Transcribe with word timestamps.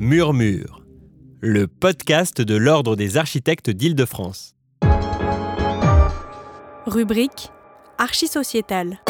Murmure, 0.00 0.84
le 1.40 1.66
podcast 1.66 2.40
de 2.40 2.54
l'Ordre 2.54 2.94
des 2.94 3.16
architectes 3.16 3.68
d'Île-de-France. 3.68 4.54
Rubrique 6.86 7.50
Archisociétale. 7.98 9.00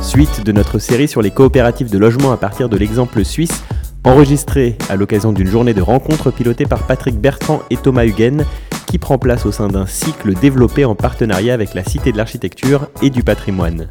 Suite 0.00 0.42
de 0.42 0.52
notre 0.52 0.78
série 0.78 1.08
sur 1.08 1.20
les 1.20 1.30
coopératives 1.30 1.90
de 1.90 1.98
logement 1.98 2.32
à 2.32 2.38
partir 2.38 2.70
de 2.70 2.78
l'exemple 2.78 3.22
suisse, 3.22 3.62
enregistré 4.04 4.76
à 4.88 4.96
l'occasion 4.96 5.32
d'une 5.32 5.46
journée 5.46 5.74
de 5.74 5.82
rencontres 5.82 6.30
pilotée 6.30 6.66
par 6.66 6.86
Patrick 6.86 7.18
Bertrand 7.20 7.62
et 7.70 7.76
Thomas 7.76 8.04
Huguen, 8.04 8.44
qui 8.86 8.98
prend 8.98 9.18
place 9.18 9.46
au 9.46 9.52
sein 9.52 9.68
d'un 9.68 9.86
cycle 9.86 10.34
développé 10.34 10.84
en 10.84 10.94
partenariat 10.94 11.54
avec 11.54 11.74
la 11.74 11.84
Cité 11.84 12.12
de 12.12 12.16
l'Architecture 12.16 12.88
et 13.02 13.10
du 13.10 13.22
Patrimoine. 13.22 13.88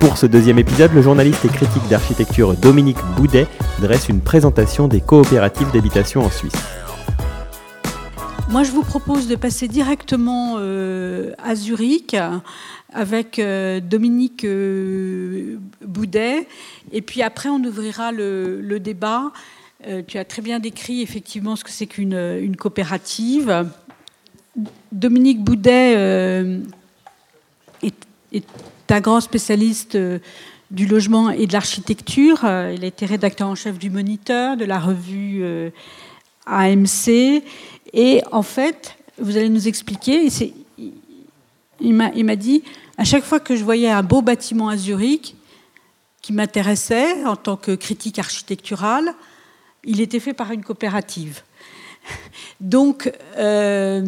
Pour 0.00 0.16
ce 0.16 0.26
deuxième 0.26 0.58
épisode, 0.58 0.92
le 0.94 1.02
journaliste 1.02 1.44
et 1.44 1.48
critique 1.48 1.86
d'architecture 1.90 2.54
Dominique 2.54 2.98
Boudet 3.16 3.48
dresse 3.80 4.08
une 4.08 4.20
présentation 4.20 4.86
des 4.86 5.00
coopératives 5.00 5.70
d'habitation 5.72 6.24
en 6.24 6.30
Suisse. 6.30 6.52
Moi, 8.48 8.62
je 8.62 8.70
vous 8.70 8.82
propose 8.82 9.28
de 9.28 9.36
passer 9.36 9.68
directement 9.68 10.54
euh, 10.58 11.32
à 11.44 11.54
Zurich 11.54 12.16
avec 12.92 13.38
euh, 13.38 13.80
Dominique 13.80 14.44
euh, 14.44 15.58
Boudet. 15.84 16.46
Et 16.92 17.02
puis 17.02 17.22
après, 17.22 17.48
on 17.48 17.62
ouvrira 17.62 18.12
le, 18.12 18.78
débat. 18.78 19.32
tu 20.06 20.18
as 20.18 20.24
très 20.24 20.42
bien 20.42 20.58
décrit 20.58 21.02
effectivement 21.02 21.56
ce 21.56 21.64
que 21.64 21.70
c'est 21.70 21.86
qu'une 21.86 22.56
coopérative. 22.56 23.66
Dominique 24.92 25.42
Boudet 25.42 25.92
est, 27.82 28.44
un 28.90 29.00
grand 29.00 29.20
spécialiste 29.20 29.98
du 30.70 30.86
logement 30.86 31.30
et 31.30 31.46
de 31.46 31.52
l'architecture. 31.52 32.40
Il 32.42 32.84
a 32.84 32.86
été 32.86 33.06
rédacteur 33.06 33.48
en 33.48 33.54
chef 33.54 33.78
du 33.78 33.90
Moniteur, 33.90 34.56
de 34.56 34.64
la 34.64 34.78
revue 34.78 35.44
AMC. 36.46 37.42
Et 37.92 38.22
en 38.32 38.42
fait, 38.42 38.96
vous 39.18 39.36
allez 39.36 39.48
nous 39.48 39.68
expliquer, 39.68 40.24
il 41.80 41.94
m'a 41.94 42.36
dit, 42.36 42.62
à 42.96 43.04
chaque 43.04 43.24
fois 43.24 43.40
que 43.40 43.56
je 43.56 43.64
voyais 43.64 43.90
un 43.90 44.02
beau 44.02 44.22
bâtiment 44.22 44.68
à 44.68 44.76
Zurich 44.76 45.36
qui 46.22 46.32
m'intéressait 46.32 47.24
en 47.24 47.36
tant 47.36 47.56
que 47.56 47.74
critique 47.74 48.18
architecturale, 48.18 49.14
il 49.84 50.00
était 50.00 50.20
fait 50.20 50.34
par 50.34 50.50
une 50.52 50.62
coopérative. 50.62 51.42
Donc, 52.60 53.12
euh, 53.36 54.02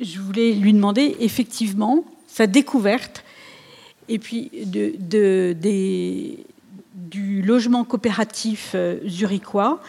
je 0.00 0.20
voulais 0.20 0.52
lui 0.52 0.72
demander 0.72 1.16
effectivement 1.20 2.04
sa 2.26 2.46
découverte 2.46 3.24
et 4.08 4.18
puis 4.18 4.50
du 6.94 7.42
logement 7.42 7.84
coopératif 7.84 8.72
euh, 8.74 8.98
zurichois 9.06 9.80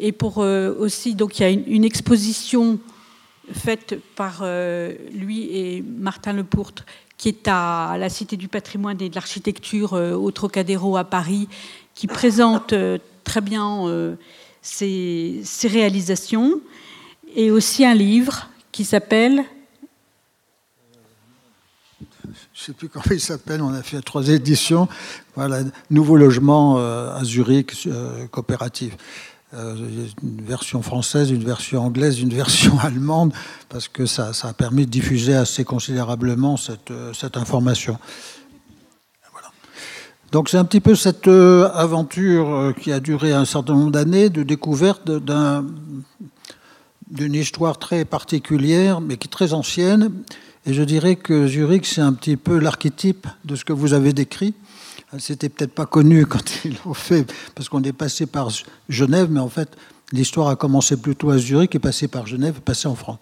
et 0.00 0.12
pour 0.12 0.38
euh, 0.38 0.74
aussi, 0.78 1.14
donc 1.14 1.38
il 1.38 1.42
y 1.42 1.44
a 1.44 1.50
une, 1.50 1.84
exposition 1.84 2.78
faite 3.54 3.96
par 4.16 4.40
euh, 4.42 4.94
lui 5.12 5.56
et 5.56 5.82
Martin 5.82 6.32
Lepourtre, 6.32 6.84
qui 7.16 7.28
est 7.28 7.48
à 7.48 7.96
la 7.98 8.08
Cité 8.08 8.36
du 8.36 8.48
patrimoine 8.48 9.00
et 9.00 9.08
de 9.08 9.14
l'architecture 9.14 9.94
euh, 9.94 10.14
au 10.14 10.30
Trocadéro 10.30 10.96
à 10.96 11.04
Paris, 11.04 11.48
qui 11.94 12.06
présente 12.06 12.74
très 13.24 13.40
bien 13.42 14.16
ses, 14.62 15.42
réalisations, 15.64 16.60
et 17.36 17.50
aussi 17.50 17.84
un 17.84 17.94
livre 17.94 18.48
qui 18.72 18.84
s'appelle 18.84 19.44
je 22.54 22.60
ne 22.60 22.64
sais 22.66 22.72
plus 22.72 22.88
comment 22.88 23.04
il 23.10 23.20
s'appelle, 23.20 23.60
on 23.60 23.74
a 23.74 23.82
fait 23.82 24.00
trois 24.02 24.28
éditions. 24.28 24.88
Voilà, 25.34 25.62
Nouveau 25.90 26.16
logement 26.16 26.76
à 26.76 27.20
Zurich, 27.24 27.88
coopérative. 28.30 28.96
Euh, 29.54 29.76
une 30.22 30.40
version 30.40 30.80
française, 30.80 31.30
une 31.30 31.44
version 31.44 31.82
anglaise, 31.82 32.20
une 32.20 32.32
version 32.32 32.78
allemande, 32.82 33.34
parce 33.68 33.86
que 33.86 34.06
ça, 34.06 34.32
a 34.44 34.52
permis 34.54 34.86
de 34.86 34.90
diffuser 34.90 35.34
assez 35.34 35.62
considérablement 35.62 36.56
cette, 36.56 36.90
euh, 36.90 37.12
information. 37.34 37.98
Donc 40.30 40.48
c'est 40.48 40.56
un 40.56 40.64
petit 40.64 40.80
peu 40.80 40.94
cette 40.94 41.28
euh, 41.28 41.68
aventure 41.74 42.72
qui 42.80 42.92
a 42.92 43.00
duré 43.00 43.34
un 43.34 43.44
certain 43.44 43.74
nombre 43.74 43.90
d'années 43.90 44.30
de 44.30 44.42
découverte 44.42 45.10
d'une 47.10 47.34
histoire 47.34 47.78
très 47.78 48.06
particulière, 48.06 49.02
mais 49.02 49.18
qui 49.18 49.28
est 49.28 49.30
très 49.30 49.52
ancienne. 49.52 50.10
Et 50.64 50.72
je 50.72 50.82
dirais 50.82 51.16
que 51.16 51.46
Zurich, 51.46 51.84
c'est 51.84 52.00
un 52.00 52.14
petit 52.14 52.38
peu 52.38 52.58
l'archétype 52.58 53.26
de 53.44 53.54
ce 53.54 53.66
que 53.66 53.74
vous 53.74 53.92
avez 53.92 54.14
décrit. 54.14 54.54
C'était 55.18 55.48
peut-être 55.48 55.74
pas 55.74 55.86
connu 55.86 56.26
quand 56.26 56.64
ils 56.64 56.76
l'ont 56.84 56.94
fait, 56.94 57.30
parce 57.54 57.68
qu'on 57.68 57.82
est 57.82 57.92
passé 57.92 58.26
par 58.26 58.48
Genève, 58.88 59.28
mais 59.30 59.40
en 59.40 59.48
fait, 59.48 59.76
l'histoire 60.12 60.48
a 60.48 60.56
commencé 60.56 60.96
plutôt 60.96 61.30
à 61.30 61.38
Zurich, 61.38 61.74
est 61.74 61.80
passé 61.80 62.08
par 62.08 62.26
Genève, 62.26 62.60
passé 62.60 62.88
en 62.88 62.94
France. 62.94 63.18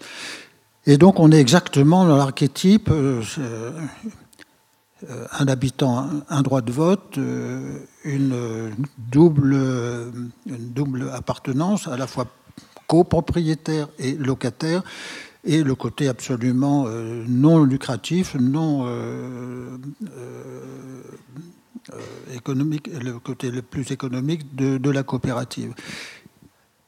Et 0.87 0.97
donc, 0.97 1.21
on 1.21 1.31
est 1.31 1.41
exactement 1.41 2.07
dans 2.07 2.17
l'archétype 2.17 2.89
euh, 2.91 3.23
euh, 3.39 5.27
un 5.39 5.49
habitant, 5.49 6.09
un 6.29 6.43
droit 6.43 6.63
de 6.63 6.73
vote, 6.73 7.19
euh, 7.19 7.81
une 8.05 8.73
double, 8.97 9.55
une 10.47 10.73
double 10.73 11.11
appartenance, 11.13 11.87
à 11.87 11.97
la 11.97 12.07
fois 12.07 12.27
copropriétaire 12.87 13.89
et 13.99 14.13
locataire, 14.15 14.83
et 15.45 15.63
le 15.63 15.75
côté 15.75 16.09
absolument 16.09 16.87
non 17.27 17.63
lucratif, 17.63 18.35
non 18.35 18.85
économique, 22.35 22.89
le 23.03 23.19
côté 23.19 23.51
le 23.51 23.63
plus 23.63 23.91
économique 23.91 24.55
de, 24.55 24.91
la 24.91 25.03
coopérative. 25.03 25.73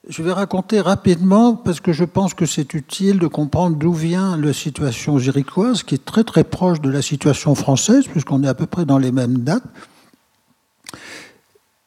Je 0.08 0.22
vais 0.22 0.32
raconter 0.32 0.80
rapidement, 0.80 1.54
parce 1.54 1.80
que 1.80 1.92
je 1.92 2.04
pense 2.04 2.34
que 2.34 2.44
c'est 2.44 2.74
utile 2.74 3.18
de 3.18 3.28
comprendre 3.28 3.76
d'où 3.76 3.92
vient 3.92 4.36
la 4.36 4.52
situation 4.52 5.18
zurichoise, 5.18 5.84
qui 5.84 5.94
est 5.94 6.04
très 6.04 6.24
très 6.24 6.42
proche 6.42 6.80
de 6.80 6.90
la 6.90 7.02
situation 7.02 7.54
française, 7.54 8.06
puisqu'on 8.08 8.42
est 8.42 8.48
à 8.48 8.54
peu 8.54 8.66
près 8.66 8.84
dans 8.84 8.98
les 8.98 9.12
mêmes 9.12 9.38
dates. 9.38 9.64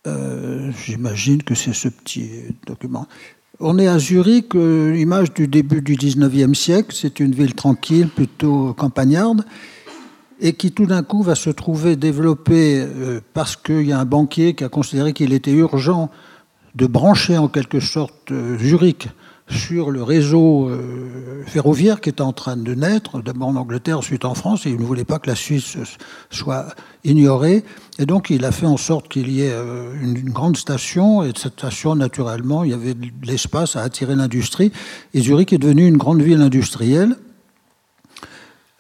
Euh, 0.08 0.72
j'imagine 0.86 1.44
que 1.44 1.56
c'est 1.56 1.74
ce 1.74 1.90
petit 1.90 2.30
document. 2.66 3.08
On 3.60 3.80
est 3.80 3.88
à 3.88 4.00
Zurich, 4.00 4.54
euh, 4.56 4.96
image 4.96 5.34
du 5.34 5.48
début 5.48 5.82
du 5.82 5.96
19e 5.96 6.54
siècle. 6.54 6.94
C'est 6.94 7.20
une 7.20 7.34
ville 7.34 7.54
tranquille, 7.54 8.10
plutôt 8.10 8.74
campagnarde 8.74 9.46
et 10.46 10.54
qui 10.54 10.72
tout 10.72 10.86
d'un 10.86 11.02
coup 11.02 11.24
va 11.24 11.34
se 11.34 11.50
trouver 11.50 11.96
développé 11.96 12.80
euh, 12.80 13.20
parce 13.34 13.56
qu'il 13.56 13.82
y 13.82 13.92
a 13.92 14.00
un 14.00 14.06
banquier 14.06 14.54
qui 14.54 14.64
a 14.64 14.70
considéré 14.70 15.12
qu'il 15.12 15.34
était 15.34 15.52
urgent 15.52 16.12
de 16.76 16.86
brancher 16.86 17.36
en 17.36 17.48
quelque 17.48 17.80
sorte 17.80 18.32
euh, 18.32 18.56
Zurich 18.60 19.08
sur 19.50 19.90
le 19.90 20.04
réseau 20.04 20.70
euh, 20.70 21.44
ferroviaire 21.48 22.00
qui 22.00 22.10
est 22.10 22.22
en 22.22 22.32
train 22.32 22.58
de 22.58 22.76
naître, 22.76 23.24
d'abord 23.24 23.48
en 23.48 23.56
Angleterre, 23.56 23.98
ensuite 23.98 24.24
en 24.24 24.36
France, 24.36 24.68
et 24.68 24.70
il 24.70 24.78
ne 24.78 24.84
voulait 24.84 25.04
pas 25.04 25.18
que 25.18 25.28
la 25.28 25.36
Suisse 25.36 25.78
soit 26.30 26.68
ignorée. 27.04 27.64
Et 27.98 28.06
donc 28.06 28.30
il 28.30 28.46
a 28.46 28.52
fait 28.52 28.68
en 28.68 28.78
sorte 28.78 29.08
qu'il 29.08 29.32
y 29.32 29.42
ait 29.42 29.54
une 30.02 30.32
grande 30.32 30.58
station, 30.58 31.24
et 31.24 31.32
de 31.32 31.38
cette 31.38 31.54
station, 31.54 31.96
naturellement, 31.96 32.64
il 32.64 32.72
y 32.72 32.74
avait 32.74 32.96
de 32.96 33.06
l'espace 33.24 33.76
à 33.76 33.82
attirer 33.82 34.16
l'industrie, 34.16 34.72
et 35.14 35.22
Zurich 35.22 35.54
est 35.54 35.60
devenue 35.60 35.88
une 35.88 35.98
grande 35.98 36.24
ville 36.24 36.42
industrielle. 36.42 37.16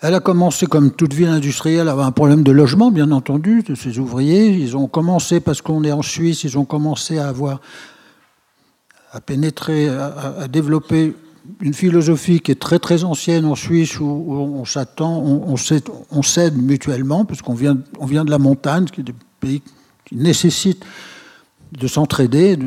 Elle 0.08 0.14
a 0.14 0.20
commencé, 0.20 0.68
comme 0.68 0.92
toute 0.92 1.14
ville 1.14 1.30
industrielle, 1.30 1.88
à 1.88 1.94
avoir 1.94 2.06
un 2.06 2.12
problème 2.12 2.44
de 2.44 2.52
logement, 2.52 2.92
bien 2.92 3.10
entendu, 3.10 3.64
de 3.64 3.74
ses 3.74 3.98
ouvriers. 3.98 4.50
Ils 4.50 4.78
ont 4.78 4.86
commencé, 4.86 5.40
parce 5.40 5.64
qu'on 5.64 5.84
est 5.84 5.92
en 5.92 6.04
Suisse, 6.04 6.44
ils 6.44 6.60
ont 6.60 6.64
commencé 6.64 7.18
à 7.18 7.28
avoir, 7.28 7.60
à 9.12 9.20
pénétrer, 9.20 9.90
à, 9.90 10.48
développer 10.48 11.16
une 11.60 11.74
philosophie 11.74 12.40
qui 12.40 12.52
est 12.52 12.62
très 12.62 12.78
très 12.78 13.04
ancienne 13.04 13.46
en 13.46 13.56
Suisse, 13.56 14.00
où, 14.00 14.06
on 14.06 14.64
s'attend, 14.64 15.24
on, 15.24 16.22
cède 16.22 16.56
mutuellement, 16.56 17.26
parce 17.26 17.42
qu'on 17.42 17.56
vient, 17.56 17.80
on 18.00 18.06
vient 18.06 18.26
de 18.26 18.32
la 18.32 18.38
montagne, 18.38 18.86
qui 18.86 19.02
est 19.02 19.06
des 19.06 19.16
pays 19.40 19.64
qui 20.06 20.18
nécessitent 20.18 20.86
de 21.78 21.88
s'entraider. 21.88 22.58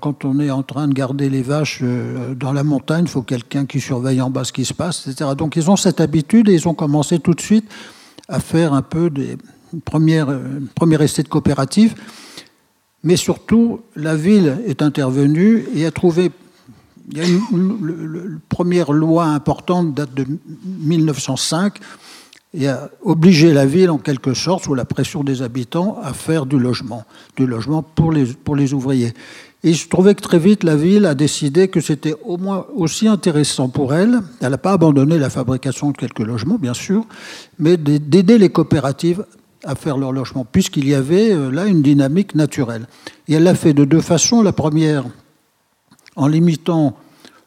Quand 0.00 0.24
on 0.24 0.40
est 0.40 0.50
en 0.50 0.62
train 0.62 0.88
de 0.88 0.92
garder 0.92 1.28
les 1.28 1.42
vaches 1.42 1.80
euh, 1.82 2.34
dans 2.34 2.52
la 2.52 2.64
montagne, 2.64 3.04
il 3.04 3.10
faut 3.10 3.22
quelqu'un 3.22 3.66
qui 3.66 3.80
surveille 3.80 4.20
en 4.20 4.30
bas 4.30 4.44
ce 4.44 4.52
qui 4.52 4.64
se 4.64 4.74
passe, 4.74 5.06
etc. 5.06 5.30
Donc 5.36 5.56
ils 5.56 5.70
ont 5.70 5.76
cette 5.76 6.00
habitude 6.00 6.48
et 6.48 6.54
ils 6.54 6.68
ont 6.68 6.74
commencé 6.74 7.18
tout 7.18 7.34
de 7.34 7.40
suite 7.40 7.68
à 8.28 8.40
faire 8.40 8.72
un 8.72 8.82
peu 8.82 9.10
des 9.10 9.36
premières, 9.84 10.30
euh, 10.30 10.60
premiers 10.74 11.02
essais 11.02 11.22
de 11.22 11.28
coopérative. 11.28 11.94
Mais 13.04 13.16
surtout, 13.16 13.80
la 13.96 14.14
ville 14.14 14.58
est 14.66 14.80
intervenue 14.80 15.64
et 15.74 15.86
a 15.86 15.90
trouvé. 15.90 16.30
Il 17.10 17.18
y 17.18 17.20
a 17.20 17.24
une, 17.26 18.38
première 18.48 18.92
loi 18.92 19.24
importante 19.24 19.92
date 19.92 20.14
de 20.14 20.24
1905 20.64 21.74
et 22.54 22.68
a 22.68 22.90
obligé 23.02 23.52
la 23.52 23.64
ville, 23.64 23.90
en 23.90 23.98
quelque 23.98 24.34
sorte, 24.34 24.64
sous 24.64 24.74
la 24.74 24.84
pression 24.84 25.24
des 25.24 25.42
habitants, 25.42 25.98
à 26.02 26.12
faire 26.12 26.44
du 26.44 26.58
logement, 26.58 27.04
du 27.36 27.46
logement 27.46 27.82
pour 27.82 28.12
les, 28.12 28.74
ouvriers. 28.74 29.14
Et 29.64 29.70
il 29.70 29.76
se 29.76 29.88
trouvait 29.88 30.14
que 30.14 30.20
très 30.20 30.38
vite, 30.38 30.62
la 30.62 30.76
ville 30.76 31.06
a 31.06 31.14
décidé 31.14 31.68
que 31.68 31.80
c'était 31.80 32.14
au 32.24 32.36
moins 32.36 32.66
aussi 32.74 33.08
intéressant 33.08 33.68
pour 33.68 33.94
elle, 33.94 34.20
elle 34.40 34.50
n'a 34.50 34.58
pas 34.58 34.72
abandonné 34.72 35.18
la 35.18 35.30
fabrication 35.30 35.92
de 35.92 35.96
quelques 35.96 36.20
logements, 36.20 36.58
bien 36.58 36.74
sûr, 36.74 37.06
mais 37.58 37.76
d'aider 37.76 38.38
les 38.38 38.50
coopératives 38.50 39.24
à 39.64 39.74
faire 39.74 39.96
leur 39.96 40.12
logement, 40.12 40.44
puisqu'il 40.44 40.88
y 40.88 40.94
avait 40.94 41.32
euh, 41.32 41.50
là 41.50 41.66
une 41.66 41.82
dynamique 41.82 42.34
naturelle. 42.34 42.88
Et 43.28 43.34
elle 43.34 43.44
l'a 43.44 43.54
fait 43.54 43.72
de 43.72 43.84
deux 43.84 44.00
façons. 44.00 44.42
La 44.42 44.52
première, 44.52 45.04
en 46.16 46.26
limitant 46.26 46.96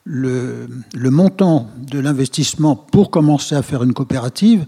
le 0.06 0.70
montant 1.10 1.68
de 1.80 2.00
l'investissement 2.00 2.76
pour 2.76 3.10
commencer 3.10 3.56
à 3.56 3.64
faire 3.64 3.84
une 3.84 3.94
coopérative. 3.94 4.66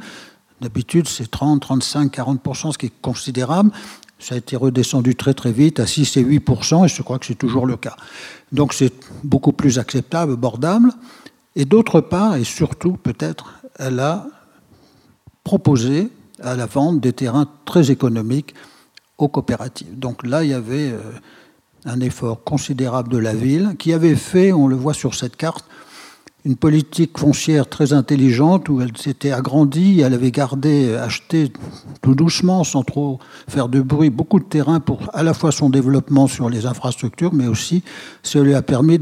D'habitude, 0.62 1.07
c'est 1.07 1.30
30, 1.30 1.62
35, 1.62 2.15
40%, 2.15 2.71
ce 2.71 2.77
qui 2.77 2.88
est 2.88 3.01
considérable. 3.01 3.71
Ça 4.19 4.36
a 4.36 4.38
été 4.39 4.56
redescendu 4.56 5.15
très 5.15 5.36
très 5.36 5.51
vite 5.51 5.80
à 5.80 5.86
6 5.86 6.18
et 6.18 6.24
8%, 6.24 6.86
et 6.86 6.88
je 6.88 7.01
crois 7.04 7.19
que 7.19 7.27
c'est 7.27 7.36
toujours 7.36 7.68
le 7.68 7.77
cas. 7.77 7.95
Donc 8.51 8.74
c'est 8.74 8.94
beaucoup 9.24 9.51
plus 9.51 9.77
acceptable, 9.77 10.33
abordable. 10.33 10.92
Et 11.56 11.65
d'autre 11.65 12.01
part, 12.01 12.36
et 12.36 12.44
surtout 12.44 12.94
peut-être, 12.94 13.62
elle 13.77 14.00
a 14.00 14.27
proposé 15.44 16.09
à 16.42 16.56
la 16.56 16.65
vente 16.65 17.00
des 17.00 17.13
terrains 17.13 17.48
très 17.65 17.92
économiques 17.92 18.54
aux 19.18 19.27
coopératives. 19.27 19.98
Donc 19.98 20.25
là, 20.25 20.44
il 20.44 20.50
y 20.50 20.54
avait 20.54 20.92
euh, 20.92 21.00
un 21.86 22.00
effort 22.01 22.44
considérable 22.44 23.09
de 23.09 23.18
la 23.18 23.33
ville 23.33 23.75
qui 23.80 23.94
avait 23.94 24.15
fait, 24.15 24.51
on 24.51 24.68
le 24.68 24.75
voit 24.75 24.94
sur 24.94 25.15
cette 25.15 25.36
carte, 25.36 25.65
une 26.48 26.56
politique 26.56 27.18
foncière 27.18 27.68
très 27.68 27.92
intelligente 27.92 28.70
où 28.70 28.80
elle 28.80 28.96
s'était 28.96 29.34
agrandie, 29.34 30.00
elle 30.00 30.14
avait 30.14 30.32
gardé, 30.32 30.96
acheté 30.96 31.52
tout 32.02 32.16
doucement, 32.16 32.64
sans 32.64 32.84
trop 32.84 33.20
faire 33.50 33.68
de 33.68 33.82
bruit, 33.82 34.10
beaucoup 34.10 34.40
de 34.40 34.46
terrain 34.46 34.80
pour 34.80 35.10
à 35.14 35.24
la 35.24 35.34
fois 35.34 35.52
son 35.52 35.70
développement 35.70 36.28
sur 36.28 36.50
les 36.50 36.66
infrastructures, 36.66 37.34
mais 37.34 37.48
aussi 37.48 37.84
ça 38.24 38.40
lui 38.40 38.56
a 38.56 38.62
permis 38.62 38.98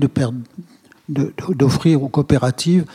d'offrir 1.08 2.02
aux 2.02 2.10
coopératives 2.10 2.86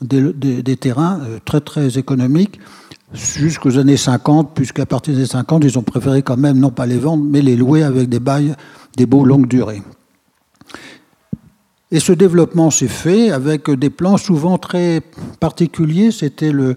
des, 0.00 0.76
terrains 0.76 1.20
euh, 1.22 1.40
très 1.44 1.60
très 1.60 1.98
économiques 1.98 2.60
jusqu'aux 3.12 3.78
années 3.78 3.96
50, 3.96 4.54
puisqu'à 4.54 4.86
partir 4.86 5.14
des 5.14 5.20
années 5.20 5.28
50, 5.28 5.64
ils 5.64 5.76
ont 5.76 5.82
préféré 5.82 6.22
quand 6.22 6.36
même 6.36 6.60
non 6.60 6.70
pas 6.70 6.86
les 6.86 6.98
vendre, 6.98 7.24
mais 7.24 7.42
les 7.42 7.56
louer 7.56 7.82
avec 7.82 8.08
des 8.08 8.20
bails, 8.20 8.54
des 8.96 9.06
baux 9.06 9.24
longue 9.24 9.48
durée. 9.48 9.82
Et 11.90 12.00
ce 12.00 12.12
développement 12.12 12.70
s'est 12.70 12.86
fait 12.86 13.30
avec 13.30 13.70
des 13.70 13.88
plans 13.88 14.18
souvent 14.18 14.58
très 14.58 15.00
particuliers. 15.40 16.10
C'était 16.10 16.52
le, 16.52 16.76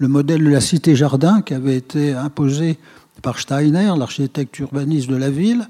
modèle 0.00 0.42
de 0.42 0.50
la 0.50 0.60
cité-jardin 0.60 1.42
qui 1.42 1.54
avait 1.54 1.76
été 1.76 2.12
imposé 2.12 2.76
par 3.22 3.38
Steiner, 3.38 3.92
l'architecte 3.96 4.58
urbaniste 4.58 5.08
de 5.08 5.16
la 5.16 5.30
ville, 5.30 5.68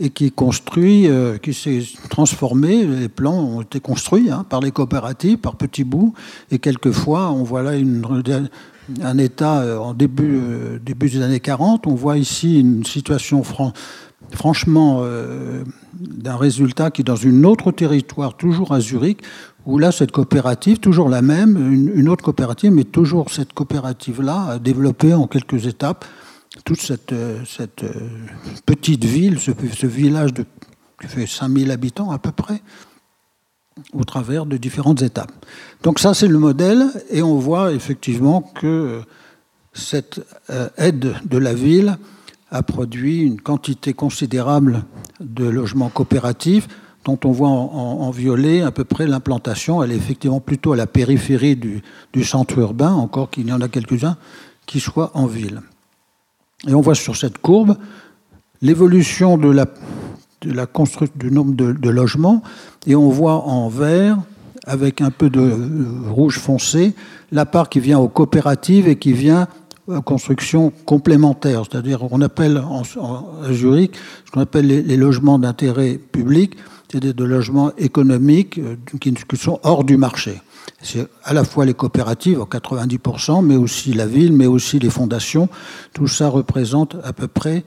et 0.00 0.10
qui 0.10 0.32
construit, 0.32 1.08
euh, 1.08 1.38
qui 1.38 1.54
s'est 1.54 1.84
transformé. 2.10 2.84
Les 2.84 3.08
plans 3.08 3.38
ont 3.38 3.62
été 3.62 3.78
construits 3.78 4.30
hein, 4.30 4.44
par 4.48 4.60
les 4.60 4.72
coopératives, 4.72 5.38
par 5.38 5.54
petits 5.54 5.84
bouts, 5.84 6.12
et 6.50 6.58
quelquefois 6.58 7.30
on 7.30 7.44
voit 7.44 7.62
là 7.62 7.72
un 9.02 9.18
état 9.18 9.60
euh, 9.60 9.78
en 9.78 9.94
début, 9.94 10.40
euh, 10.42 10.78
début 10.84 11.08
des 11.08 11.22
années 11.22 11.40
40. 11.40 11.86
On 11.86 11.94
voit 11.94 12.18
ici 12.18 12.58
une 12.58 12.84
situation 12.84 13.42
franchement 14.32 15.00
euh, 15.02 15.64
d'un 15.94 16.36
résultat 16.36 16.90
qui, 16.90 17.04
dans 17.04 17.16
une 17.16 17.46
autre 17.46 17.72
territoire, 17.72 18.36
toujours 18.36 18.72
à 18.72 18.80
Zurich, 18.80 19.22
où 19.66 19.78
là, 19.78 19.92
cette 19.92 20.12
coopérative, 20.12 20.78
toujours 20.78 21.08
la 21.08 21.22
même, 21.22 21.56
une, 21.94 22.08
autre 22.08 22.24
coopérative, 22.24 22.72
mais 22.72 22.84
toujours 22.84 23.30
cette 23.30 23.52
coopérative-là, 23.52 24.46
a 24.50 24.58
développé 24.58 25.14
en 25.14 25.26
quelques 25.26 25.66
étapes 25.66 26.04
toute 26.64 26.80
cette, 26.80 27.14
cette 27.46 27.84
petite 28.66 29.04
ville, 29.04 29.40
ce, 29.40 29.86
village 29.86 30.34
de, 30.34 30.44
qui 31.00 31.08
fait 31.08 31.26
5000 31.26 31.70
habitants 31.70 32.10
à 32.10 32.18
peu 32.18 32.30
près, 32.30 32.60
au 33.92 34.04
travers 34.04 34.46
de 34.46 34.56
différentes 34.56 35.02
étapes. 35.02 35.32
Donc 35.82 35.98
ça, 35.98 36.14
c'est 36.14 36.28
le 36.28 36.38
modèle, 36.38 36.84
et 37.10 37.22
on 37.22 37.38
voit 37.38 37.72
effectivement 37.72 38.42
que 38.42 39.00
cette 39.74 40.20
euh, 40.50 40.68
aide 40.78 41.14
de 41.24 41.38
la 41.38 41.52
ville 41.52 41.98
a 42.54 42.62
produit 42.62 43.22
une 43.22 43.40
quantité 43.40 43.94
considérable 43.94 44.84
de 45.18 45.44
logements 45.44 45.88
coopératifs 45.88 46.68
dont 47.04 47.18
on 47.24 47.32
voit 47.32 47.48
en, 47.48 48.10
violet 48.10 48.62
à 48.62 48.70
peu 48.70 48.84
près 48.84 49.08
l'implantation. 49.08 49.82
Elle 49.82 49.90
est 49.90 49.96
effectivement 49.96 50.40
plutôt 50.40 50.72
à 50.72 50.76
la 50.76 50.86
périphérie 50.86 51.56
du, 51.56 52.24
centre 52.24 52.56
urbain, 52.58 52.92
encore 52.92 53.28
qu'il 53.28 53.48
y 53.48 53.52
en 53.52 53.60
a 53.60 53.68
quelques-uns 53.68 54.16
qui 54.66 54.78
soient 54.78 55.10
en 55.14 55.26
ville. 55.26 55.62
Et 56.68 56.74
on 56.74 56.80
voit 56.80 56.94
sur 56.94 57.16
cette 57.16 57.38
courbe 57.38 57.76
l'évolution 58.62 59.36
de 59.36 59.50
la, 59.50 59.66
de 60.42 60.52
la 60.52 60.66
du 61.16 61.32
nombre 61.32 61.54
de 61.54 61.90
logements, 61.90 62.40
et 62.86 62.94
on 62.94 63.10
voit 63.10 63.44
en 63.46 63.68
vert 63.68 64.16
avec 64.64 65.00
un 65.00 65.10
peu 65.10 65.28
de 65.28 66.08
rouge 66.08 66.38
foncé, 66.38 66.94
la 67.32 67.46
part 67.46 67.68
qui 67.68 67.80
vient 67.80 67.98
aux 67.98 68.08
coopératives 68.08 68.88
et 68.88 68.96
qui 68.96 69.12
vient 69.12 69.48
aux 69.86 70.02
constructions 70.02 70.72
complémentaires, 70.86 71.62
c'est-à-dire 71.70 72.10
on 72.10 72.20
appelle 72.20 72.58
en, 72.58 72.82
à 72.82 73.52
Zurich 73.52 73.94
ce 74.24 74.30
qu'on 74.30 74.40
appelle 74.40 74.66
les, 74.66 74.96
logements 74.96 75.38
d'intérêt 75.38 75.94
public, 75.94 76.56
c'est-à-dire 76.88 77.14
de 77.14 77.24
logements 77.24 77.72
économiques 77.76 78.58
euh, 78.58 78.76
qui, 79.00 79.14
sont 79.36 79.60
hors 79.62 79.84
du 79.84 79.96
marché. 79.96 80.40
C'est 80.82 81.06
à 81.24 81.34
la 81.34 81.44
fois 81.44 81.66
les 81.66 81.74
coopératives, 81.74 82.40
en 82.40 82.46
90%, 82.46 83.44
mais 83.44 83.56
aussi 83.56 83.92
la 83.92 84.06
ville, 84.06 84.32
mais 84.32 84.46
aussi 84.46 84.78
les 84.78 84.90
fondations. 84.90 85.48
Tout 85.92 86.08
ça 86.08 86.28
représente 86.28 86.96
à 87.04 87.12
peu 87.12 87.28
près 87.28 87.64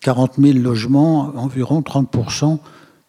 40 0.00 0.32
000 0.38 0.58
logements, 0.58 1.32
environ 1.36 1.80
30% 1.80 2.58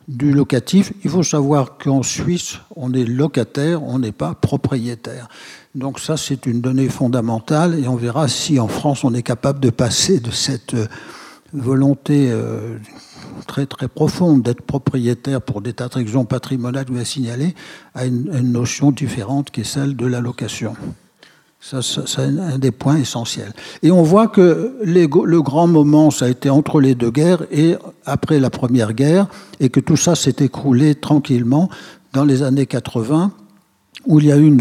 du 0.08 0.32
locatif. 0.32 0.94
Il 1.04 1.10
faut 1.10 1.24
savoir 1.24 1.78
qu'en 1.78 2.04
Suisse, 2.04 2.60
on 2.76 2.94
est 2.94 3.06
locataire, 3.06 3.82
on 3.84 4.00
n'est 4.00 4.12
pas 4.12 4.36
propriétaire. 4.36 5.30
Donc 5.74 6.00
ça, 6.00 6.18
c'est 6.18 6.46
une 6.48 6.60
donnée 6.60 6.90
fondamentale 6.90 7.80
et 7.80 7.88
on 7.88 7.96
verra 7.96 8.28
si 8.28 8.60
en 8.60 8.68
France, 8.68 9.04
on 9.04 9.14
est 9.14 9.24
capable 9.24 9.60
de 9.62 9.70
passer 9.70 10.20
de 10.20 10.32
cette 10.32 10.74
euh, 10.74 10.88
volonté 11.54 12.30
euh, 12.30 12.78
très 13.48 13.66
très 13.66 13.88
profonde 13.88 14.44
d'être 14.44 14.62
propriétaire 14.62 15.42
pour 15.42 15.62
des 15.62 15.74
tas 15.74 15.90
patrimoniales 16.28 16.86
vous 16.90 16.96
avez 16.96 17.06
signalées 17.06 17.56
à 17.96 18.06
une, 18.06 18.30
une 18.34 18.52
notion 18.52 18.92
différente 18.92 19.52
qui 19.52 19.62
est 19.62 19.66
celle 19.66 19.96
de 19.96 20.06
la 20.06 20.20
location. 20.20 20.74
Ça, 21.64 21.82
c'est 21.84 22.20
un 22.20 22.58
des 22.58 22.72
points 22.72 22.98
essentiels. 22.98 23.54
Et 23.84 23.92
on 23.92 24.02
voit 24.02 24.28
que 24.28 24.76
le 24.84 25.42
grand 25.42 25.68
moment, 25.68 26.10
ça 26.10 26.26
a 26.26 26.30
été 26.30 26.50
entre 26.50 26.82
les 26.82 26.96
deux 26.96 27.12
guerres 27.12 27.44
et 27.52 27.76
après 28.06 28.40
la 28.40 28.50
Première 28.50 28.94
Guerre, 28.94 29.28
et 29.60 29.70
que 29.70 29.80
tout 29.80 29.96
ça 29.96 30.16
s'est 30.16 30.38
écroulé 30.40 30.96
tranquillement 30.96 31.70
dans 32.14 32.26
les 32.26 32.42
années 32.42 32.66
80, 32.66 33.32
où 34.06 34.20
il 34.20 34.28
y 34.28 34.32
a 34.32 34.38
eu 34.38 34.58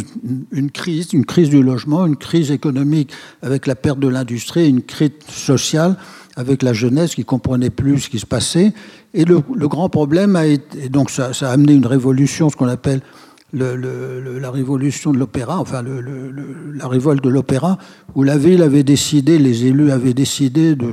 une, 0.53 0.71
crise, 0.71 1.13
une 1.13 1.25
crise 1.25 1.49
du 1.49 1.63
logement, 1.63 2.07
une 2.07 2.17
crise 2.17 2.51
économique 2.51 3.13
avec 3.43 3.67
la 3.67 3.75
perte 3.75 3.99
de 3.99 4.09
l'industrie, 4.09 4.69
une 4.69 4.83
crise 4.83 5.11
sociale 5.29 5.97
avec 6.37 6.63
la 6.63 6.73
jeunesse 6.73 7.15
qui 7.15 7.25
comprenait 7.25 7.71
plus 7.71 8.01
ce 8.01 8.11
qui 8.11 8.19
se 8.19 8.27
passait. 8.27 8.73
Et 9.15 9.25
le, 9.25 9.41
grand 9.41 9.89
problème 9.89 10.37
a 10.37 10.47
été, 10.47 10.89
donc 10.89 11.11
ça, 11.11 11.31
a 11.41 11.49
amené 11.49 11.73
une 11.75 11.87
révolution, 11.87 12.51
ce 12.51 12.57
qu'on 12.57 12.69
appelle 12.69 13.01
le, 13.53 14.39
la 14.39 14.51
révolution 14.51 15.13
de 15.13 15.19
l'opéra, 15.19 15.59
enfin 15.59 15.83
la 15.83 16.89
révolte 16.89 17.25
de 17.25 17.29
l'opéra, 17.29 17.79
où 18.15 18.23
la 18.23 18.39
ville 18.39 18.63
avait 18.63 18.85
décidé, 18.85 19.39
les 19.39 19.67
élus 19.67 19.91
avaient 19.91 20.15
décidé 20.15 20.77
de 20.77 20.93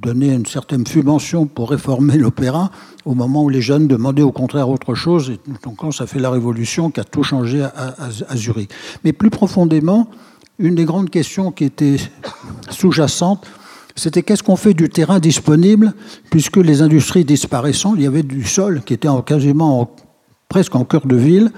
donner 0.00 0.32
une 0.32 0.46
certaine 0.46 0.86
subvention 0.86 1.46
pour 1.46 1.70
réformer 1.70 2.16
l'opéra, 2.16 2.70
au 3.04 3.14
moment 3.14 3.44
où 3.44 3.48
les 3.48 3.60
jeunes 3.60 3.88
demandaient 3.88 4.22
au 4.22 4.32
contraire 4.32 4.68
autre 4.68 4.94
chose. 4.94 5.30
Et 5.30 5.40
donc 5.62 5.78
ça 5.92 6.06
fait 6.06 6.20
la 6.20 6.30
révolution 6.30 6.90
qui 6.90 7.00
a 7.00 7.04
tout 7.04 7.22
changé 7.22 7.62
à, 7.62 8.36
Zurich. 8.36 8.70
Mais 9.04 9.12
plus 9.12 9.30
profondément, 9.30 10.08
une 10.58 10.74
des 10.74 10.84
grandes 10.84 11.10
questions 11.10 11.50
qui 11.50 11.64
était 11.64 11.96
sous-jacente, 12.70 13.46
c'était 13.96 14.22
qu'est-ce 14.22 14.44
qu'on 14.44 14.56
fait 14.56 14.74
du 14.74 14.88
terrain 14.88 15.18
disponible, 15.18 15.92
puisque 16.30 16.58
les 16.58 16.82
industries 16.82 17.24
disparaissant, 17.24 17.94
il 17.96 18.02
y 18.02 18.06
avait 18.06 18.22
du 18.22 18.44
sol 18.44 18.82
qui 18.84 18.94
était 18.94 19.08
quasiment 19.26 19.80
en 19.80 19.90
presque 20.48 20.74
en 20.76 20.84
cœur 20.84 21.06
de 21.06 21.16
ville. 21.16 21.50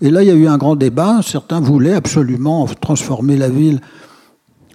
Et 0.00 0.10
là, 0.10 0.22
il 0.22 0.28
y 0.28 0.30
a 0.30 0.34
eu 0.34 0.46
un 0.46 0.58
grand 0.58 0.76
débat. 0.76 1.20
Certains 1.22 1.60
voulaient 1.60 1.94
absolument 1.94 2.66
transformer 2.66 3.36
la 3.36 3.48
ville 3.48 3.80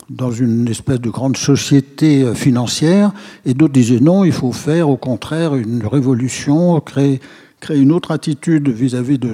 dans 0.10 0.32
une 0.32 0.68
espèce 0.68 1.00
de 1.00 1.10
grande 1.10 1.38
société 1.38 2.24
euh, 2.24 2.34
financière, 2.34 3.12
et 3.46 3.54
d'autres 3.54 3.74
disaient 3.74 4.00
non, 4.00 4.24
il 4.26 4.32
faut 4.32 4.52
faire 4.52 4.90
au 4.90 4.98
contraire 4.98 5.56
une 5.56 5.86
révolution, 5.86 6.80
créer, 6.82 7.20
une 7.70 7.92
autre 7.92 8.12
attitude 8.12 8.70
vis-à-vis 8.70 9.20
de, 9.20 9.32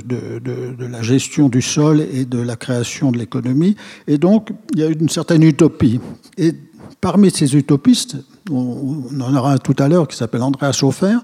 la 0.80 1.02
gestion 1.02 1.50
du 1.50 1.62
sol 1.62 2.02
et 2.02 2.26
de 2.26 2.40
la 2.40 2.56
création 2.56 3.12
de 3.12 3.18
l'économie. 3.18 3.76
Et 4.08 4.18
donc, 4.18 4.52
il 4.74 4.80
y 4.80 4.84
a 4.84 4.88
une 4.88 5.10
certaine 5.10 5.44
utopie. 5.44 6.00
Et 6.38 6.54
parmi 7.00 7.32
ces 7.32 7.56
utopistes, 7.56 8.18
on, 8.52 9.04
en 9.22 9.36
aura 9.36 9.54
un 9.54 9.58
tout 9.58 9.76
à 9.80 9.88
l'heure 9.88 10.08
qui 10.08 10.18
s'appelle 10.18 10.42
Andreas 10.42 10.74
Schofer, 10.74 11.18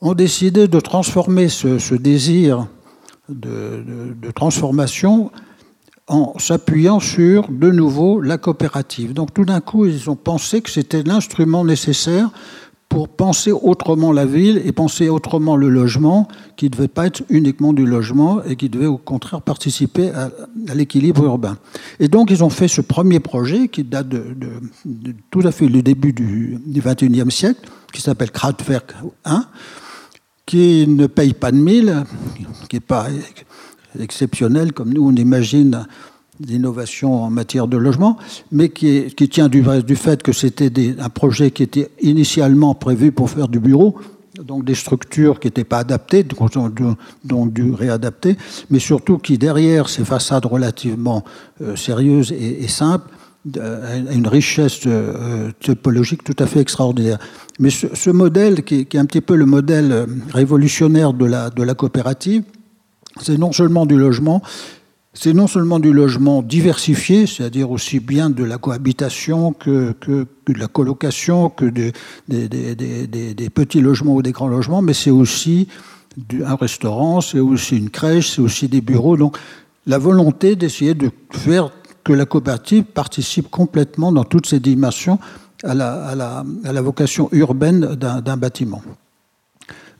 ont 0.00 0.14
décidé 0.14 0.66
de 0.66 0.80
transformer 0.80 1.48
ce, 1.48 1.94
désir 1.94 2.66
de, 3.28 4.30
transformation 4.34 5.30
en 6.08 6.34
s'appuyant 6.38 7.00
sur, 7.00 7.48
de 7.48 7.70
nouveau, 7.70 8.20
la 8.20 8.38
coopérative. 8.38 9.12
Donc 9.12 9.32
tout 9.32 9.44
d'un 9.44 9.60
coup, 9.60 9.86
ils 9.86 10.10
ont 10.10 10.16
pensé 10.16 10.60
que 10.60 10.70
c'était 10.70 11.02
l'instrument 11.02 11.64
nécessaire 11.64 12.30
pour 12.92 13.08
penser 13.08 13.52
autrement 13.52 14.12
la 14.12 14.26
ville 14.26 14.60
et 14.66 14.70
penser 14.70 15.08
autrement 15.08 15.56
le 15.56 15.70
logement, 15.70 16.28
qui 16.56 16.66
ne 16.66 16.70
devait 16.70 16.88
pas 16.88 17.06
être 17.06 17.22
uniquement 17.30 17.72
du 17.72 17.86
logement 17.86 18.44
et 18.44 18.54
qui 18.54 18.68
devait 18.68 18.84
au 18.86 18.98
contraire 18.98 19.40
participer 19.40 20.10
à, 20.10 20.30
l'équilibre 20.74 21.24
urbain. 21.24 21.56
Et 22.00 22.08
donc 22.08 22.30
ils 22.30 22.44
ont 22.44 22.50
fait 22.50 22.68
ce 22.68 22.82
premier 22.82 23.18
projet 23.18 23.68
qui 23.68 23.82
date 23.82 24.10
de, 24.10 24.36
tout 25.30 25.40
à 25.42 25.52
fait 25.52 25.68
le 25.68 25.80
début 25.80 26.12
du, 26.12 26.58
du 26.66 26.82
21e 26.82 27.30
siècle, 27.30 27.66
qui 27.94 28.02
s'appelle 28.02 28.30
Kraftwerk 28.30 28.92
1, 29.24 29.46
qui 30.44 30.86
ne 30.86 31.06
paye 31.06 31.32
pas 31.32 31.50
de 31.50 31.56
mille, 31.56 32.04
qui 32.68 32.76
n'est 32.76 32.80
pas 32.80 33.06
exceptionnel 34.00 34.72
comme 34.72 34.92
nous 34.92 35.06
on 35.06 35.14
imagine 35.14 35.86
d'innovation 36.40 37.22
en 37.22 37.30
matière 37.30 37.68
de 37.68 37.76
logement, 37.76 38.18
mais 38.50 38.68
qui, 38.68 39.12
tient 39.30 39.48
du, 39.48 39.62
du, 39.86 39.96
fait 39.96 40.22
que 40.22 40.32
c'était 40.32 40.72
un 40.98 41.08
projet 41.08 41.50
qui 41.50 41.62
était 41.62 41.90
initialement 42.00 42.74
prévu 42.74 43.12
pour 43.12 43.30
faire 43.30 43.48
du 43.48 43.60
bureau, 43.60 43.96
donc 44.40 44.64
des 44.64 44.74
structures 44.74 45.40
qui 45.40 45.48
n'étaient 45.48 45.64
pas 45.64 45.78
adaptées, 45.78 46.24
donc 47.24 47.52
dû 47.52 47.72
réadapter, 47.72 48.36
mais 48.70 48.78
surtout 48.78 49.18
qui, 49.18 49.38
derrière 49.38 49.88
ces 49.88 50.04
façades 50.04 50.46
relativement 50.46 51.24
euh, 51.60 51.76
sérieuses 51.76 52.32
et, 52.32 52.66
simples, 52.68 53.10
euh, 53.58 54.08
a 54.08 54.12
une 54.12 54.28
richesse 54.28 54.80
euh, 54.86 55.50
topologique 55.60 56.24
tout 56.24 56.36
à 56.38 56.46
fait 56.46 56.60
extraordinaire. 56.60 57.18
Mais 57.58 57.70
ce, 57.70 58.10
modèle, 58.10 58.62
qui, 58.64 58.86
est 58.90 58.96
un 58.96 59.04
petit 59.04 59.20
peu 59.20 59.36
le 59.36 59.46
modèle 59.46 60.06
révolutionnaire 60.32 61.12
de 61.12 61.62
la 61.62 61.74
coopérative, 61.74 62.42
c'est 63.20 63.38
non 63.38 63.52
seulement 63.52 63.86
du 63.86 63.96
logement, 63.96 64.42
c'est 65.14 65.34
non 65.34 65.46
seulement 65.46 65.78
du 65.78 65.92
logement 65.92 66.42
diversifié, 66.42 67.26
c'est-à-dire 67.26 67.70
aussi 67.70 68.00
bien 68.00 68.30
de 68.30 68.44
la 68.44 68.56
cohabitation 68.56 69.52
que, 69.52 69.94
de 70.06 70.26
la 70.54 70.68
colocation, 70.68 71.50
que 71.50 71.66
des, 71.66 71.92
petits 73.50 73.80
logements 73.80 74.14
ou 74.14 74.22
des 74.22 74.32
grands 74.32 74.48
logements, 74.48 74.80
mais 74.80 74.94
c'est 74.94 75.10
aussi 75.10 75.68
un 76.44 76.56
restaurant, 76.56 77.20
c'est 77.20 77.40
aussi 77.40 77.76
une 77.76 77.90
crèche, 77.90 78.36
c'est 78.36 78.42
aussi 78.42 78.68
des 78.68 78.80
bureaux. 78.80 79.16
Donc 79.16 79.36
la 79.86 79.98
volonté 79.98 80.56
d'essayer 80.56 80.94
de 80.94 81.10
faire 81.30 81.70
que 82.04 82.12
la 82.12 82.24
coopérative 82.24 82.84
participe 82.84 83.50
complètement 83.50 84.12
dans 84.12 84.24
toutes 84.24 84.46
ses 84.46 84.60
dimensions 84.60 85.18
à 85.62 85.74
la 85.74 86.82
vocation 86.82 87.28
urbaine 87.32 87.94
d'un 87.96 88.36
bâtiment. 88.36 88.82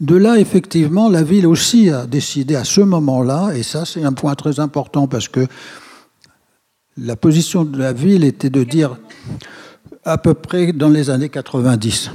De 0.02 0.16
là, 0.16 0.40
effectivement, 0.40 1.08
la 1.08 1.22
ville 1.22 1.46
aussi 1.46 1.88
a 1.88 2.06
décidé 2.06 2.56
à 2.56 2.64
ce 2.64 2.80
moment-là, 2.80 3.52
et 3.54 3.62
ça 3.62 3.84
c'est 3.84 4.02
un 4.02 4.12
point 4.12 4.34
très 4.34 4.58
important 4.58 5.06
parce 5.06 5.28
que 5.28 5.46
la 6.96 7.14
position 7.14 7.64
de 7.64 7.78
la 7.78 7.92
ville 7.92 8.24
était 8.24 8.50
de 8.50 8.64
dire 8.64 8.96
à 10.04 10.18
peu 10.18 10.34
près 10.34 10.72
dans 10.72 10.88
les 10.88 11.08
années 11.08 11.28
90. 11.28 12.10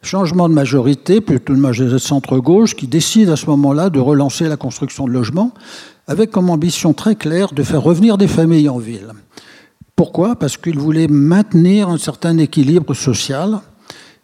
Changement 0.00 0.48
de 0.48 0.54
majorité, 0.54 1.20
plutôt 1.20 1.54
une 1.54 1.60
majorité 1.60 1.98
centre-gauche, 1.98 2.76
qui 2.76 2.86
décide 2.86 3.30
à 3.30 3.36
ce 3.36 3.46
moment-là 3.46 3.90
de 3.90 3.98
relancer 3.98 4.46
la 4.46 4.56
construction 4.56 5.06
de 5.06 5.10
logements 5.10 5.52
avec 6.06 6.30
comme 6.30 6.50
ambition 6.50 6.92
très 6.92 7.16
claire 7.16 7.52
de 7.52 7.64
faire 7.64 7.82
revenir 7.82 8.16
des 8.16 8.28
familles 8.28 8.68
en 8.68 8.78
ville. 8.78 9.08
Pourquoi? 9.96 10.36
Parce 10.36 10.56
qu'il 10.56 10.78
voulait 10.78 11.08
maintenir 11.08 11.88
un 11.88 11.98
certain 11.98 12.38
équilibre 12.38 12.94
social 12.94 13.60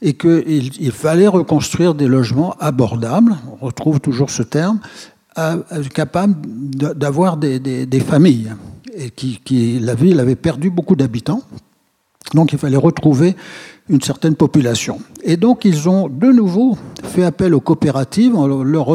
et 0.00 0.14
qu'il 0.14 0.71
il 0.81 0.93
fallait 0.93 1.26
reconstruire 1.26 1.95
des 1.95 2.07
logements 2.07 2.55
abordables, 2.61 3.37
on 3.61 3.67
retrouve 3.67 4.00
toujours 4.00 4.31
ce 4.31 4.43
terme, 4.43 4.81
capables 5.95 6.37
d'avoir 6.95 7.37
des, 7.37 8.00
familles. 8.00 8.52
Et 8.95 9.11
qui, 9.11 9.38
qui, 9.45 9.78
la 9.78 9.95
ville 9.95 10.19
avait 10.19 10.35
perdu 10.35 10.71
beaucoup 10.71 10.97
d'habitants, 10.97 11.43
donc 12.35 12.52
il 12.52 12.59
fallait 12.59 12.76
retrouver 12.76 13.37
une 13.88 14.00
certaine 14.00 14.35
population. 14.35 14.99
Et 15.23 15.37
donc 15.37 15.64
ils 15.64 15.88
ont 15.88 16.09
de 16.09 16.26
nouveau 16.26 16.76
fait 17.05 17.25
appel 17.25 17.55
aux 17.55 17.61
coopératives 17.61 18.35
en 18.35 18.47
leur 18.47 18.88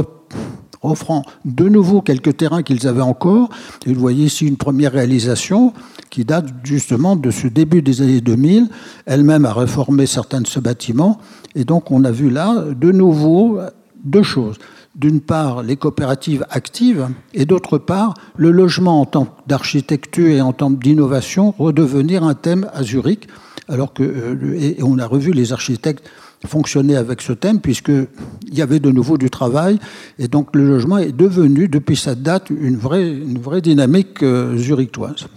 offrant 0.84 1.24
de 1.46 1.68
nouveau 1.68 2.02
quelques 2.02 2.38
terrains 2.38 2.64
qu'ils 2.64 2.88
avaient 2.88 3.02
encore. 3.02 3.50
Et 3.86 3.94
vous 3.94 4.00
voyez 4.00 4.26
ici 4.26 4.46
une 4.46 4.58
première 4.58 4.92
réalisation 4.92 5.74
qui 6.10 6.26
date 6.26 6.48
justement 6.64 7.16
de 7.16 7.32
ce 7.32 7.48
début 7.48 7.82
des 7.82 8.02
années 8.02 8.22
2000. 8.22 8.68
Elle-même 9.06 9.46
a 9.46 9.54
réformé 9.54 10.06
certains 10.06 10.42
de 10.42 10.48
ce 10.48 10.60
bâtiment. 10.60 11.20
Et 11.56 11.66
donc 11.66 11.92
on 11.92 12.04
a 12.04 12.12
vu 12.12 12.30
là 12.30 12.66
de 12.74 12.92
nouveau 12.92 13.60
deux 14.04 14.24
choses. 14.24 14.58
D'une 14.96 15.22
part, 15.22 15.64
les 15.64 15.76
coopératives 15.76 16.46
actives, 16.52 17.08
et 17.34 17.46
d'autre 17.46 17.80
part, 17.80 18.14
le 18.38 18.52
logement 18.52 19.02
en 19.02 19.06
tant 19.06 19.28
d'architecture 19.48 20.28
et 20.28 20.42
en 20.42 20.54
tant 20.54 20.70
d'innovation 20.70 21.56
redevenir 21.58 22.24
un 22.24 22.36
thème 22.36 22.70
à 22.74 22.84
Zurich, 22.84 23.28
alors 23.70 23.94
que, 23.94 24.04
euh, 24.04 24.56
et 24.60 24.84
on 24.84 25.00
a 25.00 25.08
revu 25.08 25.32
les 25.32 25.52
architectes 25.52 26.08
fonctionner 26.46 26.96
avec 26.96 27.22
ce 27.22 27.34
thème, 27.34 27.60
puisqu'il 27.60 28.08
y 28.52 28.62
avait 28.62 28.80
de 28.80 28.92
nouveau 28.92 29.18
du 29.18 29.30
travail, 29.30 29.80
et 30.20 30.28
donc 30.28 30.56
le 30.56 30.68
logement 30.68 30.98
est 30.98 31.12
devenu, 31.12 31.68
depuis 31.68 31.96
cette 31.96 32.22
date, 32.22 32.50
une 32.50 32.78
vraie, 32.78 33.10
une 33.10 33.40
vraie 33.40 33.62
dynamique 33.62 34.22
euh, 34.24 34.58
zurichoise, 34.58 35.28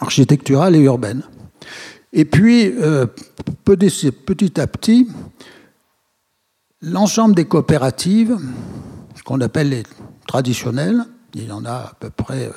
architecturale 0.00 0.76
et 0.76 0.80
urbaine. 0.80 1.22
Et 2.12 2.24
puis, 2.24 2.72
euh, 2.80 3.06
petit 3.64 4.60
à 4.60 4.66
petit, 4.66 5.08
l'ensemble 6.80 7.34
des 7.34 7.44
coopératives, 7.44 8.38
ce 9.14 9.22
qu'on 9.22 9.40
appelle 9.40 9.70
les 9.70 9.82
traditionnelles, 10.26 11.04
il 11.34 11.48
y 11.48 11.52
en 11.52 11.64
a 11.64 11.72
à 11.72 11.92
peu 11.98 12.10
près 12.10 12.50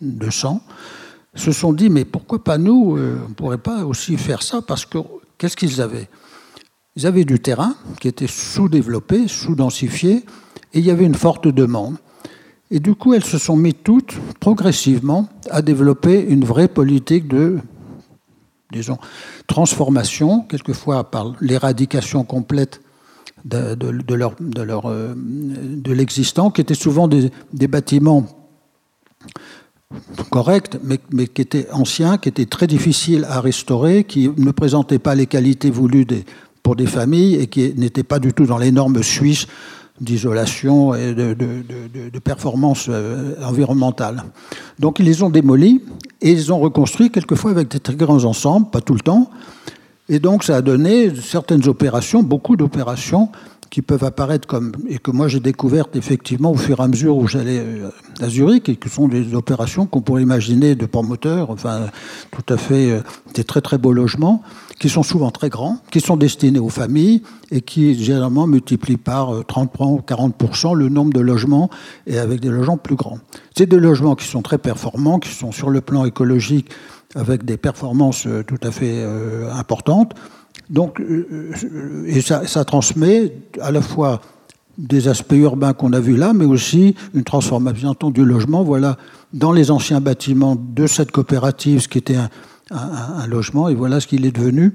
200, 0.00 0.62
euh, 0.64 1.38
se 1.38 1.52
sont 1.52 1.72
dit, 1.72 1.90
mais 1.90 2.04
pourquoi 2.04 2.42
pas 2.42 2.58
nous, 2.58 2.96
on 2.96 3.28
ne 3.28 3.34
pourrait 3.34 3.58
pas 3.58 3.84
aussi 3.84 4.16
faire 4.16 4.42
ça, 4.42 4.62
parce 4.62 4.86
que 4.86 4.98
qu'est-ce 5.36 5.56
qu'ils 5.56 5.82
avaient? 5.82 6.08
Ils 6.96 7.06
avaient 7.06 7.24
du 7.24 7.40
terrain 7.40 7.74
qui 8.00 8.08
était 8.08 8.26
sous-développé, 8.28 9.26
sous-densifié, 9.28 10.24
et 10.72 10.78
il 10.78 10.84
y 10.84 10.90
avait 10.90 11.04
une 11.04 11.14
forte 11.14 11.48
demande. 11.48 11.96
Et 12.70 12.80
du 12.80 12.94
coup, 12.94 13.14
elles 13.14 13.24
se 13.24 13.38
sont 13.38 13.56
mises 13.56 13.74
toutes, 13.82 14.14
progressivement, 14.40 15.28
à 15.50 15.62
développer 15.62 16.20
une 16.20 16.44
vraie 16.44 16.68
politique 16.68 17.28
de, 17.28 17.58
disons, 18.72 18.98
transformation, 19.46 20.40
quelquefois 20.42 21.10
par 21.10 21.34
l'éradication 21.40 22.24
complète 22.24 22.80
de, 23.44 23.76
euh, 24.10 25.14
l'existant, 25.86 26.50
qui 26.50 26.60
étaient 26.60 26.74
souvent 26.74 27.08
des, 27.08 27.30
des 27.52 27.68
bâtiments 27.68 28.26
corrects, 30.30 30.78
mais, 30.82 30.98
mais, 31.12 31.26
qui 31.26 31.42
étaient 31.42 31.70
anciens, 31.70 32.18
qui 32.18 32.28
étaient 32.28 32.46
très 32.46 32.66
difficiles 32.66 33.26
à 33.28 33.40
restaurer, 33.40 34.04
qui 34.04 34.30
ne 34.36 34.50
présentaient 34.50 34.98
pas 34.98 35.14
les 35.14 35.26
qualités 35.26 35.70
voulues 35.70 36.04
des, 36.04 36.24
pour 36.64 36.74
des 36.74 36.86
familles 36.86 37.36
et 37.36 37.46
qui 37.46 37.74
n'étaient 37.76 38.02
pas 38.02 38.18
du 38.18 38.32
tout 38.32 38.46
dans 38.46 38.58
les 38.58 38.72
normes 38.72 39.02
suisses 39.02 39.46
d'isolation 40.00 40.94
et 40.94 41.14
de, 41.14 42.18
performance 42.18 42.86
euh, 42.88 43.34
environnementale. 43.44 44.24
Donc 44.80 44.98
ils 44.98 45.04
les 45.04 45.22
ont 45.22 45.30
démolis 45.30 45.82
et 46.20 46.32
ils 46.32 46.52
ont 46.52 46.58
reconstruit 46.58 47.10
quelquefois 47.10 47.52
avec 47.52 47.68
des 47.68 47.78
très 47.78 47.94
grands 47.94 48.24
ensembles, 48.24 48.70
pas 48.70 48.80
tout 48.80 48.94
le 48.94 49.00
temps. 49.00 49.30
Et 50.08 50.18
donc 50.18 50.42
ça 50.42 50.56
a 50.56 50.62
donné 50.62 51.14
certaines 51.14 51.68
opérations, 51.68 52.22
beaucoup 52.22 52.56
d'opérations 52.56 53.28
qui 53.70 53.82
peuvent 53.82 54.04
apparaître 54.04 54.46
comme, 54.46 54.72
et 54.88 54.98
que 54.98 55.10
moi 55.10 55.28
j'ai 55.28 55.40
découvertes 55.40 55.96
effectivement 55.96 56.52
au 56.52 56.56
fur 56.56 56.80
et 56.80 56.82
à 56.82 56.88
mesure 56.88 57.16
où 57.16 57.26
j'allais 57.26 57.58
euh, 57.58 57.90
à 58.20 58.28
Zurich, 58.28 58.68
et 58.68 58.76
qui 58.76 58.88
sont 58.88 59.08
des 59.08 59.34
opérations 59.34 59.86
qu'on 59.86 60.00
pourrait 60.00 60.22
imaginer 60.22 60.74
de 60.74 60.86
promoteurs, 60.86 61.50
enfin 61.50 61.88
tout 62.30 62.54
à 62.54 62.56
fait 62.56 62.90
euh, 62.90 63.00
des 63.34 63.44
très 63.44 63.60
très 63.60 63.76
beaux 63.76 63.92
logements, 63.92 64.42
qui 64.78 64.88
sont 64.88 65.02
souvent 65.02 65.30
très 65.30 65.48
grands, 65.48 65.78
qui 65.90 66.00
sont 66.00 66.16
destinés 66.16 66.58
aux 66.58 66.68
familles 66.68 67.22
et 67.50 67.60
qui 67.60 67.94
généralement 67.94 68.46
multiplient 68.46 68.96
par 68.96 69.44
30 69.46 69.70
euh, 69.80 69.84
ou 69.84 70.00
40% 70.06 70.74
le 70.74 70.88
nombre 70.88 71.12
de 71.12 71.20
logements 71.20 71.70
et 72.06 72.18
avec 72.18 72.40
des 72.40 72.48
logements 72.48 72.76
plus 72.76 72.96
grands. 72.96 73.18
C'est 73.56 73.66
des 73.66 73.78
logements 73.78 74.16
qui 74.16 74.26
sont 74.26 74.42
très 74.42 74.58
performants, 74.58 75.18
qui 75.18 75.30
sont 75.30 75.52
sur 75.52 75.70
le 75.70 75.80
plan 75.80 76.04
écologique 76.04 76.70
avec 77.14 77.44
des 77.44 77.56
performances 77.56 78.26
tout 78.46 78.58
à 78.64 78.72
fait 78.72 79.04
importantes 79.52 80.14
donc, 80.70 81.00
euh, 81.00 81.52
euh, 81.64 82.04
et 82.06 82.20
ça, 82.20 82.46
ça, 82.46 82.64
transmet 82.64 83.32
à 83.60 83.70
la 83.70 83.82
fois 83.82 84.20
des 84.78 85.08
aspects 85.08 85.34
urbains 85.34 85.72
qu'on 85.72 85.92
a 85.92 86.00
vus 86.00 86.16
là, 86.16 86.32
mais 86.32 86.46
aussi 86.46 86.94
une 87.14 87.24
transformation 87.24 87.94
du 88.10 88.24
logement. 88.24 88.64
Voilà, 88.64 88.96
dans 89.32 89.52
les 89.52 89.70
anciens 89.70 90.00
bâtiments 90.00 90.56
de 90.56 90.86
cette 90.86 91.10
coopérative, 91.10 91.80
ce 91.80 91.88
qui 91.88 91.98
était 91.98 92.16
un, 92.16 92.28
logement, 93.26 93.68
et 93.68 93.74
voilà 93.74 94.00
ce 94.00 94.06
qu'il 94.06 94.24
est 94.26 94.32
devenu 94.32 94.74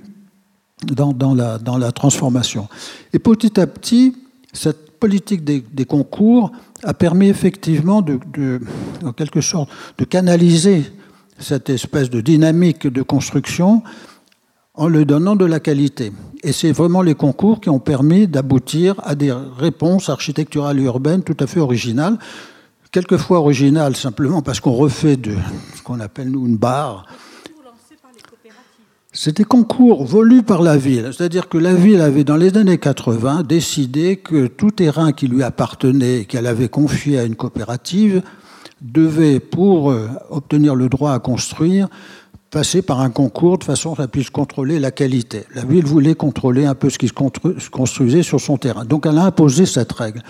dans, 0.85 1.33
la, 1.33 1.91
transformation. 1.91 2.67
Et 3.13 3.19
petit 3.19 3.59
à 3.59 3.67
petit, 3.67 4.15
cette 4.53 4.99
politique 4.99 5.43
des, 5.43 5.85
concours 5.85 6.51
a 6.83 6.93
permis 6.93 7.27
effectivement 7.27 8.01
de, 8.01 8.59
en 9.03 9.13
quelque 9.13 9.41
sorte, 9.41 9.69
de 9.97 10.05
canaliser 10.05 10.83
cette 11.39 11.69
espèce 11.69 12.09
de 12.09 12.21
dynamique 12.21 12.87
de 12.87 13.01
construction 13.01 13.81
en 14.73 14.87
le 14.87 15.05
donnant 15.05 15.35
de 15.35 15.45
la 15.45 15.59
qualité. 15.59 16.11
Et 16.43 16.53
c'est 16.53 16.71
vraiment 16.71 17.01
les 17.01 17.15
concours 17.15 17.59
qui 17.59 17.69
ont 17.69 17.79
permis 17.79 18.27
d'aboutir 18.27 18.95
à 19.03 19.15
des 19.15 19.31
réponses 19.31 20.09
architecturales 20.09 20.79
et 20.79 20.83
urbaines 20.83 21.23
tout 21.23 21.35
à 21.39 21.47
fait 21.47 21.59
originales, 21.59 22.17
quelquefois 22.91 23.39
original 23.39 23.95
simplement 23.95 24.41
parce 24.41 24.59
qu'on 24.59 24.73
refait 24.73 25.17
de 25.17 25.33
ce 25.75 25.81
qu'on 25.81 25.99
appelle 25.99 26.31
nous 26.31 26.45
une 26.45 26.57
barre. 26.57 27.05
C'était 29.21 29.43
concours 29.43 30.05
volus 30.05 30.43
par 30.43 30.61
la 30.61 30.77
ville. 30.77 31.09
C'est-à-dire 31.11 31.49
que 31.49 31.57
la 31.57 31.75
ville 31.75 31.99
avait, 31.99 32.23
dans 32.23 32.37
les 32.37 32.55
années 32.55 32.77
80, 32.77 33.43
décidé 33.43 34.15
que 34.15 34.47
tout 34.47 34.71
terrain 34.71 35.11
qui 35.11 35.27
lui 35.27 35.43
appartenait, 35.43 36.23
qu'elle 36.23 36.47
avait 36.47 36.69
confié 36.69 37.19
à 37.19 37.25
une 37.25 37.35
coopérative, 37.35 38.21
devait, 38.81 39.41
pour 39.41 39.91
euh, 39.91 40.07
obtenir 40.29 40.73
le 40.73 40.87
droit 40.87 41.11
à 41.11 41.19
construire, 41.19 41.89
passer 42.49 42.81
par 42.81 43.01
un 43.01 43.09
concours 43.09 43.57
de 43.57 43.65
façon 43.65 43.93
qu'elle 43.93 44.07
puisse 44.07 44.29
contrôler 44.29 44.79
la 44.79 44.91
qualité. 44.91 45.43
La 45.53 45.65
ville 45.65 45.85
voulait 45.85 46.15
contrôler 46.15 46.65
un 46.65 46.73
peu 46.73 46.89
ce 46.89 46.97
qui 46.97 47.09
se 47.09 47.69
construisait 47.69 48.23
sur 48.23 48.39
son 48.39 48.55
terrain. 48.55 48.85
Donc 48.85 49.05
elle 49.05 49.17
a 49.17 49.25
imposé 49.25 49.65
cette 49.65 49.91
règle. 49.91 50.23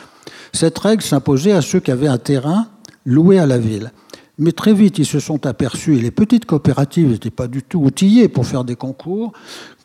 Cette 0.52 0.80
règle 0.80 1.04
s'imposait 1.04 1.52
à 1.52 1.62
ceux 1.62 1.80
qui 1.80 1.92
avaient 1.92 2.08
un 2.08 2.18
terrain 2.18 2.66
loué 3.06 3.38
à 3.38 3.46
la 3.46 3.60
ville. 3.60 3.92
Mais 4.40 4.54
très 4.54 4.74
vite, 4.74 4.98
ils 4.98 5.06
se 5.06 5.20
sont 5.20 5.46
aperçus, 5.46 5.98
et 5.98 6.00
les 6.00 6.12
petites 6.12 6.46
coopératives 6.46 7.10
n'étaient 7.10 7.30
pas 7.30 7.48
du 7.48 7.62
tout 7.62 7.80
outillées 7.80 8.30
pour 8.30 8.46
faire 8.46 8.64
des 8.64 8.78
concours, 8.78 9.34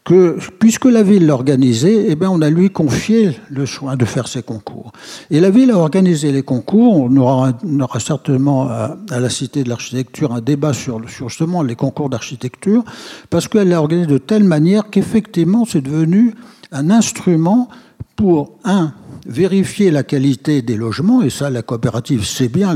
que 0.04 0.36
puisque 0.58 0.84
la 0.84 1.02
ville 1.02 1.26
l'organisait, 1.26 2.06
eh 2.08 2.14
bien, 2.14 2.30
on 2.30 2.40
a 2.42 2.50
lui 2.50 2.70
confié 2.70 3.38
le 3.50 3.64
soin 3.66 3.96
de 3.96 4.04
faire 4.04 4.28
ces 4.28 4.42
concours. 4.42 4.92
Et 5.30 5.40
la 5.40 5.50
ville 5.50 5.70
a 5.70 5.78
organisé 5.78 6.30
les 6.30 6.42
concours. 6.42 6.94
On 6.96 7.16
aura, 7.16 7.52
certainement 7.98 8.68
à, 8.68 8.96
la 9.10 9.30
Cité 9.30 9.64
de 9.64 9.70
l'Architecture 9.70 10.32
un 10.32 10.42
débat 10.42 10.74
sur, 10.74 11.00
sur 11.08 11.30
justement 11.30 11.62
les 11.62 11.74
concours 11.74 12.10
d'architecture, 12.10 12.84
parce 13.30 13.48
qu'elle 13.48 13.70
l'a 13.70 13.80
organisé 13.80 14.06
de 14.06 14.18
telle 14.18 14.44
manière 14.44 14.90
qu'effectivement, 14.90 15.64
c'est 15.64 15.80
devenu 15.80 16.34
un 16.74 16.90
instrument 16.90 17.68
pour, 18.16 18.58
un, 18.64 18.92
vérifier 19.26 19.90
la 19.90 20.02
qualité 20.02 20.62
des 20.62 20.76
logements, 20.76 21.22
et 21.22 21.30
ça 21.30 21.50
la 21.50 21.62
coopérative 21.62 22.24
sait 22.24 22.48
bien 22.48 22.74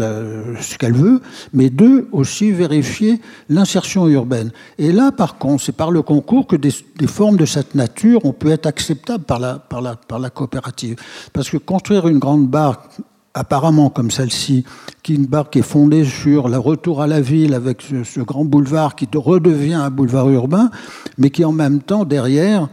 ce 0.60 0.78
qu'elle 0.78 0.94
veut, 0.94 1.20
mais 1.52 1.70
deux, 1.70 2.08
aussi 2.12 2.50
vérifier 2.52 3.20
l'insertion 3.48 4.08
urbaine. 4.08 4.50
Et 4.78 4.92
là, 4.92 5.12
par 5.12 5.36
contre, 5.36 5.62
c'est 5.62 5.76
par 5.76 5.90
le 5.90 6.02
concours 6.02 6.46
que 6.46 6.56
des, 6.56 6.72
formes 7.06 7.36
de 7.36 7.44
cette 7.44 7.74
nature 7.74 8.24
ont 8.24 8.32
pu 8.32 8.50
être 8.50 8.66
acceptables 8.66 9.24
par 9.24 9.38
la, 9.38 9.58
par, 9.58 9.82
la, 9.82 9.96
par 9.96 10.18
la 10.18 10.30
coopérative. 10.30 10.96
Parce 11.32 11.50
que 11.50 11.58
construire 11.58 12.08
une 12.08 12.18
grande 12.18 12.48
barque 12.48 12.84
apparemment 13.34 13.90
comme 13.90 14.10
celle-ci, 14.10 14.64
qui 15.02 15.14
une 15.14 15.26
barque 15.26 15.56
est 15.56 15.62
fondée 15.62 16.04
sur 16.04 16.48
le 16.48 16.58
retour 16.58 17.02
à 17.02 17.06
la 17.06 17.20
ville 17.20 17.54
avec 17.54 17.82
ce, 17.82 18.02
ce 18.02 18.20
grand 18.20 18.44
boulevard 18.44 18.96
qui 18.96 19.06
redevient 19.14 19.74
un 19.74 19.90
boulevard 19.90 20.28
urbain, 20.30 20.70
mais 21.18 21.30
qui 21.30 21.44
en 21.44 21.52
même 21.52 21.80
temps, 21.80 22.04
derrière, 22.04 22.68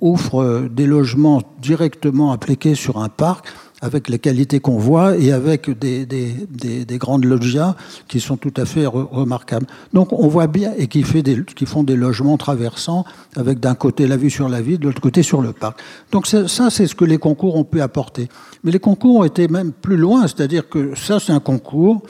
offre 0.00 0.42
euh, 0.42 0.68
des 0.68 0.86
logements 0.86 1.42
directement 1.60 2.32
appliqués 2.32 2.74
sur 2.74 2.98
un 2.98 3.08
parc 3.08 3.46
avec 3.80 4.08
les 4.08 4.18
qualités 4.18 4.60
qu'on 4.60 4.78
voit 4.78 5.16
et 5.16 5.32
avec 5.32 5.70
des, 5.70 6.04
des, 6.04 6.98
grandes 6.98 7.24
loggias 7.24 7.76
qui 8.08 8.20
sont 8.20 8.36
tout 8.36 8.52
à 8.56 8.66
fait 8.66 8.86
remarquables. 8.86 9.66
Donc 9.94 10.12
on 10.12 10.28
voit 10.28 10.46
bien, 10.46 10.72
et 10.76 10.86
qui, 10.86 11.02
qui 11.02 11.66
font 11.66 11.82
des 11.82 11.96
logements 11.96 12.36
traversants 12.36 13.04
avec 13.36 13.58
d'un 13.58 13.74
côté 13.74 14.06
la 14.06 14.16
vue 14.16 14.30
sur 14.30 14.48
la 14.48 14.60
ville, 14.60 14.78
de 14.78 14.86
l'autre 14.86 15.00
côté 15.00 15.22
sur 15.22 15.40
le 15.40 15.52
parc. 15.52 15.80
Donc 16.12 16.26
ça, 16.26 16.46
c'est 16.70 16.86
ce 16.86 16.94
que 16.94 17.04
les 17.04 17.18
concours 17.18 17.56
ont 17.56 17.64
pu 17.64 17.80
apporter. 17.80 18.28
Mais 18.64 18.70
les 18.70 18.80
concours 18.80 19.16
ont 19.16 19.24
été 19.24 19.48
même 19.48 19.72
plus 19.72 19.96
loin, 19.96 20.26
c'est-à-dire 20.26 20.68
que 20.68 20.94
ça, 20.94 21.18
c'est 21.18 21.32
un 21.32 21.40
concours 21.40 22.02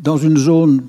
dans 0.00 0.16
une 0.16 0.36
zone, 0.36 0.82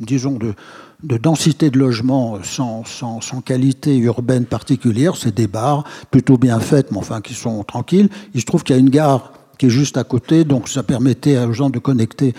disons, 0.00 0.32
de, 0.32 0.54
de 1.02 1.16
densité 1.16 1.70
de 1.70 1.78
logements 1.78 2.38
sans, 2.42 2.84
sans, 2.84 3.40
qualité 3.40 3.96
urbaine 3.98 4.46
particulière. 4.46 5.16
C'est 5.16 5.34
des 5.34 5.46
bars 5.46 5.84
plutôt 6.10 6.38
bien 6.38 6.58
faites, 6.60 6.90
mais 6.90 6.98
enfin 6.98 7.20
qui 7.20 7.34
sont 7.34 7.62
tranquilles. 7.64 8.08
Il 8.34 8.40
se 8.40 8.46
trouve 8.46 8.64
qu'il 8.64 8.74
y 8.74 8.78
a 8.78 8.80
une 8.80 8.90
gare 8.90 9.32
qui 9.58 9.66
est 9.66 9.70
juste 9.70 9.96
à 9.96 10.04
côté, 10.04 10.44
donc 10.44 10.68
ça 10.68 10.82
permettait 10.82 11.38
aux 11.38 11.52
gens 11.52 11.70
de 11.70 11.78
connecter 11.78 12.34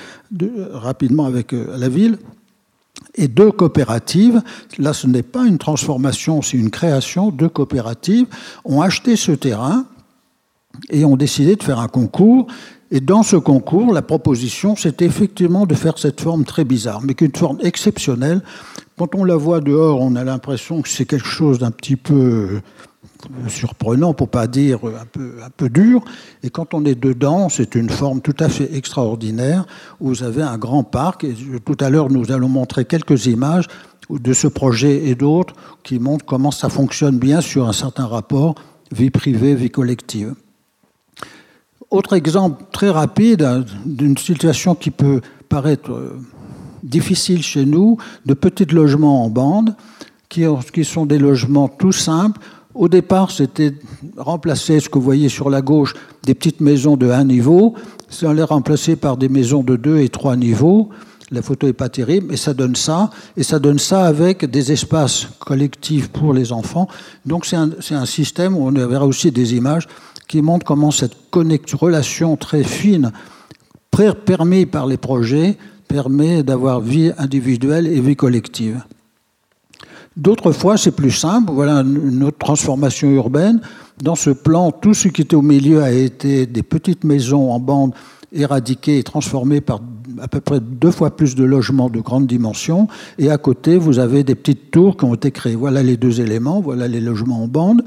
rapidement 0.72 1.26
avec 1.26 1.54
euh, 1.54 1.76
la 1.78 1.90
ville. 1.90 2.20
Et 3.16 3.28
deux 3.28 3.52
coopératives, 3.52 4.42
là 4.78 4.94
ce 4.94 5.08
n'est 5.08 5.24
pas 5.24 5.46
une 5.46 5.58
transformation, 5.58 6.42
c'est 6.42 6.58
une 6.58 6.72
création, 6.72 7.32
deux 7.32 7.50
coopératives 7.50 8.28
ont 8.66 8.82
acheté 8.82 9.16
ce 9.16 9.32
terrain 9.32 9.86
et 10.90 11.06
ont 11.06 11.18
décidé 11.18 11.56
de 11.56 11.64
faire 11.64 11.80
un 11.80 11.88
concours 11.88 12.48
et 12.90 13.02
dans 13.02 13.24
ce 13.24 13.36
concours, 13.36 13.94
la 13.94 14.02
proposition, 14.02 14.76
c'était 14.78 15.06
effectivement 15.06 15.66
de 15.66 15.76
faire 15.76 15.98
cette 15.98 16.22
forme 16.22 16.46
très 16.46 16.64
bizarre, 16.64 17.02
mais 17.04 17.16
qu'une 17.16 17.36
forme 17.36 17.58
exceptionnelle. 17.62 18.42
Quand 18.98 19.14
on 19.14 19.26
la 19.26 19.36
voit 19.36 19.60
dehors, 19.60 20.00
on 20.02 20.16
a 20.16 20.24
l'impression 20.24 20.82
que 20.82 20.88
c'est 20.88 21.06
quelque 21.06 21.28
chose 21.28 21.60
d'un 21.60 21.72
petit 21.72 21.98
peu 21.98 22.14
euh, 22.14 23.50
surprenant, 23.50 24.14
pour 24.14 24.30
pas 24.30 24.48
dire 24.48 24.80
un 24.86 25.06
peu, 25.06 25.34
un 25.46 25.50
peu 25.50 25.68
dur. 25.68 26.02
Et 26.44 26.50
quand 26.50 26.74
on 26.74 26.86
est 26.86 26.96
dedans, 26.96 27.50
c'est 27.50 27.76
une 27.76 27.90
forme 27.90 28.22
tout 28.22 28.36
à 28.40 28.48
fait 28.48 28.74
extraordinaire. 28.74 29.66
Où 30.00 30.08
vous 30.08 30.24
avez 30.24 30.42
un 30.42 30.58
grand 30.58 30.84
parc. 30.84 31.26
Et 31.26 31.36
tout 31.66 31.78
à 31.82 31.90
l'heure, 31.90 32.10
nous 32.10 32.32
allons 32.32 32.50
montrer 32.50 32.86
quelques 32.86 33.26
images 33.26 33.68
de 34.10 34.32
ce 34.32 34.48
projet 34.48 35.08
et 35.08 35.16
d'autres 35.16 35.54
qui 35.84 36.00
montrent 36.00 36.26
comment 36.26 36.52
ça 36.52 36.70
fonctionne 36.70 37.20
bien 37.20 37.42
sur 37.42 37.68
un 37.68 37.74
certain 37.74 38.06
rapport 38.06 38.56
vie 38.94 39.10
privée, 39.10 39.56
vie 39.56 39.70
collective. 39.70 40.34
Autre 41.90 42.14
exemple 42.14 42.66
très 42.72 42.90
rapide 42.90 43.44
hein, 43.44 43.64
d'une 43.86 44.18
situation 44.18 44.76
qui 44.76 44.92
peut 44.92 45.22
paraître 45.48 45.92
euh, 45.92 46.20
difficile 46.84 47.42
chez 47.42 47.66
nous, 47.66 47.98
de 48.26 48.34
petits 48.34 48.66
logements 48.66 49.24
en 49.24 49.30
bande, 49.30 49.74
qui, 50.28 50.44
sont 50.84 51.06
des 51.06 51.18
logements 51.18 51.70
tout 51.70 51.94
simples. 51.94 52.42
Au 52.74 52.90
départ, 52.90 53.32
c'était 53.32 53.74
remplacer 54.18 54.82
ce 54.82 54.90
que 54.90 54.98
vous 54.98 55.04
voyez 55.04 55.30
sur 55.30 55.50
la 55.50 55.62
gauche, 55.62 55.94
des 56.24 56.36
petites 56.36 56.60
maisons 56.60 56.98
de 56.98 57.10
un 57.10 57.24
niveau. 57.24 57.74
Ça 58.10 58.30
allait 58.30 58.44
remplacer 58.44 58.98
par 58.98 59.16
des 59.16 59.30
maisons 59.30 59.64
de 59.64 59.78
deux 59.78 60.00
et 60.00 60.10
trois 60.10 60.36
niveaux. 60.36 60.90
La 61.32 61.42
photo 61.42 61.68
n'est 61.68 61.74
pas 61.74 61.90
terrible, 61.90 62.28
mais 62.30 62.38
ça 62.38 62.54
donne 62.54 62.76
ça. 62.76 63.10
Et 63.38 63.44
ça 63.44 63.60
donne 63.60 63.80
ça 63.80 64.06
avec 64.06 64.46
des 64.46 64.74
espaces 64.74 65.28
collectifs 65.40 66.10
pour 66.10 66.34
les 66.34 66.52
enfants. 66.52 66.88
Donc 67.26 67.46
c'est 67.46 67.56
un, 67.56 67.70
un, 67.92 68.06
système 68.06 68.56
où 68.56 68.68
on 68.68 68.72
verra 68.72 69.06
aussi 69.06 69.32
des 69.32 69.56
images 69.56 69.88
qui 70.28 70.42
montre 70.42 70.66
comment 70.66 70.92
cette 70.92 71.16
relation 71.34 72.36
très 72.38 72.64
fine 72.64 73.12
permis 74.26 74.66
par 74.66 74.86
les 74.86 74.98
projets 74.98 75.58
permet 75.88 76.44
d'avoir 76.44 76.82
vie 76.82 77.12
individuelle 77.18 77.88
et 77.88 78.00
vie 78.00 78.16
collective. 78.16 78.82
D'autres 80.16 80.52
fois, 80.52 80.78
c'est 80.78 80.92
plus 80.92 81.12
simple. 81.12 81.52
Voilà 81.52 81.82
une 81.82 82.24
autre 82.24 82.38
transformation 82.40 83.10
urbaine. 83.10 83.62
Dans 84.02 84.16
ce 84.16 84.32
plan, 84.32 84.72
tout 84.72 84.94
ce 84.94 85.08
qui 85.08 85.22
était 85.22 85.36
au 85.36 85.42
milieu 85.42 85.82
a 85.84 85.92
été 85.92 86.46
des 86.46 86.64
petites 86.64 87.04
maisons 87.04 87.52
en 87.52 87.60
bande 87.60 87.94
éradiquées 88.34 88.98
et 88.98 89.04
transformées 89.04 89.62
par 89.62 89.80
à 90.20 90.28
peu 90.28 90.42
près 90.42 90.60
deux 90.60 90.92
fois 90.92 91.16
plus 91.16 91.36
de 91.36 91.44
logements 91.44 91.90
de 91.90 92.00
grande 92.00 92.26
dimension. 92.26 92.88
Et 93.20 93.30
à 93.30 93.38
côté, 93.38 93.78
vous 93.78 94.00
avez 94.00 94.24
des 94.24 94.36
petites 94.36 94.72
tours 94.72 94.98
qui 94.98 95.06
ont 95.06 95.14
été 95.14 95.32
créées. 95.32 95.56
Voilà 95.56 95.84
les 95.84 95.98
deux 95.98 96.20
éléments. 96.20 96.62
Voilà 96.62 96.88
les 96.88 97.00
logements 97.00 97.44
en 97.44 97.48
bande. 97.48 97.84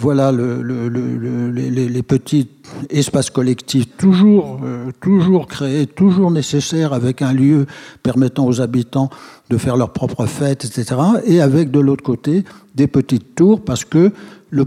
Voilà 0.00 0.30
les, 0.30 2.02
petits 2.02 2.48
espaces 2.88 3.30
collectifs 3.30 3.96
toujours, 3.96 4.60
euh, 4.64 4.92
toujours 5.00 5.48
créés, 5.48 5.88
toujours 5.88 6.30
nécessaires, 6.30 6.92
avec 6.92 7.20
un 7.20 7.32
lieu 7.32 7.66
permettant 8.04 8.46
aux 8.46 8.60
habitants 8.60 9.10
de 9.50 9.56
faire 9.56 9.76
leurs 9.76 9.92
propres 9.92 10.26
fêtes, 10.26 10.64
etc. 10.64 11.00
Et 11.24 11.40
avec 11.40 11.72
de 11.72 11.80
l'autre 11.80 12.04
côté 12.04 12.44
des 12.76 12.86
petites 12.86 13.34
tours, 13.34 13.64
parce 13.64 13.84
que 13.84 14.12
le, 14.50 14.64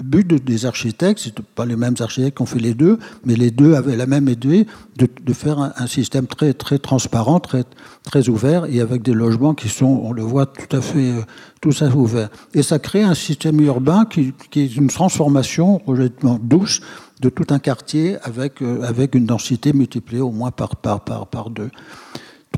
but 0.00 0.44
des 0.44 0.66
architectes, 0.66 1.20
c'est 1.22 1.40
pas 1.40 1.66
les 1.66 1.76
mêmes 1.76 1.94
architectes 2.00 2.36
qui 2.36 2.42
ont 2.42 2.46
fait 2.46 2.58
les 2.58 2.74
deux, 2.74 2.98
mais 3.24 3.36
les 3.36 3.50
deux 3.50 3.74
avaient 3.74 3.96
la 3.96 4.06
même 4.06 4.28
idée 4.28 4.66
de, 4.96 5.32
faire 5.32 5.58
un, 5.58 5.86
système 5.86 6.26
très, 6.26 6.52
très 6.52 6.78
transparent, 6.78 7.40
très, 7.40 7.64
très 8.02 8.28
ouvert, 8.28 8.66
et 8.66 8.80
avec 8.80 9.02
des 9.02 9.14
logements 9.14 9.54
qui 9.54 9.68
sont, 9.68 10.00
on 10.04 10.12
le 10.12 10.22
voit, 10.22 10.46
tout 10.46 10.76
à 10.76 10.80
fait, 10.80 11.10
euh, 11.10 11.22
tout 11.60 11.70
à 11.70 11.90
fait 11.90 11.96
ouverts. 11.96 12.30
Et 12.54 12.62
ça 12.62 12.78
crée 12.78 13.02
un 13.02 13.14
système 13.14 13.60
urbain 13.60 14.04
qui, 14.04 14.32
est 14.56 14.76
une 14.76 14.88
transformation 14.88 15.80
relativement 15.86 16.38
douce 16.42 16.80
de 17.20 17.28
tout 17.28 17.46
un 17.50 17.58
quartier 17.58 18.16
avec, 18.22 18.62
euh, 18.62 18.82
avec 18.82 19.14
une 19.14 19.26
densité 19.26 19.72
multipliée 19.72 20.22
au 20.22 20.32
moins 20.32 20.50
par, 20.50 20.76
par, 20.76 21.04
par, 21.04 21.26
par 21.28 21.50
deux. 21.50 21.70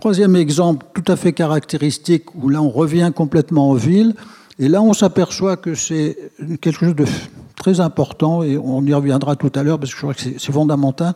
Troisième 0.01 0.37
exemple 0.37 0.87
tout 0.95 1.11
à 1.11 1.17
fait 1.17 1.33
caractéristique, 1.33 2.35
où 2.35 2.49
là 2.49 2.61
on 2.61 2.71
revient 2.71 3.13
complètement 3.15 3.71
en 3.71 3.75
ville, 3.75 4.15
et 4.59 4.69
là, 4.69 4.83
on 4.83 4.93
s'aperçoit 4.93 5.57
que 5.57 5.75
c'est 5.75 6.17
quelque 6.61 6.79
chose 6.79 6.95
de 6.95 7.05
très 7.57 7.81
important, 7.81 8.43
et 8.43 8.57
on 8.57 8.83
y 8.85 8.95
reviendra 8.95 9.37
tout 9.37 9.53
à 9.55 9.63
l'heure, 9.63 9.79
parce 9.79 9.91
que 9.91 9.97
je 9.97 10.03
crois 10.03 10.15
que 10.15 10.21
c'est 10.21 10.53
fondamental. 10.53 11.15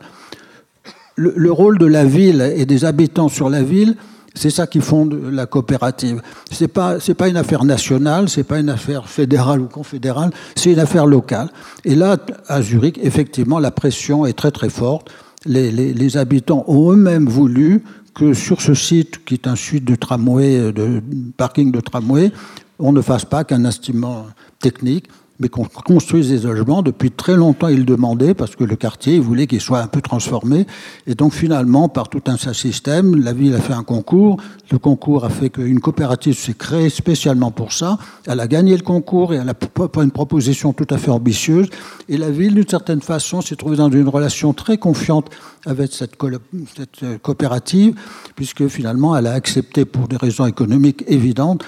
Le, 1.15 1.51
rôle 1.51 1.77
de 1.77 1.85
la 1.85 2.05
ville 2.05 2.53
et 2.55 2.65
des 2.65 2.85
habitants 2.85 3.27
sur 3.27 3.49
la 3.49 3.61
ville, 3.61 3.95
c'est 4.35 4.49
ça 4.49 4.67
qui 4.67 4.79
fonde 4.79 5.19
la 5.31 5.45
coopérative. 5.45 6.21
C'est 6.49 6.69
pas 6.69 6.99
c'est 7.01 7.13
pas 7.13 7.27
une 7.27 7.35
affaire 7.35 7.65
nationale, 7.65 8.29
c'est 8.29 8.45
pas 8.45 8.59
une 8.59 8.69
affaire 8.69 9.09
fédérale 9.09 9.59
ou 9.59 9.65
confédérale, 9.65 10.31
c'est 10.55 10.71
une 10.71 10.79
affaire 10.79 11.05
locale. 11.05 11.49
Et 11.83 11.93
là, 11.93 12.17
à 12.47 12.61
Zurich, 12.61 12.99
effectivement, 13.03 13.59
la 13.59 13.71
pression 13.71 14.25
est 14.25 14.33
très 14.33 14.51
très 14.51 14.69
forte. 14.69 15.11
Les, 15.45 16.17
habitants 16.17 16.63
ont 16.67 16.91
eux-mêmes 16.91 17.27
voulu 17.27 17.83
que 18.13 18.33
sur 18.33 18.61
ce 18.61 18.73
site, 18.73 19.25
qui 19.25 19.33
est 19.33 19.47
un 19.47 19.55
site 19.55 19.83
de 19.83 19.95
tramway, 19.95 20.71
de 20.71 21.01
parking 21.37 21.71
de 21.71 21.79
tramway, 21.81 22.31
on 22.79 22.91
ne 22.91 23.01
fasse 23.01 23.25
pas 23.25 23.43
qu'un 23.43 23.65
instrument 23.65 24.25
technique, 24.59 25.07
mais 25.39 25.47
qu'on 25.47 25.63
construise 25.63 26.29
des 26.29 26.39
logements. 26.39 26.81
Depuis 26.81 27.11
très 27.11 27.35
longtemps, 27.35 27.69
ils 27.69 27.85
demandaient, 27.85 28.33
parce 28.33 28.55
que 28.55 28.65
le 28.65 28.75
quartier 28.75 29.19
voulait 29.19 29.47
qu'il 29.47 29.61
soit 29.61 29.79
un 29.79 29.87
peu 29.87 30.01
transformé. 30.01 30.67
Et 31.07 31.15
donc 31.15 31.33
finalement, 31.33 31.87
par 31.87 32.09
tout 32.09 32.21
un 32.27 32.35
système, 32.53 33.15
la 33.15 33.31
ville 33.31 33.55
a 33.55 33.61
fait 33.61 33.73
un 33.73 33.83
concours. 33.83 34.37
Le 34.69 34.77
concours 34.77 35.23
a 35.23 35.29
fait 35.29 35.49
qu'une 35.49 35.79
coopérative 35.79 36.37
s'est 36.37 36.53
créée 36.53 36.89
spécialement 36.89 37.51
pour 37.51 37.71
ça. 37.71 37.97
Elle 38.27 38.41
a 38.41 38.47
gagné 38.47 38.75
le 38.75 38.83
concours 38.83 39.33
et 39.33 39.37
elle 39.37 39.49
a 39.49 39.55
une 40.01 40.11
proposition 40.11 40.73
tout 40.73 40.87
à 40.89 40.97
fait 40.97 41.11
ambitieuse. 41.11 41.69
Et 42.09 42.17
la 42.17 42.29
ville, 42.29 42.55
d'une 42.55 42.67
certaine 42.67 43.01
façon, 43.01 43.41
s'est 43.41 43.55
trouvée 43.55 43.77
dans 43.77 43.89
une 43.89 44.09
relation 44.09 44.53
très 44.53 44.77
confiante 44.77 45.29
avec 45.65 45.93
cette, 45.93 46.17
cette 46.75 47.03
euh, 47.03 47.17
coopérative, 47.17 47.95
puisque 48.35 48.67
finalement, 48.67 49.15
elle 49.15 49.27
a 49.27 49.33
accepté, 49.33 49.85
pour 49.85 50.07
des 50.07 50.17
raisons 50.17 50.45
économiques 50.45 51.03
évidentes, 51.07 51.63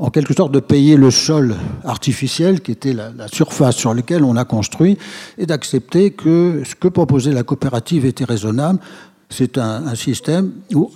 en 0.00 0.08
quelque 0.08 0.32
sorte 0.34 0.50
de 0.50 0.60
payer 0.60 0.96
le 0.96 1.10
sol 1.10 1.54
artificiel, 1.84 2.62
qui 2.62 2.72
était 2.72 2.94
la, 2.94 3.12
surface 3.30 3.76
sur 3.76 3.92
laquelle 3.92 4.24
on 4.24 4.34
a 4.34 4.46
construit, 4.46 4.96
et 5.36 5.44
d'accepter 5.44 6.10
que 6.10 6.62
ce 6.64 6.74
que 6.74 6.88
proposait 6.88 7.32
la 7.32 7.42
coopérative 7.42 8.06
était 8.06 8.24
raisonnable. 8.24 8.78
C'est 9.28 9.58
un, 9.58 9.94
système 9.94 10.52
où, 10.74 10.90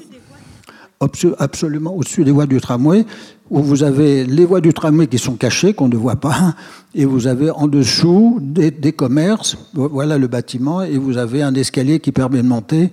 absolument 1.38 1.94
au-dessus 1.94 2.24
des 2.24 2.30
voies 2.30 2.46
du 2.46 2.60
tramway, 2.62 3.04
où 3.50 3.62
vous 3.62 3.82
avez 3.82 4.24
les 4.24 4.46
voies 4.46 4.62
du 4.62 4.72
tramway 4.72 5.06
qui 5.06 5.18
sont 5.18 5.36
cachées, 5.36 5.74
qu'on 5.74 5.88
ne 5.88 5.96
voit 5.96 6.16
pas, 6.16 6.54
et 6.94 7.04
vous 7.04 7.26
avez 7.26 7.50
en 7.50 7.68
dessous 7.68 8.38
des, 8.40 8.70
des 8.70 8.92
commerces, 8.92 9.58
voilà 9.74 10.16
le 10.16 10.28
bâtiment, 10.28 10.82
et 10.82 10.96
vous 10.96 11.18
avez 11.18 11.42
un 11.42 11.54
escalier 11.54 12.00
qui 12.00 12.10
permet 12.10 12.42
de 12.42 12.48
monter 12.48 12.90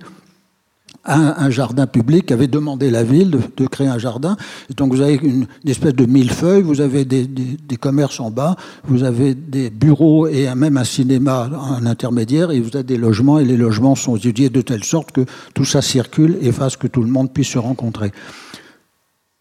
un, 1.04 1.50
jardin 1.50 1.86
public, 1.86 2.30
avait 2.30 2.46
demandé 2.46 2.90
la 2.90 3.02
ville 3.02 3.38
de, 3.56 3.66
créer 3.66 3.88
un 3.88 3.98
jardin. 3.98 4.36
Et 4.70 4.74
donc 4.74 4.92
vous 4.92 5.00
avez 5.00 5.14
une, 5.14 5.46
espèce 5.66 5.94
de 5.94 6.06
millefeuille, 6.06 6.62
vous 6.62 6.80
avez 6.80 7.04
des, 7.04 7.76
commerces 7.80 8.20
en 8.20 8.30
bas, 8.30 8.56
vous 8.84 9.02
avez 9.02 9.34
des 9.34 9.70
bureaux 9.70 10.28
et 10.28 10.52
même 10.54 10.76
un 10.76 10.84
cinéma 10.84 11.50
en 11.54 11.84
intermédiaire, 11.86 12.50
et 12.50 12.60
vous 12.60 12.70
avez 12.74 12.84
des 12.84 12.96
logements, 12.96 13.38
et 13.38 13.44
les 13.44 13.56
logements 13.56 13.94
sont 13.94 14.16
étudiés 14.16 14.50
de 14.50 14.60
telle 14.60 14.84
sorte 14.84 15.12
que 15.12 15.24
tout 15.54 15.64
ça 15.64 15.82
circule 15.82 16.38
et 16.40 16.52
fasse 16.52 16.76
que 16.76 16.86
tout 16.86 17.02
le 17.02 17.10
monde 17.10 17.32
puisse 17.32 17.48
se 17.48 17.58
rencontrer. 17.58 18.12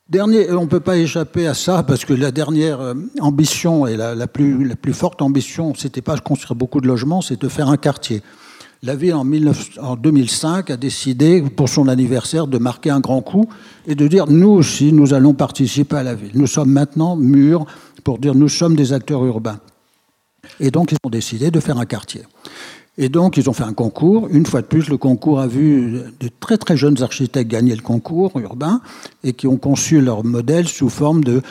Dernier, 0.09 0.51
on 0.51 0.63
ne 0.63 0.67
peut 0.67 0.81
pas 0.81 0.97
échapper 0.97 1.47
à 1.47 1.53
ça 1.53 1.83
parce 1.83 2.03
que 2.03 2.13
la 2.13 2.31
dernière 2.31 2.81
euh, 2.81 2.95
ambition 3.21 3.87
et 3.87 3.95
la, 3.95 4.27
plus, 4.27 4.67
la 4.67 4.75
plus 4.75 4.91
forte 4.91 5.21
ambition, 5.21 5.73
c'était 5.73 6.01
pas 6.01 6.15
de 6.15 6.19
construire 6.19 6.53
beaucoup 6.53 6.81
de 6.81 6.87
logements, 6.87 7.21
c'est 7.21 7.39
de 7.39 7.47
faire 7.47 7.69
un 7.69 7.77
quartier 7.77 8.21
la 8.83 8.95
ville 8.95 9.13
en, 9.13 9.95
2005 9.95 10.71
a 10.71 10.77
décidé, 10.77 11.41
pour 11.41 11.69
son 11.69 11.87
anniversaire, 11.87 12.47
de 12.47 12.57
marquer 12.57 12.89
un 12.89 12.99
grand 12.99 13.21
coup 13.21 13.47
et 13.85 13.93
de 13.93 14.07
dire 14.07 14.27
nous 14.27 14.49
aussi, 14.49 14.91
nous 14.91 15.13
allons 15.13 15.33
participer 15.33 15.97
à 15.97 16.03
la 16.03 16.15
ville. 16.15 16.31
Nous 16.33 16.47
sommes 16.47 16.71
maintenant 16.71 17.15
mûrs 17.15 17.65
pour 18.03 18.17
dire 18.17 18.33
nous 18.33 18.49
sommes 18.49 18.75
des 18.75 18.91
acteurs 18.93 19.23
urbains. 19.23 19.59
Et 20.59 20.71
donc 20.71 20.91
ils 20.91 20.97
ont 21.03 21.11
décidé 21.11 21.51
de 21.51 21.59
faire 21.59 21.77
un 21.77 21.85
quartier. 21.85 22.23
Et 22.97 23.07
donc 23.07 23.37
ils 23.37 23.49
ont 23.49 23.53
fait 23.53 23.63
un 23.63 23.73
concours. 23.73 24.27
Une 24.31 24.47
fois 24.47 24.61
de 24.61 24.67
plus, 24.67 24.89
le 24.89 24.97
concours 24.97 25.39
a 25.39 25.47
vu 25.47 26.01
de 26.19 26.29
très 26.39 26.57
très 26.57 26.75
jeunes 26.75 27.01
architectes 27.03 27.49
gagner 27.49 27.75
le 27.75 27.81
concours 27.81 28.37
urbain 28.39 28.81
et 29.23 29.33
qui 29.33 29.47
ont 29.47 29.57
conçu 29.57 30.01
leur 30.01 30.23
modèle 30.23 30.67
sous 30.67 30.89
forme 30.89 31.23
de 31.23 31.41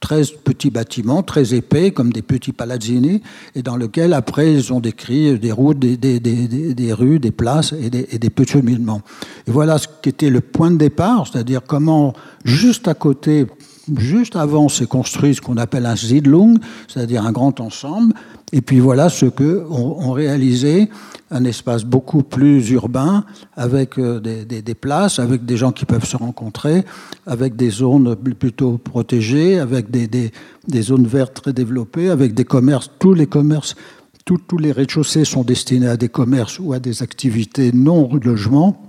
13 0.00 0.32
petits 0.44 0.70
bâtiments 0.70 1.22
très 1.22 1.54
épais, 1.54 1.90
comme 1.90 2.12
des 2.12 2.22
petits 2.22 2.52
palazzini, 2.52 3.22
et 3.54 3.62
dans 3.62 3.76
lesquels, 3.76 4.14
après, 4.14 4.52
ils 4.52 4.72
ont 4.72 4.80
décrit 4.80 5.38
des 5.38 5.52
routes, 5.52 5.78
des, 5.78 5.96
des, 5.96 6.20
des, 6.20 6.92
rues, 6.92 7.18
des 7.18 7.30
places 7.30 7.72
et 7.72 7.90
des, 7.90 8.06
et 8.10 8.18
des 8.18 8.30
petits 8.30 8.52
cheminements. 8.52 9.02
Et 9.46 9.50
voilà 9.50 9.78
ce 9.78 9.86
qui 10.02 10.08
était 10.08 10.30
le 10.30 10.40
point 10.40 10.70
de 10.70 10.76
départ, 10.76 11.26
c'est-à-dire 11.26 11.60
comment, 11.66 12.14
juste 12.44 12.88
à 12.88 12.94
côté, 12.94 13.46
juste 13.98 14.36
avant, 14.36 14.68
s'est 14.68 14.86
construit 14.86 15.34
ce 15.34 15.40
qu'on 15.40 15.56
appelle 15.56 15.86
un 15.86 15.96
Siedlung, 15.96 16.58
c'est-à-dire 16.88 17.24
un 17.24 17.32
grand 17.32 17.60
ensemble, 17.60 18.14
et 18.52 18.60
puis 18.60 18.80
voilà 18.80 19.08
ce 19.08 19.26
que 19.26 19.64
ont, 19.70 20.12
réalisé 20.12 20.88
un 21.30 21.44
espace 21.44 21.84
beaucoup 21.84 22.22
plus 22.22 22.70
urbain, 22.70 23.24
avec 23.56 23.98
euh, 23.98 24.18
des, 24.20 24.74
places, 24.74 25.18
avec 25.18 25.44
des 25.44 25.56
gens 25.56 25.70
qui 25.70 25.84
peuvent 25.84 26.04
se 26.04 26.16
rencontrer, 26.16 26.84
avec 27.26 27.54
des 27.54 27.70
zones 27.70 28.16
plutôt 28.16 28.78
protégées, 28.78 29.58
avec 29.58 29.90
des, 29.90 30.32
zones 30.82 31.06
vertes 31.06 31.34
très 31.34 31.52
développées, 31.52 32.10
avec 32.10 32.34
des 32.34 32.44
commerces, 32.44 32.90
tous 32.98 33.14
les 33.14 33.26
commerces, 33.26 33.76
tous 34.24 34.58
les 34.58 34.72
rez-de-chaussée 34.72 35.24
sont 35.24 35.42
destinés 35.42 35.88
à 35.88 35.96
des 35.96 36.08
commerces 36.08 36.58
ou 36.58 36.72
à 36.72 36.78
des 36.78 37.02
activités 37.02 37.72
non 37.72 38.08
logement. 38.22 38.80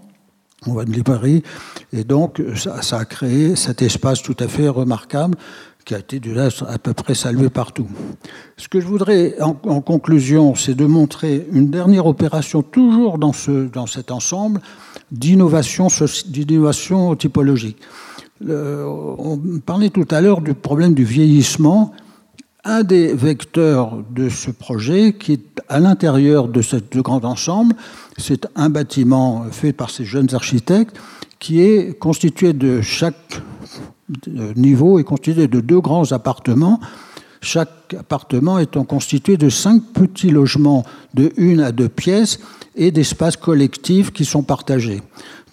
On 0.67 0.73
va 0.73 0.85
de 0.85 0.91
librairie. 0.91 1.41
Et 1.93 2.03
donc, 2.03 2.41
ça, 2.55 2.97
a 2.97 3.05
créé 3.05 3.55
cet 3.55 3.81
espace 3.81 4.21
tout 4.21 4.37
à 4.39 4.47
fait 4.47 4.69
remarquable 4.69 5.37
qui 5.83 5.95
a 5.95 5.99
été 5.99 6.19
du 6.19 6.31
reste 6.33 6.63
à 6.67 6.77
peu 6.77 6.93
près 6.93 7.15
salué 7.15 7.49
partout. 7.49 7.87
Ce 8.55 8.67
que 8.67 8.79
je 8.79 8.85
voudrais 8.85 9.35
en, 9.41 9.81
conclusion, 9.81 10.55
c'est 10.55 10.75
de 10.75 10.85
montrer 10.85 11.47
une 11.51 11.69
dernière 11.69 12.05
opération, 12.05 12.61
toujours 12.61 13.17
dans, 13.17 13.33
ce, 13.33 13.67
dans 13.67 13.87
cet 13.87 14.11
ensemble, 14.11 14.61
d'innovation 15.11 15.87
typologique. 17.17 17.77
on 18.47 19.39
parlait 19.65 19.89
tout 19.89 20.07
à 20.11 20.21
l'heure 20.21 20.41
du 20.41 20.53
problème 20.53 20.93
du 20.93 21.03
vieillissement. 21.03 21.93
Un 22.63 22.83
des 22.83 23.11
vecteurs 23.13 23.97
de 24.11 24.29
ce 24.29 24.51
projet, 24.51 25.13
qui 25.13 25.33
est 25.33 25.61
à 25.67 25.79
l'intérieur 25.79 26.47
de 26.47 26.61
ce 26.61 26.77
grand 26.97 27.25
ensemble, 27.25 27.75
c'est 28.17 28.47
un 28.55 28.69
bâtiment 28.69 29.45
fait 29.51 29.73
par 29.73 29.89
ces 29.89 30.05
jeunes 30.05 30.33
architectes 30.35 30.95
qui 31.41 31.61
est 31.61 31.97
constitué 31.97 32.53
de 32.53 32.81
chaque 32.81 33.41
niveau 34.55 34.99
est 34.99 35.03
constitué 35.03 35.47
de 35.47 35.59
deux 35.59 35.81
grands 35.81 36.11
appartements, 36.11 36.79
chaque 37.41 37.95
appartement 37.97 38.59
étant 38.59 38.83
constitué 38.83 39.37
de 39.37 39.49
cinq 39.49 39.81
petits 39.91 40.29
logements 40.29 40.85
de 41.15 41.33
une 41.37 41.59
à 41.59 41.71
deux 41.71 41.89
pièces 41.89 42.39
et 42.75 42.91
d'espaces 42.91 43.37
collectifs 43.37 44.11
qui 44.11 44.23
sont 44.23 44.43
partagés. 44.43 45.01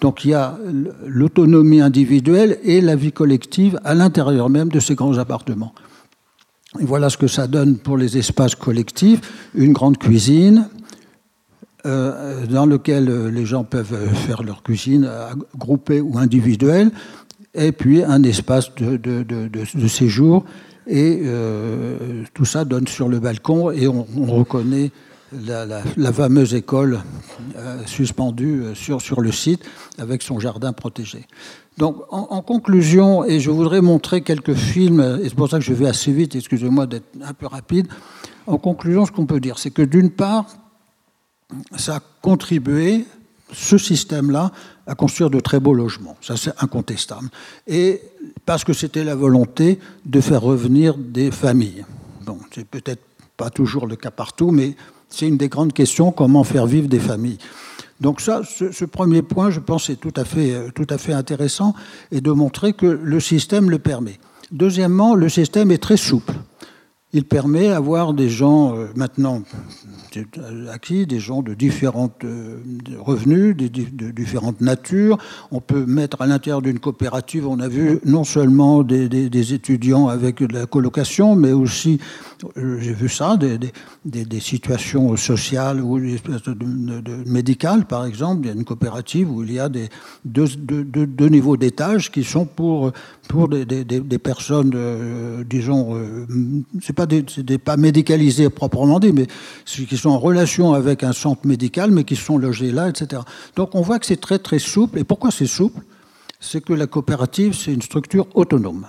Donc 0.03 0.27
il 0.27 0.33
y 0.33 0.35
a 0.35 0.59
l'autonomie 1.07 1.81
individuelle 1.81 2.59
et 2.63 2.83
la 2.83 2.95
vie 2.95 3.13
collective 3.13 3.81
à 3.83 3.95
l'intérieur 3.95 4.51
même 4.51 4.69
de 4.69 4.81
ces 4.81 4.95
grands 4.95 5.17
appartements. 5.17 5.73
Voilà 6.75 7.09
ce 7.09 7.17
que 7.17 7.29
ça 7.29 7.47
donne 7.47 7.79
pour 7.79 7.97
les 7.97 8.19
espaces 8.19 8.55
collectifs. 8.55 9.21
Une 9.55 9.73
grande 9.73 9.97
cuisine, 9.97 10.69
euh, 11.89 12.47
dans 12.47 12.67
lequel 12.67 13.29
les 13.29 13.47
gens 13.47 13.65
peuvent 13.65 14.15
faire 14.15 14.43
leur 14.43 14.63
cuisine 14.63 15.07
euh, 15.09 15.31
groupée 15.57 16.01
ou 16.01 16.19
individuelle, 16.19 16.91
et 17.55 17.73
puis 17.73 18.03
un 18.05 18.23
espace 18.23 18.75
de, 18.77 19.89
séjour. 19.89 20.45
Et 20.87 21.21
euh, 21.23 22.25
tout 22.33 22.47
ça 22.47 22.65
donne 22.65 22.89
sur 22.89 23.09
le 23.09 23.21
balcon 23.21 23.71
et 23.71 23.87
on, 23.87 24.07
reconnaît 24.27 24.91
la, 25.33 26.13
fameuse 26.13 26.55
école 26.55 27.01
euh, 27.57 27.83
suspendue 27.85 28.63
euh, 28.63 28.75
sur, 28.75 29.03
sur 29.03 29.21
le 29.21 29.31
site 29.31 29.63
avec 29.99 30.23
son 30.23 30.41
jardin 30.41 30.73
protégé. 30.73 31.27
Donc, 31.77 31.97
en, 32.11 32.43
conclusion, 32.43 33.25
et 33.25 33.39
je 33.39 33.51
voudrais 33.51 33.81
montrer 33.81 34.23
quelques 34.23 34.55
films, 34.55 35.21
et 35.23 35.29
c'est 35.29 35.37
pour 35.37 35.49
ça 35.49 35.59
que 35.59 35.65
je 35.65 35.73
vais 35.73 35.87
assez 35.87 36.11
vite, 36.11 36.35
excusez-moi 36.35 36.87
d'être 36.87 37.07
un 37.23 37.35
peu 37.35 37.47
rapide. 37.47 37.87
En 38.49 38.59
conclusion, 38.59 39.07
ce 39.07 39.13
qu'on 39.13 39.27
peut 39.27 39.39
dire, 39.39 39.61
c'est 39.61 39.71
que 39.71 39.83
d'une 39.83 40.11
part, 40.11 40.47
ça 41.77 41.97
a 41.97 42.01
contribué 42.23 43.07
ce 43.53 43.79
système-là 43.79 44.53
à 44.87 44.95
construire 44.95 45.31
de 45.31 45.41
très 45.41 45.61
beaux 45.61 45.75
logements. 45.75 46.17
Ça, 46.21 46.37
c'est 46.37 46.53
incontestable. 46.61 47.29
Et 47.67 48.01
parce 48.45 48.65
que 48.65 48.73
c'était 48.73 49.05
la 49.05 49.15
volonté 49.15 49.79
de 50.05 50.21
faire 50.21 50.43
revenir 50.43 50.97
des 50.97 51.31
familles. 51.31 51.85
Bon, 52.25 52.39
c'est 52.55 52.67
peut-être 52.67 53.03
pas 53.37 53.51
toujours 53.51 53.87
le 53.87 53.97
cas 53.97 54.11
partout, 54.11 54.51
mais 54.51 54.77
c'est 55.09 55.27
une 55.27 55.37
des 55.37 55.49
grandes 55.49 55.73
questions 55.73 56.13
comment 56.13 56.45
faire 56.45 56.67
vivre 56.67 56.89
des 56.89 56.99
familles. 56.99 57.39
Donc 58.01 58.21
ça, 58.21 58.43
ce, 58.45 58.85
premier 58.85 59.23
point, 59.23 59.51
je 59.51 59.61
pense, 59.61 59.91
est 59.91 59.97
tout 59.97 60.13
à 60.17 60.25
fait, 60.25 60.71
tout 60.75 60.87
à 60.89 60.99
fait 60.99 61.13
intéressant 61.13 61.75
et 62.13 62.21
de 62.21 62.31
montrer 62.31 62.73
que 62.73 62.87
le 62.87 63.21
système 63.21 63.71
le 63.71 63.79
permet. 63.79 64.19
Deuxièmement, 64.53 65.15
le 65.15 65.29
système 65.29 65.71
est 65.71 65.83
très 65.83 65.97
souple. 65.97 66.35
Il 67.15 67.25
permet 67.25 67.69
d'avoir 67.69 68.13
des 68.13 68.29
gens 68.29 68.77
euh, 68.77 68.89
maintenant 68.95 69.43
acquis, 70.71 71.07
des 71.07 71.21
gens 71.21 71.41
de 71.41 71.55
différents 71.55 72.11
euh, 72.25 72.59
revenus, 72.99 73.57
de 73.57 74.11
différentes 74.11 74.61
natures. 74.61 75.17
On 75.51 75.61
peut 75.61 75.87
mettre 75.87 76.21
à 76.21 76.27
l'intérieur 76.27 76.61
d'une 76.61 76.79
coopérative, 76.79 77.49
on 77.49 77.61
a 77.61 77.69
vu 77.69 78.01
non 78.05 78.25
seulement 78.25 78.83
des, 78.83 79.55
étudiants 79.55 80.09
avec 80.09 80.43
de 80.43 80.53
la 80.53 80.67
colocation, 80.67 81.35
mais 81.35 81.53
aussi, 81.53 81.99
euh, 81.99 82.28
j'ai 82.57 82.93
vu 82.93 83.09
ça, 83.09 83.37
des, 83.37 84.41
situations 84.41 85.17
sociales 85.17 85.81
ou 85.81 85.99
de, 85.99 87.31
médicales, 87.31 87.87
par 87.87 88.07
exemple. 88.07 88.43
Il 88.45 88.47
y 88.49 88.51
a 88.51 88.55
une 88.55 88.65
coopérative 88.65 89.31
où 89.31 89.43
il 89.43 89.53
y 89.53 89.59
a 89.59 89.69
des, 89.69 89.89
deux, 90.25 90.47
deux, 90.47 91.29
niveaux 91.29 91.57
d'étage 91.57 92.11
qui 92.11 92.25
sont 92.25 92.47
pour, 92.47 92.93
pour 93.29 93.49
des, 93.49 94.19
personnes, 94.19 95.45
disons, 95.49 95.97
c'est 96.81 96.93
pas, 96.93 97.07
des, 97.07 97.59
pas 97.59 97.77
médicalisés 97.77 98.51
proprement 98.51 99.01
dit, 99.01 99.13
mais 99.13 99.27
qui 99.65 99.97
sont 99.97 100.11
en 100.11 100.19
relation 100.19 100.75
avec 100.75 101.03
un 101.03 101.13
centre 101.13 101.47
médical, 101.47 101.91
mais 101.91 102.05
qui 102.05 102.17
sont 102.17 102.39
logés 102.39 102.71
là, 102.71 102.89
etc. 102.89 103.23
Donc 103.57 103.75
on 103.75 103.83
voit 103.83 103.99
que 103.99 104.07
c'est 104.07 104.21
très 104.21 104.39
très 104.39 104.59
souple. 104.59 104.99
Et 104.99 105.05
pourquoi 105.05 105.31
c'est 105.31 105.47
souple? 105.47 105.83
C'est 106.41 106.61
que 106.61 106.73
la 106.73 106.87
coopérative, 106.87 107.55
c'est 107.55 107.73
une 107.73 107.83
structure 107.83 108.27
autonome. 108.35 108.87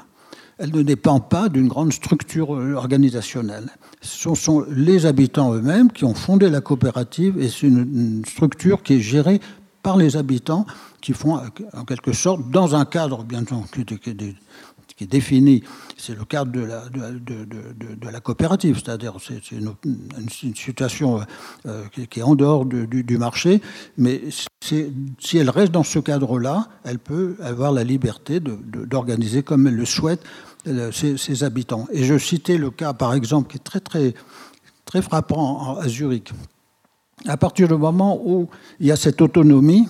Elle 0.60 0.76
ne 0.76 0.82
dépend 0.82 1.20
pas 1.20 1.50
d'une 1.50 1.68
grande 1.68 1.94
structure 1.94 2.50
organisationnelle. 2.50 3.70
Ce 4.02 4.34
sont 4.36 4.66
les 4.70 5.06
habitants 5.06 5.54
eux-mêmes 5.54 5.92
qui 5.92 6.06
ont 6.06 6.14
fondé 6.14 6.50
la 6.50 6.62
coopérative 6.62 7.40
et 7.42 7.50
c'est 7.50 7.68
une, 7.68 8.24
structure 8.26 8.84
qui 8.84 8.96
est 8.96 9.00
gérée 9.00 9.40
par 9.82 9.96
les 9.96 10.18
habitants 10.18 10.66
qui 11.02 11.14
font 11.14 11.40
en 11.74 11.86
quelque 11.86 12.12
sorte 12.12 12.50
dans 12.50 12.76
un 12.76 12.84
cadre 12.86 13.24
bien 13.24 13.44
qui, 13.46 13.86
qui 15.00 15.06
est 15.06 15.08
défini, 15.08 15.64
c'est 15.96 16.18
le 16.18 16.26
cadre 16.26 16.52
de 16.52 18.10
la, 18.12 18.20
coopérative, 18.20 18.82
c'est-à-dire 18.84 19.16
c'est 19.26 19.52
une, 19.52 19.74
une, 19.86 20.56
situation 20.56 21.22
euh, 21.66 21.86
qui, 22.10 22.20
est 22.20 22.24
en 22.24 22.36
dehors 22.36 22.66
du, 22.66 23.18
marché, 23.18 23.62
mais 23.98 24.22
si 24.62 25.38
elle 25.38 25.50
reste 25.50 25.72
dans 25.72 25.86
ce 25.86 26.00
cadre-là, 26.00 26.68
elle 26.84 27.00
peut 27.00 27.38
avoir 27.42 27.72
la 27.72 27.86
liberté 27.86 28.42
d'organiser 28.42 29.42
comme 29.42 29.68
elle 29.68 29.78
le 29.78 29.86
souhaite 29.86 30.22
euh, 30.68 30.92
ses, 30.92 31.44
habitants. 31.44 31.88
Et 31.92 32.04
je 32.04 32.18
citais 32.18 32.58
le 32.58 32.70
cas, 32.70 32.94
par 32.94 33.14
exemple, 33.14 33.50
qui 33.52 33.58
est 33.58 33.64
très 33.64 33.80
très 33.80 34.14
très 34.86 35.02
frappant 35.02 35.78
à 35.78 35.88
Zurich. 35.88 36.34
À 37.26 37.38
partir 37.38 37.68
du 37.68 37.76
moment 37.76 38.20
où 38.24 38.50
il 38.80 38.88
y 38.88 38.92
a 38.92 38.96
cette 38.96 39.22
autonomie, 39.22 39.88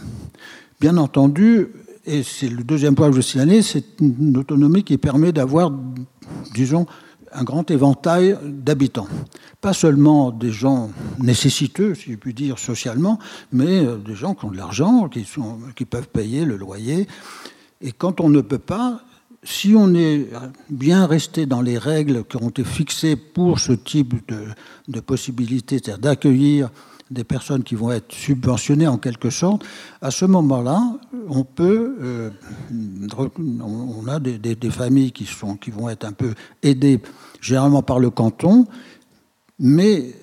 bien 0.80 0.98
entendu, 0.98 1.70
et 2.06 2.24
c'est 2.24 2.50
le 2.50 2.64
deuxième 2.64 2.96
point 2.96 3.10
que 3.10 3.16
je 3.16 3.22
signalais, 3.22 3.62
c'est 3.62 4.00
une 4.00 4.38
autonomie 4.38 4.84
qui 4.84 4.98
permet 4.98 5.32
d'avoir, 5.32 5.72
disons, 6.54 6.86
un 7.32 7.44
grand 7.44 7.70
éventail 7.72 8.38
d'habitants. 8.44 9.08
Pas 9.62 9.74
seulement 9.74 10.32
des 10.32 10.52
gens 10.52 10.92
nécessiteux, 11.20 11.96
si 11.96 12.12
je 12.12 12.18
puis 12.18 12.34
dire, 12.34 12.60
socialement, 12.60 13.20
mais 13.52 13.86
euh, 13.86 13.98
des 13.98 14.16
gens 14.16 14.36
qui 14.36 14.46
ont 14.46 14.52
de 14.52 14.58
l'argent, 14.58 15.10
qui, 15.10 15.26
qui 15.76 15.86
peuvent 15.86 16.10
payer 16.10 16.46
le 16.46 16.58
loyer. 16.58 17.08
Et 17.82 17.92
quand 17.92 18.22
on 18.22 18.30
ne 18.30 18.42
peut 18.42 18.60
pas, 18.60 19.02
si 19.44 19.74
on 19.76 19.94
est 19.94 20.28
bien 20.70 21.06
resté 21.06 21.46
dans 21.46 21.62
les 21.62 21.78
règles 21.78 22.24
qui 22.26 22.38
ont 22.38 22.50
été 22.50 22.64
fixées 22.64 23.16
pour 23.16 23.60
ce 23.60 23.72
type 23.74 24.28
de, 24.28 24.46
de 24.88 25.00
possibilité, 25.00 25.78
c'est-à-dire 25.78 26.00
d'accueillir 26.00 26.70
des 27.10 27.24
personnes 27.24 27.64
qui 27.64 27.76
vont 27.76 27.92
être 27.92 28.14
subventionnées 28.14 28.88
en 28.88 28.98
quelque 28.98 29.30
sorte, 29.30 29.64
à 30.02 30.12
ce 30.12 30.26
moment-là, 30.26 30.82
on 31.28 31.44
peut, 31.44 31.96
euh, 32.02 32.30
on 33.42 34.08
a 34.08 34.20
des, 34.20 34.38
des, 34.38 34.70
familles 34.70 35.12
qui, 35.12 35.26
sont, 35.26 35.56
qui 35.56 35.72
vont 35.72 35.90
être 35.90 36.06
un 36.06 36.12
peu 36.12 36.34
aidées 36.62 37.02
généralement 37.42 37.82
par 37.82 38.00
le 38.00 38.12
canton, 38.12 38.68
mais 39.58 40.14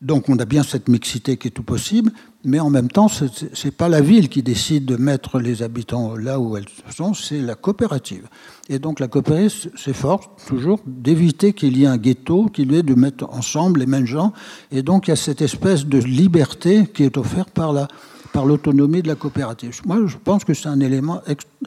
donc 0.00 0.30
on 0.30 0.38
a 0.38 0.46
bien 0.46 0.62
cette 0.62 0.88
mixité 0.88 1.36
qui 1.36 1.48
est 1.48 1.50
tout 1.50 1.62
possible, 1.62 2.10
mais 2.42 2.58
en 2.58 2.70
même 2.70 2.88
temps, 2.88 3.08
ce 3.08 3.24
n'est 3.26 3.70
pas 3.70 3.88
la 3.88 4.00
ville 4.00 4.30
qui 4.30 4.42
décide 4.42 4.86
de 4.86 4.96
mettre 4.96 5.38
les 5.38 5.62
habitants 5.62 6.16
là 6.16 6.40
où 6.40 6.56
elles 6.56 6.64
sont, 6.88 7.12
c'est 7.12 7.40
la 7.40 7.54
coopérative. 7.54 8.26
Et 8.70 8.78
donc 8.78 8.98
la 8.98 9.08
coopérative 9.08 9.70
s'efforce 9.76 10.26
toujours 10.46 10.80
d'éviter 10.86 11.52
qu'il 11.52 11.76
y 11.76 11.84
ait 11.84 11.88
un 11.88 11.98
ghetto, 11.98 12.46
qu'il 12.46 12.72
y 12.72 12.76
ait 12.76 12.82
de 12.82 12.94
mettre 12.94 13.28
ensemble 13.30 13.80
les 13.80 13.86
mêmes 13.86 14.06
gens. 14.06 14.32
Et 14.72 14.82
donc 14.82 15.06
il 15.06 15.10
y 15.10 15.12
a 15.12 15.16
cette 15.16 15.42
espèce 15.42 15.84
de 15.84 15.98
liberté 15.98 16.86
qui 16.86 17.02
est 17.04 17.18
offerte 17.18 17.50
par 17.50 17.72
la 17.72 17.88
par 18.32 18.46
l'autonomie 18.46 19.02
de 19.02 19.08
la 19.08 19.16
coopérative. 19.16 19.80
Moi, 19.84 20.06
je 20.06 20.16
pense 20.16 20.44
que 20.44 20.54
c'est 20.54 20.68
un 20.68 20.78
élément 20.78 21.20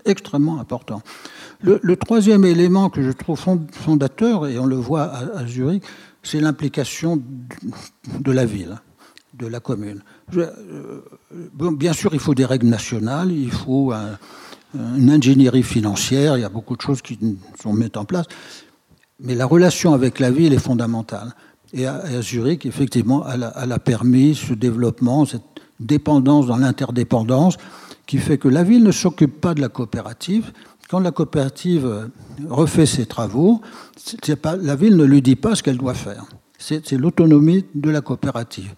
extrêmement 0.06 0.62
important. 0.62 1.02
Le, 1.62 1.96
troisième 1.98 2.46
élément 2.46 2.90
que 2.90 3.02
je 3.02 3.12
trouve 3.12 3.38
fondateur, 3.72 4.48
et 4.48 4.58
on 4.60 4.66
le 4.66 4.76
voit 4.76 5.04
à 5.04 5.46
Zurich, 5.46 5.84
c'est 6.24 6.40
l'implication 6.40 7.22
de 8.20 8.32
la 8.32 8.46
ville, 8.46 8.80
de 9.34 9.48
la 9.48 9.60
commune. 9.60 10.02
Euh, 10.36 11.02
bien 11.74 11.94
sûr, 11.94 12.14
il 12.14 12.20
faut 12.20 12.34
des 12.34 12.46
règles 12.46 12.68
nationales, 12.68 13.32
il 13.32 13.52
faut 13.52 13.94
une 14.74 15.12
ingénierie 15.12 15.64
financière, 15.64 16.38
il 16.38 16.42
y 16.42 16.46
a 16.46 16.50
beaucoup 16.50 16.76
de 16.76 16.82
choses 16.82 17.02
qui 17.02 17.20
sont 17.62 17.74
mises 17.74 17.92
en 17.96 18.06
place, 18.06 18.26
mais 19.20 19.36
la 19.36 19.46
relation 19.46 19.94
avec 19.94 20.20
la 20.20 20.32
ville 20.32 20.54
est 20.54 20.60
fondamentale. 20.60 21.34
Et 21.74 21.88
à, 21.88 22.22
Zurich, 22.22 22.66
effectivement, 22.66 23.26
elle 23.28 23.44
a, 23.44 23.80
permis 23.80 24.36
ce 24.36 24.54
développement, 24.54 25.26
cette 25.26 25.42
dépendance 25.80 26.46
dans 26.46 26.58
l'interdépendance, 26.58 27.58
qui 28.06 28.18
fait 28.18 28.38
que 28.38 28.48
la 28.48 28.64
ville 28.64 28.84
ne 28.84 28.92
s'occupe 28.92 29.42
pas 29.42 29.54
de 29.54 29.62
la 29.62 29.70
coopérative. 29.70 30.52
Quand 30.94 31.00
la 31.00 31.10
coopérative 31.10 32.12
refait 32.48 32.86
ses 32.86 33.08
travaux, 33.08 33.62
la 34.62 34.76
ville 34.76 34.96
ne 34.96 35.04
lui 35.04 35.24
dit 35.24 35.36
pas 35.36 35.56
ce 35.56 35.64
qu'elle 35.64 35.80
doit 35.80 35.96
faire. 35.96 36.26
C'est 36.60 36.92
l'autonomie 36.92 37.66
de 37.74 37.90
la 37.90 38.02
coopérative. 38.02 38.76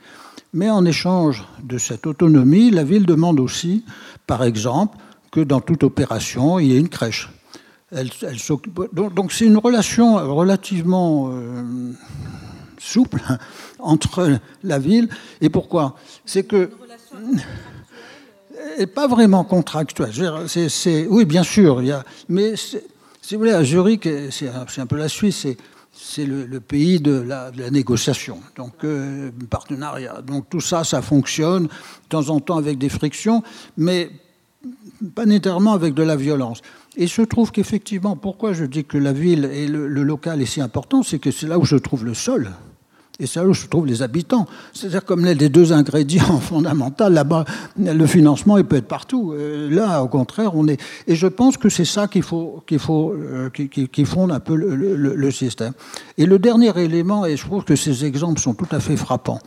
Mais 0.53 0.69
en 0.69 0.85
échange 0.85 1.43
de 1.61 1.77
cette 1.77 2.07
autonomie, 2.07 2.71
la 2.71 2.85
ville 2.85 3.05
demande 3.05 3.41
aussi, 3.41 3.83
par 4.27 4.45
exemple, 4.45 4.97
que 5.29 5.41
dans 5.41 5.59
toute 5.59 5.83
opération, 5.83 6.57
il 6.57 6.67
y 6.67 6.75
ait 6.77 6.79
une 6.79 6.87
crèche. 6.87 7.29
Donc 7.91 9.33
c'est 9.33 9.45
une 9.45 9.57
relation 9.57 10.15
relativement 10.33 11.31
euh, 11.33 11.91
souple 12.77 13.21
entre 13.79 14.39
la 14.63 14.79
ville 14.79 15.09
et 15.41 15.49
pourquoi? 15.49 15.97
C'est 16.23 16.43
que 16.43 16.69
et 18.77 18.87
pas 18.87 19.07
vraiment 19.07 19.43
contractuelle. 19.43 20.11
C'est, 20.47 21.07
oui, 21.07 21.25
bien 21.25 21.43
sûr, 21.43 21.81
mais 22.29 22.55
si 22.55 23.33
vous 23.33 23.39
voulez, 23.39 23.51
à 23.51 23.63
Zurich, 23.63 24.07
c'est 24.29 24.49
un, 24.49 24.85
peu 24.85 24.97
la 24.97 25.09
Suisse, 25.09 25.47
c'est 25.91 26.25
le, 26.25 26.59
pays 26.59 26.99
de 26.99 27.21
la, 27.21 27.51
négociation, 27.71 28.39
donc 28.55 28.83
euh, 28.83 29.31
partenariat. 29.49 30.21
Donc 30.21 30.49
tout 30.49 30.61
ça, 30.61 30.83
ça 30.83 31.01
fonctionne 31.01 31.63
de 31.63 32.09
temps 32.09 32.29
en 32.29 32.39
temps 32.39 32.57
avec 32.57 32.77
des 32.77 32.89
frictions, 32.89 33.43
mais 33.77 34.11
pas 35.13 35.25
nécessairement 35.25 35.73
avec 35.73 35.93
de 35.93 36.03
la 36.03 36.15
violence. 36.15 36.61
Et 36.97 37.07
je 37.07 37.21
trouve 37.21 37.51
qu'effectivement, 37.51 38.15
pourquoi 38.15 38.53
je 38.53 38.65
dis 38.65 38.85
que 38.85 38.97
la 38.97 39.13
ville 39.13 39.45
et 39.45 39.67
le, 39.67 39.87
le 39.87 40.03
local 40.03 40.41
est 40.41 40.45
si 40.45 40.61
important, 40.61 41.03
c'est 41.03 41.19
que 41.19 41.31
c'est 41.31 41.47
là 41.47 41.59
où 41.59 41.65
je 41.65 41.75
trouve 41.75 42.05
le 42.05 42.13
sol. 42.13 42.51
Et 43.19 43.27
c'est 43.27 43.39
là 43.39 43.47
où 43.47 43.53
je 43.53 43.67
trouve 43.67 43.85
les 43.85 44.01
habitants. 44.01 44.45
C'est-à-dire 44.73 45.05
comme 45.05 45.23
les 45.23 45.49
deux 45.49 45.71
ingrédients 45.71 46.39
fondamentaux, 46.41 47.09
là-bas, 47.09 47.45
le 47.77 48.05
financement, 48.05 48.57
il 48.57 48.65
peut 48.65 48.75
être 48.75 48.87
partout. 48.87 49.33
Euh, 49.33 49.69
là, 49.69 50.03
au 50.03 50.07
contraire, 50.07 50.55
on 50.55 50.67
est... 50.67 50.81
Et 51.07 51.15
je 51.15 51.27
pense 51.27 51.55
que 51.57 51.69
c'est 51.69 51.85
ça 51.85 52.07
qu'il 52.07 52.23
faut, 52.23 52.61
qu'il 52.67 52.79
faut, 52.79 53.13
euh, 53.13 53.49
qui, 53.49 54.05
fonde 54.05 54.31
un 54.31 54.41
peu 54.41 54.55
le, 54.55 55.31
système. 55.31 55.73
Et 56.17 56.25
le 56.25 56.39
dernier 56.39 56.77
élément, 56.77 57.25
et 57.25 57.37
je 57.37 57.45
trouve 57.45 57.63
que 57.63 57.75
ces 57.75 58.03
exemples 58.03 58.39
sont 58.39 58.53
tout 58.53 58.67
à 58.71 58.79
fait 58.79 58.97
frappants, 58.97 59.39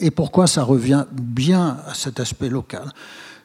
et 0.00 0.10
pourquoi 0.10 0.46
ça 0.46 0.62
revient 0.62 1.04
bien 1.12 1.78
à 1.86 1.94
cet 1.94 2.20
aspect 2.20 2.48
local, 2.48 2.90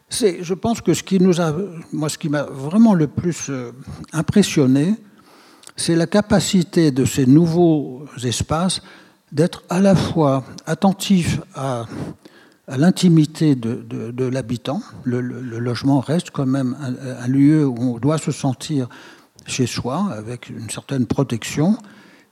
c'est, 0.08 0.44
je 0.44 0.54
pense 0.54 0.80
que 0.80 0.94
ce 0.94 1.04
qui 1.04 1.20
nous 1.20 1.42
a... 1.42 1.54
Moi, 1.92 2.08
ce 2.08 2.18
qui 2.18 2.30
m'a 2.30 2.44
vraiment 2.44 2.94
le 2.94 3.08
plus 3.08 3.50
euh, 3.50 3.72
impressionné, 4.14 4.96
c'est 5.76 5.96
la 5.96 6.08
capacité 6.08 6.92
de 6.92 7.04
ces 7.04 7.26
nouveaux 7.26 8.06
espaces 8.24 8.82
d'être 9.34 9.64
à 9.70 9.82
la 9.82 9.96
fois 9.96 10.44
attentif 10.66 11.42
à, 11.56 11.86
l'intimité 12.68 13.56
de, 13.56 14.26
l'habitant. 14.26 14.82
Le, 15.04 15.20
logement 15.20 16.00
reste 16.00 16.32
quand 16.32 16.46
même 16.46 16.78
un, 17.20 17.28
lieu 17.28 17.68
où 17.68 17.96
on 17.96 17.98
doit 17.98 18.18
se 18.18 18.32
sentir 18.32 18.88
chez 19.46 19.68
soi, 19.68 20.08
avec 20.12 20.50
une 20.50 20.70
certaine 20.70 21.06
protection, 21.06 21.78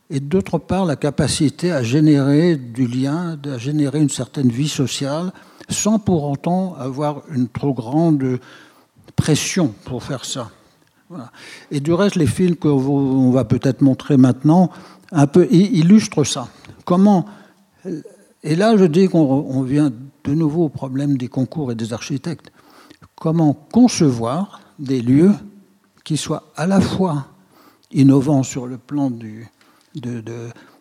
et 0.10 0.22
d'autre 0.22 0.58
part 0.58 0.86
la 0.86 0.96
capacité 0.96 1.74
à 1.74 1.84
générer 1.84 2.56
du 2.56 2.88
lien, 2.88 3.38
à 3.44 3.58
générer 3.58 4.00
une 4.00 4.10
certaine 4.10 4.50
vie 4.50 4.70
sociale, 4.70 5.34
sans 5.68 6.00
pour 6.00 6.24
autant 6.30 6.76
avoir 6.76 7.24
une 7.34 7.50
trop 7.50 7.74
grande 7.74 8.40
pression 9.18 9.74
pour 9.86 10.04
faire 10.04 10.24
ça. 10.24 10.50
Et 11.72 11.82
du 11.82 11.92
reste, 11.92 12.16
les 12.16 12.28
films 12.28 12.56
qu'on 12.56 13.32
va 13.32 13.44
peut-être 13.44 13.82
montrer 13.82 14.16
maintenant 14.16 14.72
un 15.12 15.28
peu 15.28 15.48
illustrent 15.52 16.24
ça. 16.24 16.48
Comment 16.86 17.26
Et 18.44 18.56
là, 18.56 18.78
je 18.78 18.86
dis 18.86 19.08
qu'on 19.08 19.62
vient 19.62 19.92
de 20.24 20.34
nouveau 20.34 20.66
au 20.66 20.70
problème 20.70 21.18
des 21.18 21.28
concours 21.28 21.72
et 21.72 21.76
des 21.76 21.94
architectes. 21.94 22.52
Comment 23.16 23.54
concevoir 23.54 24.62
des 24.80 25.02
lieux 25.02 25.34
qui 26.04 26.18
soient 26.18 26.52
à 26.56 26.66
la 26.68 26.82
fois 26.82 27.28
innovants 27.92 28.44
sur 28.44 28.68
le 28.68 28.78
plan 28.78 29.12
du, 29.12 29.48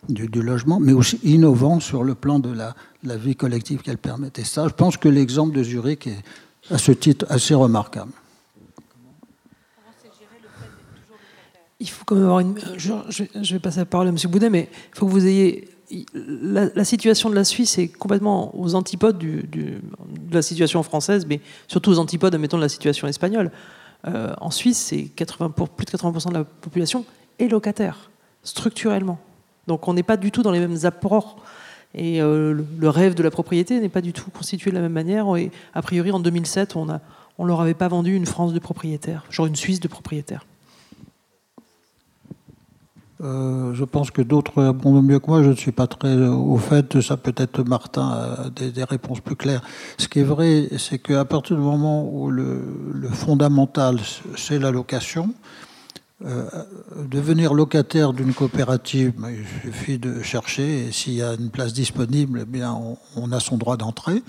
logement, 0.08 0.80
mais 0.80 0.92
aussi 0.92 1.18
innovants 1.22 1.80
sur 1.80 2.04
le 2.04 2.14
plan 2.14 2.38
de 2.38 2.52
la, 2.52 2.74
la 3.02 3.16
vie 3.16 3.36
collective 3.36 3.82
qu'elle 3.82 3.98
permet. 3.98 4.30
Et 4.36 4.44
ça, 4.44 4.68
je 4.68 4.74
pense 4.74 4.96
que 4.96 5.08
l'exemple 5.08 5.54
de 5.54 5.62
Zurich 5.62 6.06
est 6.06 6.22
à 6.70 6.78
ce 6.78 6.92
titre 6.92 7.26
assez 7.28 7.54
remarquable. 7.54 8.12
Il 11.80 11.88
faut 11.88 12.04
quand 12.04 12.14
même 12.14 12.24
avoir 12.24 12.40
une. 12.40 12.58
Je, 12.76 13.52
vais 13.52 13.58
passer 13.58 13.78
la 13.78 13.86
parole 13.86 14.06
à 14.06 14.10
M. 14.10 14.16
Boudet, 14.28 14.50
mais 14.50 14.68
il 14.92 14.98
faut 14.98 15.06
que 15.06 15.10
vous 15.10 15.26
ayez 15.26 15.68
la, 16.12 16.84
situation 16.84 17.30
de 17.30 17.34
la 17.34 17.44
Suisse 17.44 17.78
est 17.78 17.88
complètement 17.88 18.56
aux 18.58 18.74
antipodes 18.74 19.18
de 19.18 19.80
la 20.30 20.42
situation 20.42 20.82
française, 20.82 21.26
mais 21.26 21.40
surtout 21.66 21.90
aux 21.90 21.98
antipodes, 21.98 22.34
admettons, 22.34 22.58
de 22.58 22.62
la 22.62 22.68
situation 22.68 23.08
espagnole. 23.08 23.50
Euh, 24.06 24.32
en 24.40 24.50
Suisse, 24.50 24.78
c'est 24.78 25.04
80 25.04 25.50
pour, 25.50 25.68
plus 25.68 25.84
de 25.84 25.90
80% 25.90 26.28
de 26.28 26.34
la 26.34 26.44
population 26.44 27.04
est 27.38 27.48
locataire, 27.48 28.10
structurellement. 28.42 29.18
Donc 29.66 29.88
on 29.88 29.94
n'est 29.94 30.02
pas 30.02 30.16
du 30.16 30.30
tout 30.30 30.42
dans 30.42 30.52
les 30.52 30.60
mêmes 30.60 30.78
apports. 30.84 31.36
Et 31.94 32.22
euh, 32.22 32.62
le, 32.78 32.88
rêve 32.88 33.14
de 33.14 33.22
la 33.22 33.30
propriété 33.30 33.80
n'est 33.80 33.88
pas 33.88 34.00
du 34.00 34.12
tout 34.12 34.30
constitué 34.30 34.70
de 34.70 34.76
la 34.76 34.82
même 34.82 34.92
manière. 34.92 35.36
Et 35.36 35.50
a 35.74 35.82
priori, 35.82 36.12
en 36.12 36.20
2007, 36.20 36.76
on 36.76 36.86
ne 36.86 36.94
on 37.38 37.44
leur 37.44 37.60
avait 37.60 37.74
pas 37.74 37.88
vendu 37.88 38.14
une 38.14 38.26
France 38.26 38.52
de 38.52 38.58
propriétaires, 38.58 39.24
genre 39.30 39.46
une 39.46 39.56
Suisse 39.56 39.80
de 39.80 39.88
propriétaires. 39.88 40.44
Euh, 43.22 43.74
je 43.74 43.84
pense 43.84 44.10
que 44.10 44.22
d'autres 44.22 44.62
répondent 44.62 45.04
mieux 45.04 45.18
que 45.18 45.26
moi. 45.26 45.42
Je 45.42 45.50
ne 45.50 45.54
suis 45.54 45.72
pas 45.72 45.86
très 45.86 46.16
au 46.16 46.56
fait. 46.56 47.00
Ça 47.00 47.16
peut-être 47.16 47.62
Martin 47.62 48.08
a 48.08 48.50
des, 48.50 48.84
réponses 48.84 49.20
plus 49.20 49.36
claires. 49.36 49.62
Ce 49.98 50.08
qui 50.08 50.20
est 50.20 50.24
vrai, 50.24 50.68
c'est 50.78 50.98
qu'à 50.98 51.24
partir 51.24 51.56
du 51.56 51.62
moment 51.62 52.08
où 52.10 52.30
le, 52.30 52.62
fondamental, 53.12 53.98
c'est 54.36 54.58
la 54.58 54.70
location, 54.70 55.34
euh, 56.24 56.48
devenir 57.10 57.52
locataire 57.54 58.12
d'une 58.12 58.32
coopérative, 58.32 59.12
ben, 59.18 59.30
il 59.30 59.70
suffit 59.70 59.98
de 59.98 60.22
chercher 60.22 60.86
et 60.86 60.92
s'il 60.92 61.14
y 61.14 61.22
a 61.22 61.34
une 61.34 61.50
place 61.50 61.72
disponible, 61.72 62.40
eh 62.42 62.46
bien, 62.46 62.78
on, 63.16 63.32
a 63.32 63.40
son 63.40 63.58
droit 63.58 63.76
d'entrée. 63.76 64.22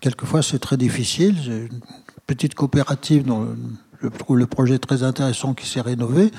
Quelquefois, 0.00 0.42
c'est 0.42 0.58
très 0.58 0.76
difficile. 0.76 1.36
Une 1.46 1.80
petite 2.26 2.54
coopérative 2.54 3.24
dont 3.24 3.48
je 4.02 4.08
trouve 4.08 4.38
le 4.38 4.46
projet 4.46 4.78
très 4.78 5.02
intéressant 5.02 5.54
qui 5.54 5.66
s'est 5.66 5.80
rénové. 5.80 6.30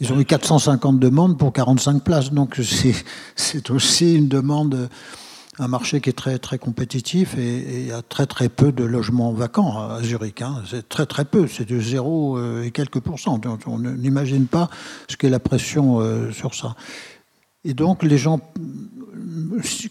Ils 0.00 0.12
ont 0.12 0.20
eu 0.20 0.24
450 0.24 0.98
demandes 0.98 1.38
pour 1.38 1.52
45 1.52 2.02
places. 2.02 2.32
Donc 2.32 2.60
c'est 3.36 3.70
aussi 3.70 4.16
une 4.16 4.28
demande, 4.28 4.88
un 5.58 5.68
marché 5.68 6.00
qui 6.00 6.10
est 6.10 6.14
très, 6.14 6.38
très 6.38 6.58
compétitif 6.58 7.36
et 7.36 7.82
il 7.82 7.86
y 7.88 7.92
a 7.92 8.02
très 8.02 8.26
très 8.26 8.48
peu 8.48 8.72
de 8.72 8.84
logements 8.84 9.32
vacants 9.32 9.78
à 9.78 10.02
Zurich. 10.02 10.42
Hein. 10.42 10.62
C'est 10.68 10.88
très 10.88 11.06
très 11.06 11.24
peu, 11.24 11.46
c'est 11.46 11.68
de 11.68 11.78
zéro 11.78 12.38
euh, 12.38 12.64
et 12.64 12.70
quelques 12.70 13.00
pourcents. 13.00 13.40
on 13.66 13.78
n'imagine 13.78 14.46
pas 14.46 14.70
ce 15.08 15.16
qu'est 15.16 15.30
la 15.30 15.40
pression 15.40 16.00
euh, 16.00 16.32
sur 16.32 16.54
ça. 16.54 16.74
Et 17.64 17.74
donc 17.74 18.02
les 18.02 18.18
gens 18.18 18.40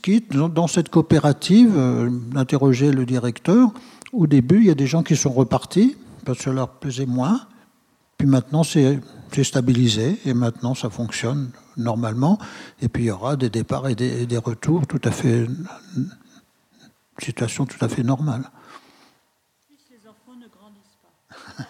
quittent 0.01 0.35
dans 0.35 0.67
cette 0.67 0.89
coopérative, 0.89 1.73
euh, 1.77 2.09
le 2.09 3.03
directeur. 3.05 3.69
Au 4.13 4.27
début, 4.27 4.57
il 4.57 4.65
y 4.65 4.71
a 4.71 4.75
des 4.75 4.87
gens 4.87 5.03
qui 5.03 5.15
sont 5.15 5.31
repartis 5.31 5.95
parce 6.25 6.39
que 6.39 6.43
ça 6.45 6.51
leur 6.51 6.69
plaisait 6.69 7.05
moins. 7.05 7.41
Puis 8.17 8.27
maintenant, 8.27 8.63
c'est 8.63 8.99
stabilisé 9.43 10.19
et 10.25 10.33
maintenant, 10.33 10.75
ça 10.75 10.89
fonctionne 10.89 11.51
normalement. 11.77 12.37
Et 12.81 12.89
puis, 12.89 13.03
il 13.03 13.07
y 13.07 13.11
aura 13.11 13.35
des 13.35 13.49
départs 13.49 13.87
et 13.87 13.95
des, 13.95 14.37
retours 14.37 14.87
tout 14.87 15.01
à 15.03 15.11
fait. 15.11 15.45
Une 15.45 16.09
situation 17.19 17.65
tout 17.65 17.83
à 17.83 17.89
fait 17.89 18.03
normale. 18.03 18.49
Les 19.89 20.07
enfants 20.07 20.37
ne 20.39 20.47
grandissent 20.47 20.99
pas. 21.01 21.63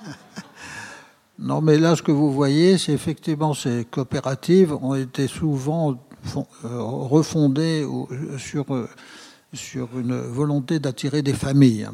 non, 1.39 1.61
mais 1.61 1.77
là, 1.77 1.95
ce 1.95 2.01
que 2.01 2.11
vous 2.11 2.31
voyez, 2.31 2.77
c'est 2.77 2.93
effectivement 2.93 3.53
ces 3.53 3.85
coopératives 3.85 4.73
ont 4.73 4.95
été 4.95 5.27
souvent 5.27 5.91
euh, 6.35 6.39
refondées 6.63 7.85
sur, 8.37 8.73
euh, 8.73 8.89
sur 9.53 9.99
une 9.99 10.19
volonté 10.19 10.79
d'attirer 10.79 11.21
des 11.21 11.33
familles. 11.33 11.89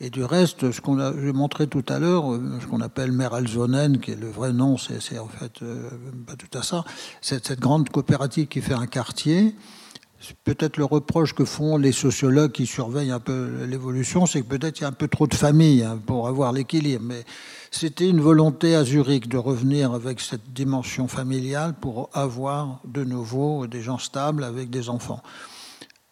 Et 0.00 0.10
du 0.10 0.22
reste, 0.22 0.70
ce 0.70 0.80
qu'on 0.80 1.00
a, 1.00 1.12
j'ai 1.12 1.32
montré 1.32 1.66
tout 1.66 1.84
à 1.88 1.98
l'heure, 1.98 2.32
euh, 2.32 2.58
ce 2.60 2.66
qu'on 2.66 2.80
appelle 2.80 3.10
Meralzonen, 3.10 3.98
qui 3.98 4.12
est 4.12 4.20
le 4.20 4.30
vrai 4.30 4.52
nom, 4.52 4.76
c'est, 4.76 5.18
en 5.18 5.26
fait 5.26 5.62
euh, 5.62 5.90
pas 6.24 6.36
tout 6.36 6.56
à 6.56 6.62
ça, 6.62 6.84
cette 7.20 7.58
grande 7.58 7.88
coopérative 7.88 8.46
qui 8.46 8.60
fait 8.60 8.74
un 8.74 8.86
quartier. 8.86 9.56
Peut-être 10.44 10.78
le 10.78 10.84
reproche 10.84 11.32
que 11.32 11.44
font 11.44 11.76
les 11.76 11.92
sociologues 11.92 12.50
qui 12.50 12.66
surveillent 12.66 13.12
un 13.12 13.20
peu 13.20 13.64
l'évolution, 13.68 14.26
c'est 14.26 14.42
que 14.42 14.46
peut-être 14.46 14.80
il 14.80 14.82
y 14.82 14.84
a 14.84 14.88
un 14.88 14.92
peu 14.92 15.06
trop 15.06 15.28
de 15.28 15.34
familles 15.34 15.84
hein, 15.84 16.00
pour 16.06 16.26
avoir 16.26 16.52
l'équilibre. 16.52 17.04
Mais 17.04 17.24
c'était 17.70 18.08
une 18.08 18.20
volonté 18.20 18.74
à 18.74 18.84
Zurich 18.84 19.28
de 19.28 19.36
revenir 19.36 19.92
avec 19.92 20.20
cette 20.20 20.52
dimension 20.52 21.06
familiale 21.06 21.74
pour 21.80 22.10
avoir 22.14 22.80
de 22.84 23.04
nouveau 23.04 23.68
des 23.68 23.80
gens 23.80 23.98
stables 23.98 24.42
avec 24.42 24.70
des 24.70 24.88
enfants. 24.88 25.22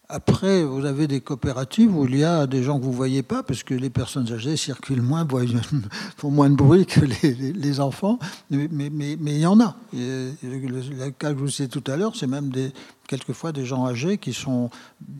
Après, 0.09 0.63
vous 0.63 0.85
avez 0.85 1.05
des 1.05 1.19
coopératives 1.19 1.93
où 1.93 2.05
il 2.05 2.15
y 2.15 2.23
a 2.23 2.47
des 2.47 2.63
gens 2.63 2.79
que 2.79 2.85
vous 2.85 2.91
ne 2.91 2.95
voyez 2.95 3.23
pas, 3.23 3.43
parce 3.43 3.63
que 3.63 3.73
les 3.73 3.89
personnes 3.89 4.31
âgées 4.31 4.55
circulent 4.55 5.01
moins, 5.01 5.27
font 6.17 6.31
moins 6.31 6.49
de 6.49 6.55
bruit 6.55 6.85
que 6.85 7.01
les, 7.01 7.79
enfants, 7.81 8.17
mais, 8.49 8.89
il 8.89 9.39
y 9.39 9.45
en 9.45 9.59
a. 9.59 9.75
le, 9.91 11.09
cas 11.09 11.33
que 11.33 11.37
je 11.37 11.41
vous 11.43 11.49
citez 11.49 11.67
tout 11.67 11.91
à 11.91 11.97
l'heure, 11.97 12.15
c'est 12.15 12.25
même 12.25 12.47
des, 12.49 12.71
quelquefois 13.05 13.51
des 13.51 13.65
gens 13.65 13.85
âgés 13.85 14.17
qui 14.17 14.31
sont, 14.31 14.69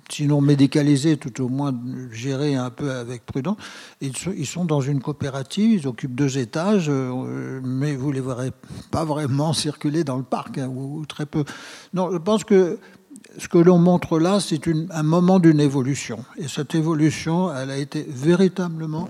sinon 0.09 0.39
médicalisés, 0.39 1.17
tout 1.17 1.43
au 1.43 1.49
moins 1.49 1.73
gérés 2.13 2.55
un 2.55 2.69
peu 2.69 2.91
avec 2.91 3.25
prudence. 3.25 3.57
Ils 3.99 4.45
sont, 4.45 4.63
dans 4.63 4.79
une 4.79 5.01
coopérative, 5.01 5.81
ils 5.81 5.87
occupent 5.87 6.15
deux 6.15 6.37
étages, 6.37 6.87
euh, 6.89 7.59
mais 7.61 7.97
vous 7.97 8.09
ne 8.09 8.15
les 8.15 8.21
verrez 8.21 8.51
pas 8.91 9.03
vraiment 9.03 9.51
circuler 9.53 10.05
dans 10.05 10.17
le 10.17 10.23
parc, 10.23 10.59
hein, 10.59 10.67
ou 10.67 11.05
très 11.05 11.25
peu. 11.25 11.43
Non, 11.93 12.09
je 12.11 12.17
pense 12.17 12.45
que 12.45 12.79
ce 13.37 13.47
que 13.47 13.57
l'on 13.57 13.77
montre 13.77 14.19
là, 14.19 14.39
c'est 14.39 14.61
un 14.67 15.03
moment 15.03 15.39
d'une 15.39 15.59
évolution. 15.59 16.25
Et 16.37 16.47
cette 16.47 16.73
évolution, 16.75 17.55
elle 17.55 17.69
a 17.69 17.77
été 17.77 18.05
véritablement 18.07 19.09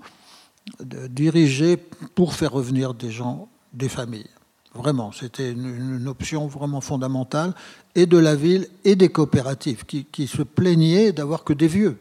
dirigée 1.10 1.78
pour 2.16 2.34
faire 2.34 2.52
revenir 2.52 2.94
des 2.94 3.10
gens, 3.10 3.48
des 3.74 3.90
familles. 3.90 4.30
Vraiment, 4.74 5.12
c'était 5.12 5.52
une, 5.52 6.08
option 6.08 6.48
vraiment 6.48 6.82
fondamentale, 6.82 7.54
et 7.96 8.06
de 8.06 8.18
la 8.18 8.36
ville 8.36 8.68
et 8.84 8.96
des 8.96 9.10
coopératives, 9.10 9.86
qui, 9.86 10.06
qui 10.06 10.28
se 10.28 10.44
plaignaient 10.44 11.12
d'avoir 11.12 11.44
que 11.44 11.54
des 11.54 11.68
vieux. 11.68 11.98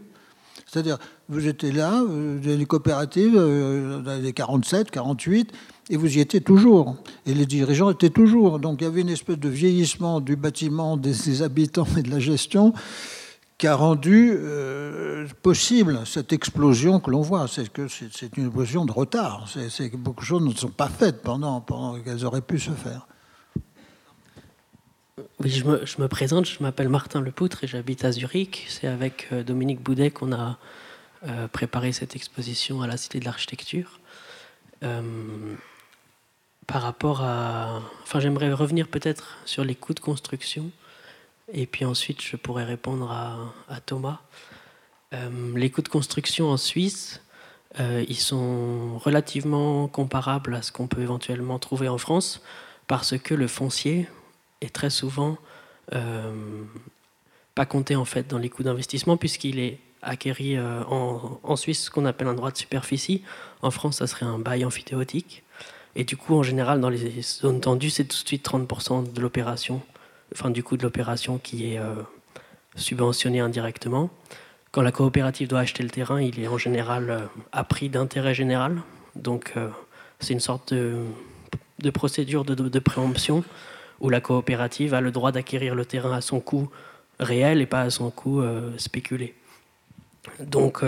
C'est-à-dire, 0.67 0.99
vous 1.29 1.47
étiez 1.47 1.73
là, 1.73 2.03
vous 2.03 2.39
avez 2.47 2.57
des 2.57 2.67
coopératives, 2.67 3.37
euh, 3.37 4.03
dans 4.03 4.21
les 4.21 4.33
47, 4.33 4.91
48, 4.91 5.53
et 5.89 5.97
vous 5.97 6.17
y 6.17 6.21
étiez 6.21 6.41
toujours. 6.41 6.97
Et 7.27 7.35
les 7.35 7.47
dirigeants 7.47 7.91
étaient 7.91 8.11
toujours. 8.11 8.59
Donc 8.59 8.81
il 8.81 8.85
y 8.85 8.87
avait 8.87 9.03
une 9.03 9.09
espèce 9.09 9.39
de 9.39 9.49
vieillissement 9.49 10.21
du 10.21 10.37
bâtiment, 10.37 10.97
des, 10.97 11.43
habitants 11.43 11.87
et 11.97 12.03
de 12.03 12.11
la 12.11 12.19
gestion 12.19 12.73
qui 13.59 13.67
a 13.67 13.75
rendu 13.75 14.33
euh, 14.35 15.27
possible 15.43 16.01
cette 16.05 16.33
explosion 16.33 17.01
que 17.01 17.11
l'on 17.11 17.23
voit. 17.23 17.49
C'est 17.49 17.73
que 17.73 17.89
c'est 17.89 18.37
une 18.37 18.47
explosion 18.47 18.85
de 18.85 18.93
retard. 18.93 19.49
C'est 19.49 19.91
que 19.91 19.97
beaucoup 19.97 20.21
de 20.21 20.27
choses 20.27 20.43
ne 20.43 20.53
sont 20.53 20.69
pas 20.69 20.89
faites 20.89 21.23
pendant, 21.23 21.61
pendant 21.61 21.99
qu'elles 22.01 22.25
auraient 22.25 22.43
pu 22.43 22.59
se 22.59 22.73
faire. 22.73 23.07
Oui, 25.41 25.51
je 25.51 25.65
me, 25.65 26.09
présente, 26.09 26.47
je 26.47 26.63
m'appelle 26.63 26.91
Martin 26.91 27.21
Lepoutre 27.21 27.65
et 27.65 27.67
j'habite 27.67 28.05
à 28.05 28.13
Zurich. 28.13 28.67
C'est 28.69 28.87
avec 28.87 29.29
euh, 29.33 29.43
Dominique 29.43 29.81
Boudet 29.81 30.11
qu'on 30.11 30.33
a 30.33 30.59
euh, 31.27 31.49
préparé 31.49 31.93
cette 31.93 32.17
exposition 32.17 32.83
à 32.83 32.87
la 32.87 32.99
Cité 32.99 33.21
de 33.21 33.25
l'Architecture. 33.25 34.01
Par 36.67 36.83
rapport 36.83 37.23
à... 37.23 37.81
Enfin, 38.03 38.21
j'aimerais 38.21 38.53
revenir 38.53 38.89
peut-être 38.89 39.37
sur 39.45 39.65
les 39.65 39.75
coûts 39.75 39.95
de 39.95 40.01
construction, 40.01 40.71
et 41.53 41.67
puis 41.67 41.85
ensuite 41.85 42.23
je 42.23 42.37
pourrais 42.37 42.65
répondre 42.65 43.11
à, 43.11 43.81
Thomas. 43.81 44.21
Euh, 45.13 45.57
les 45.57 45.71
coûts 45.71 45.83
de 45.83 45.89
construction 45.89 46.51
en 46.51 46.57
Suisse, 46.57 47.23
euh, 47.79 48.05
ils 48.09 48.19
sont 48.19 48.99
relativement 48.99 49.87
comparables 49.87 50.55
à 50.55 50.63
ce 50.63 50.73
qu'on 50.73 50.89
peut 50.89 51.03
éventuellement 51.03 51.59
trouver 51.59 51.89
en 51.89 51.99
France, 51.99 52.43
parce 52.89 53.17
que 53.19 53.35
le 53.35 53.47
foncier 53.47 54.09
est 54.61 54.75
très 54.75 54.91
souvent 54.91 55.37
euh, 55.93 56.65
pas 57.55 57.67
compté 57.67 57.95
en 57.95 58.05
fait 58.05 58.27
dans 58.27 58.39
les 58.39 58.49
coûts 58.49 58.65
d'investissement, 58.65 59.17
puisqu'il 59.17 59.61
est 59.61 59.79
acquéri 60.03 60.59
en, 60.59 61.41
en 61.43 61.57
Suisse 61.57 61.85
ce 61.85 61.91
qu'on 61.91 62.05
appelle 62.05 62.29
un 62.29 62.35
droit 62.35 62.53
de 62.53 62.57
superficie. 62.57 63.23
En 63.63 63.71
France, 63.73 63.97
ça 63.99 64.07
serait 64.07 64.27
un 64.27 64.39
bail 64.39 64.65
amphithéotique. 64.65 65.43
Et 65.99 66.05
du 66.05 66.19
coup, 66.19 66.37
en 66.37 66.43
général, 66.43 66.79
dans 66.81 66.91
les 66.91 67.23
zones 67.23 67.61
tendues, 67.61 67.89
c'est 67.89 68.05
tout 68.05 68.23
de 68.23 68.29
suite 68.29 68.47
30% 68.47 69.15
de 69.15 69.21
l'opération, 69.21 69.81
enfin 70.35 70.51
du 70.51 70.63
coût 70.63 70.77
de 70.77 70.83
l'opération 70.83 71.39
qui 71.39 71.73
est 71.73 71.79
euh, 71.79 71.95
subventionné 72.75 73.41
indirectement. 73.41 74.11
Quand 74.73 74.83
la 74.83 74.93
coopérative 74.93 75.49
doit 75.49 75.61
acheter 75.61 75.83
le 75.83 75.89
terrain, 75.89 76.21
il 76.21 76.39
est 76.39 76.49
en 76.49 76.59
général 76.59 77.09
euh, 77.09 77.21
à 77.51 77.65
prix 77.65 77.89
d'intérêt 77.89 78.35
général. 78.35 78.83
Donc 79.15 79.55
euh, 79.57 79.71
c'est 80.21 80.35
une 80.35 80.41
sorte 80.41 80.75
de, 80.75 81.91
procédure 81.95 82.45
de, 82.45 82.79
préemption 82.79 83.43
où 84.01 84.11
la 84.11 84.21
coopérative 84.21 84.93
a 84.93 85.01
le 85.01 85.11
droit 85.11 85.33
d'acquérir 85.33 85.75
le 85.75 85.87
terrain 85.87 86.13
à 86.13 86.21
son 86.21 86.41
coût 86.41 86.69
réel 87.21 87.63
et 87.63 87.67
pas 87.67 87.81
à 87.81 87.89
son 87.89 88.11
coût 88.11 88.43
spéculé. 88.77 89.35
Donc 90.41 90.83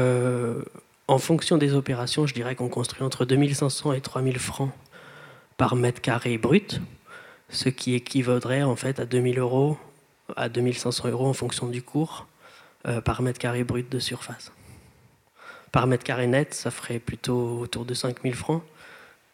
en 1.06 1.18
fonction 1.18 1.56
des 1.56 1.72
opérations, 1.72 2.26
je 2.26 2.34
dirais 2.34 2.54
qu'on 2.54 2.68
construit 2.68 3.02
entre 3.02 3.24
2500 3.24 3.94
et 3.94 4.02
3000 4.02 4.38
francs 4.38 4.70
par 5.58 5.74
mètre 5.76 6.00
carré 6.00 6.38
brut, 6.38 6.80
ce 7.50 7.68
qui 7.68 7.94
équivaudrait 7.94 8.62
en 8.62 8.76
fait 8.76 9.00
à 9.00 9.04
2000 9.04 9.38
euros, 9.38 9.76
à 10.36 10.48
2500 10.48 11.08
euros 11.08 11.26
en 11.26 11.34
fonction 11.34 11.66
du 11.66 11.82
cours 11.82 12.26
euh, 12.86 13.02
par 13.02 13.20
mètre 13.20 13.40
carré 13.40 13.64
brut 13.64 13.90
de 13.90 13.98
surface. 13.98 14.52
Par 15.72 15.86
mètre 15.86 16.04
carré 16.04 16.28
net, 16.28 16.54
ça 16.54 16.70
ferait 16.70 17.00
plutôt 17.00 17.58
autour 17.58 17.84
de 17.84 17.92
5000 17.92 18.34
francs. 18.34 18.62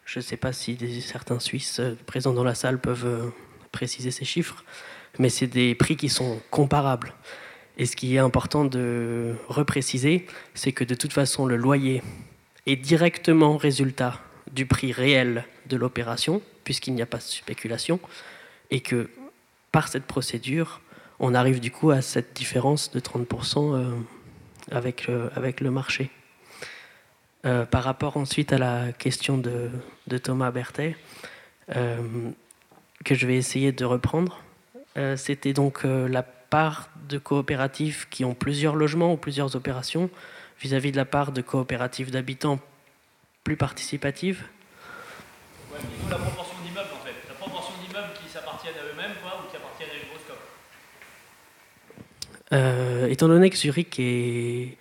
Je 0.03 0.19
ne 0.19 0.23
sais 0.23 0.35
pas 0.35 0.51
si 0.51 1.01
certains 1.01 1.39
Suisses 1.39 1.79
euh, 1.79 1.95
présents 2.07 2.33
dans 2.33 2.43
la 2.43 2.55
salle 2.55 2.79
peuvent 2.79 3.05
euh, 3.05 3.29
préciser 3.71 4.09
ces 4.09 4.25
chiffres, 4.25 4.65
mais 5.19 5.29
c'est 5.29 5.47
des 5.47 5.75
prix 5.75 5.95
qui 5.95 6.09
sont 6.09 6.41
comparables. 6.49 7.13
Et 7.77 7.85
ce 7.85 7.95
qui 7.95 8.15
est 8.15 8.19
important 8.19 8.65
de 8.65 9.35
repréciser, 9.47 10.25
c'est 10.55 10.71
que 10.71 10.83
de 10.83 10.95
toute 10.95 11.13
façon, 11.13 11.45
le 11.45 11.55
loyer 11.55 12.01
est 12.65 12.77
directement 12.77 13.57
résultat 13.57 14.21
du 14.51 14.65
prix 14.65 14.91
réel 14.91 15.45
de 15.67 15.77
l'opération, 15.77 16.41
puisqu'il 16.63 16.93
n'y 16.93 17.01
a 17.01 17.05
pas 17.05 17.17
de 17.17 17.23
spéculation, 17.23 17.99
et 18.71 18.81
que 18.81 19.09
par 19.71 19.87
cette 19.87 20.05
procédure, 20.05 20.81
on 21.19 21.33
arrive 21.33 21.59
du 21.59 21.71
coup 21.71 21.91
à 21.91 22.01
cette 22.01 22.33
différence 22.35 22.91
de 22.91 22.99
30% 22.99 23.75
euh, 23.75 23.95
avec, 24.71 25.07
le, 25.07 25.71
marché. 25.71 26.09
Euh, 27.45 27.65
par 27.65 27.83
rapport 27.83 28.17
ensuite 28.17 28.51
à 28.51 28.57
la 28.57 28.91
question 28.91 29.37
de, 29.37 29.69
Thomas 30.17 30.51
Berthet, 30.51 30.95
euh, 31.75 31.97
que 33.03 33.15
je 33.15 33.27
vais 33.27 33.35
essayer 33.35 33.71
de 33.71 33.85
reprendre. 33.85 34.41
C'était 35.17 35.51
donc 35.51 35.83
la 35.83 36.23
part 36.23 36.89
de 37.09 37.17
coopératives 37.17 38.07
qui 38.09 38.23
ont 38.23 38.33
plusieurs 38.33 38.77
logements 38.77 39.11
ou 39.11 39.17
plusieurs 39.17 39.57
opérations 39.57 40.09
vis-à-vis 40.61 40.93
de 40.93 40.95
la 40.95 41.03
part 41.03 41.33
de 41.33 41.41
coopératives 41.41 42.11
d'habitants 42.11 42.59
plus 43.43 43.57
participatives. 43.57 44.43
La 46.09 46.17
proportion 46.17 46.55
d'immeubles 46.63 46.89
en 46.93 47.05
fait. 47.05 47.15
La 47.27 47.35
proportion 47.35 47.73
d'immeubles 47.81 48.13
qui 48.21 48.29
s'appartiennent 48.29 48.75
à 48.75 48.85
eux-mêmes 48.91 49.15
quoi, 49.21 49.41
ou 49.41 49.49
qui 49.49 49.57
appartiennent 49.57 49.89
à 49.89 49.95
une 49.95 50.09
grosse 50.09 50.25
COP. 50.27 50.37
Euh, 52.53 53.07
étant 53.07 53.27
donné 53.27 53.49
que 53.49 53.57
Zurich 53.57 53.99
est 53.99 54.77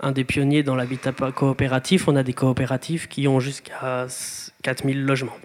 un 0.00 0.12
des 0.12 0.24
pionniers 0.24 0.62
dans 0.62 0.76
l'habitat 0.76 1.12
coopératif, 1.12 2.08
on 2.08 2.16
a 2.16 2.22
des 2.22 2.32
coopératives 2.32 3.08
qui 3.08 3.26
ont 3.26 3.40
jusqu'à 3.40 4.06
4000 4.62 5.04
logements. 5.04 5.36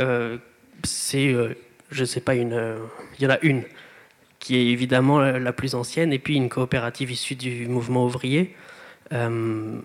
Euh, 0.00 0.38
c'est, 0.84 1.32
euh, 1.32 1.54
je 1.90 2.04
sais 2.04 2.20
pas, 2.20 2.34
une, 2.34 2.54
euh, 2.54 2.78
il 3.18 3.24
y 3.24 3.26
en 3.26 3.30
a 3.30 3.38
une 3.42 3.62
qui 4.38 4.56
est 4.56 4.66
évidemment 4.66 5.20
la 5.20 5.52
plus 5.52 5.76
ancienne, 5.76 6.12
et 6.12 6.18
puis 6.18 6.34
une 6.34 6.48
coopérative 6.48 7.12
issue 7.12 7.36
du 7.36 7.68
mouvement 7.68 8.04
ouvrier. 8.04 8.56
Euh, 9.12 9.80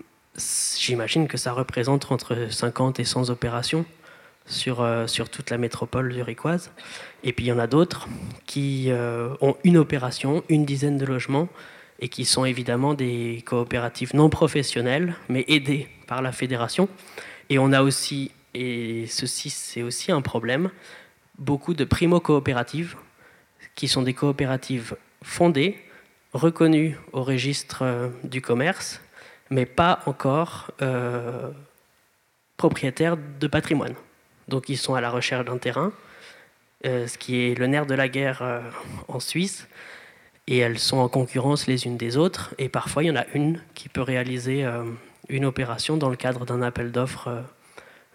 J'imagine 0.78 1.28
que 1.28 1.36
ça 1.36 1.52
représente 1.52 2.10
entre 2.12 2.50
50 2.50 3.00
et 3.00 3.04
100 3.04 3.30
opérations 3.30 3.84
sur, 4.46 4.80
euh, 4.80 5.06
sur 5.06 5.28
toute 5.28 5.50
la 5.50 5.58
métropole 5.58 6.12
zurichoise. 6.12 6.70
Et 7.24 7.32
puis 7.32 7.46
il 7.46 7.48
y 7.48 7.52
en 7.52 7.58
a 7.58 7.66
d'autres 7.66 8.08
qui 8.46 8.86
euh, 8.88 9.34
ont 9.40 9.56
une 9.64 9.76
opération, 9.76 10.44
une 10.48 10.64
dizaine 10.64 10.96
de 10.96 11.04
logements, 11.04 11.48
et 12.00 12.08
qui 12.08 12.24
sont 12.24 12.44
évidemment 12.44 12.94
des 12.94 13.42
coopératives 13.44 14.14
non 14.14 14.30
professionnelles, 14.30 15.16
mais 15.28 15.44
aidées 15.48 15.88
par 16.06 16.22
la 16.22 16.32
fédération. 16.32 16.88
Et 17.50 17.58
on 17.58 17.72
a 17.72 17.82
aussi, 17.82 18.30
et 18.54 19.06
ceci 19.08 19.50
c'est 19.50 19.82
aussi 19.82 20.12
un 20.12 20.22
problème, 20.22 20.70
beaucoup 21.38 21.74
de 21.74 21.84
primo-coopératives, 21.84 22.96
qui 23.74 23.88
sont 23.88 24.02
des 24.02 24.14
coopératives 24.14 24.96
fondées, 25.22 25.76
reconnues 26.32 26.96
au 27.12 27.22
registre 27.24 27.82
euh, 27.82 28.08
du 28.22 28.40
commerce, 28.40 29.00
mais 29.50 29.66
pas 29.66 30.00
encore 30.06 30.70
euh, 30.82 31.50
propriétaires 32.56 33.16
de 33.16 33.46
patrimoine. 33.46 33.94
Donc 34.48 34.68
ils 34.68 34.78
sont 34.78 34.94
à 34.94 35.00
la 35.00 35.10
recherche 35.10 35.44
d'un 35.44 35.58
terrain, 35.58 35.92
euh, 36.86 37.06
ce 37.06 37.18
qui 37.18 37.40
est 37.40 37.54
le 37.54 37.66
nerf 37.66 37.86
de 37.86 37.94
la 37.94 38.08
guerre 38.08 38.42
euh, 38.42 38.60
en 39.08 39.20
Suisse, 39.20 39.68
et 40.46 40.58
elles 40.58 40.78
sont 40.78 40.98
en 40.98 41.08
concurrence 41.08 41.66
les 41.66 41.84
unes 41.86 41.96
des 41.96 42.16
autres, 42.16 42.54
et 42.58 42.68
parfois 42.68 43.02
il 43.04 43.06
y 43.06 43.10
en 43.10 43.16
a 43.16 43.26
une 43.34 43.60
qui 43.74 43.88
peut 43.88 44.02
réaliser 44.02 44.64
euh, 44.64 44.84
une 45.28 45.44
opération 45.44 45.96
dans 45.96 46.08
le 46.08 46.16
cadre 46.16 46.46
d'un 46.46 46.62
appel 46.62 46.90
d'offres 46.90 47.28
euh, 47.28 47.42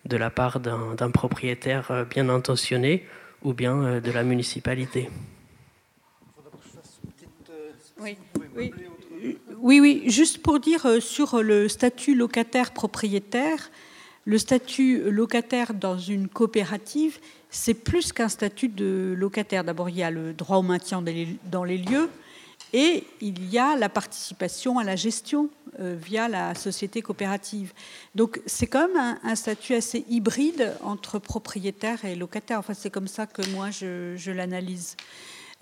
de 0.05 0.17
la 0.17 0.29
part 0.29 0.59
d'un 0.59 1.11
propriétaire 1.11 1.91
euh, 1.91 2.03
bien 2.03 2.27
intentionné 2.29 3.05
ou 3.43 3.53
bien 3.53 3.81
euh, 3.83 3.99
de 4.01 4.11
la 4.11 4.23
municipalité. 4.23 5.09
Oui, 7.99 8.17
oui. 8.55 8.73
Oui, 9.59 9.79
oui, 9.79 10.03
juste 10.07 10.39
pour 10.39 10.59
dire 10.59 10.85
euh, 10.85 10.99
sur 10.99 11.41
le 11.41 11.69
statut 11.69 12.15
locataire-propriétaire, 12.15 13.71
le 14.25 14.37
statut 14.37 15.11
locataire 15.11 15.73
dans 15.73 15.97
une 15.97 16.27
coopérative, 16.27 17.19
c'est 17.49 17.73
plus 17.73 18.11
qu'un 18.11 18.29
statut 18.29 18.67
de 18.67 19.13
locataire. 19.17 19.63
D'abord, 19.63 19.89
il 19.89 19.97
y 19.97 20.03
a 20.03 20.11
le 20.11 20.33
droit 20.33 20.57
au 20.57 20.61
maintien 20.61 21.03
dans 21.51 21.63
les- 21.63 21.77
lieux 21.77 22.09
et 22.71 23.03
il 23.21 23.49
y 23.49 23.59
a 23.59 23.75
la 23.75 23.89
participation 23.89 24.79
à 24.79 24.83
la 24.83 24.95
gestion 24.95 25.49
euh, 25.79 25.95
via 26.01 26.27
la 26.27 26.55
société 26.55 27.01
coopérative. 27.01 27.73
Donc, 28.15 28.41
c'est 28.45 28.67
quand 28.67 28.87
même 28.87 29.17
un, 29.23 29.35
statut 29.35 29.75
assez 29.75 30.05
hybride 30.09 30.73
entre 30.81 31.19
propriétaire 31.19 32.03
et 32.05 32.15
locataire. 32.15 32.59
Enfin, 32.59 32.73
c'est 32.73 32.89
comme 32.89 33.07
ça 33.07 33.27
que 33.27 33.47
moi, 33.51 33.69
je 33.71 34.31
l'analyse. 34.31 34.95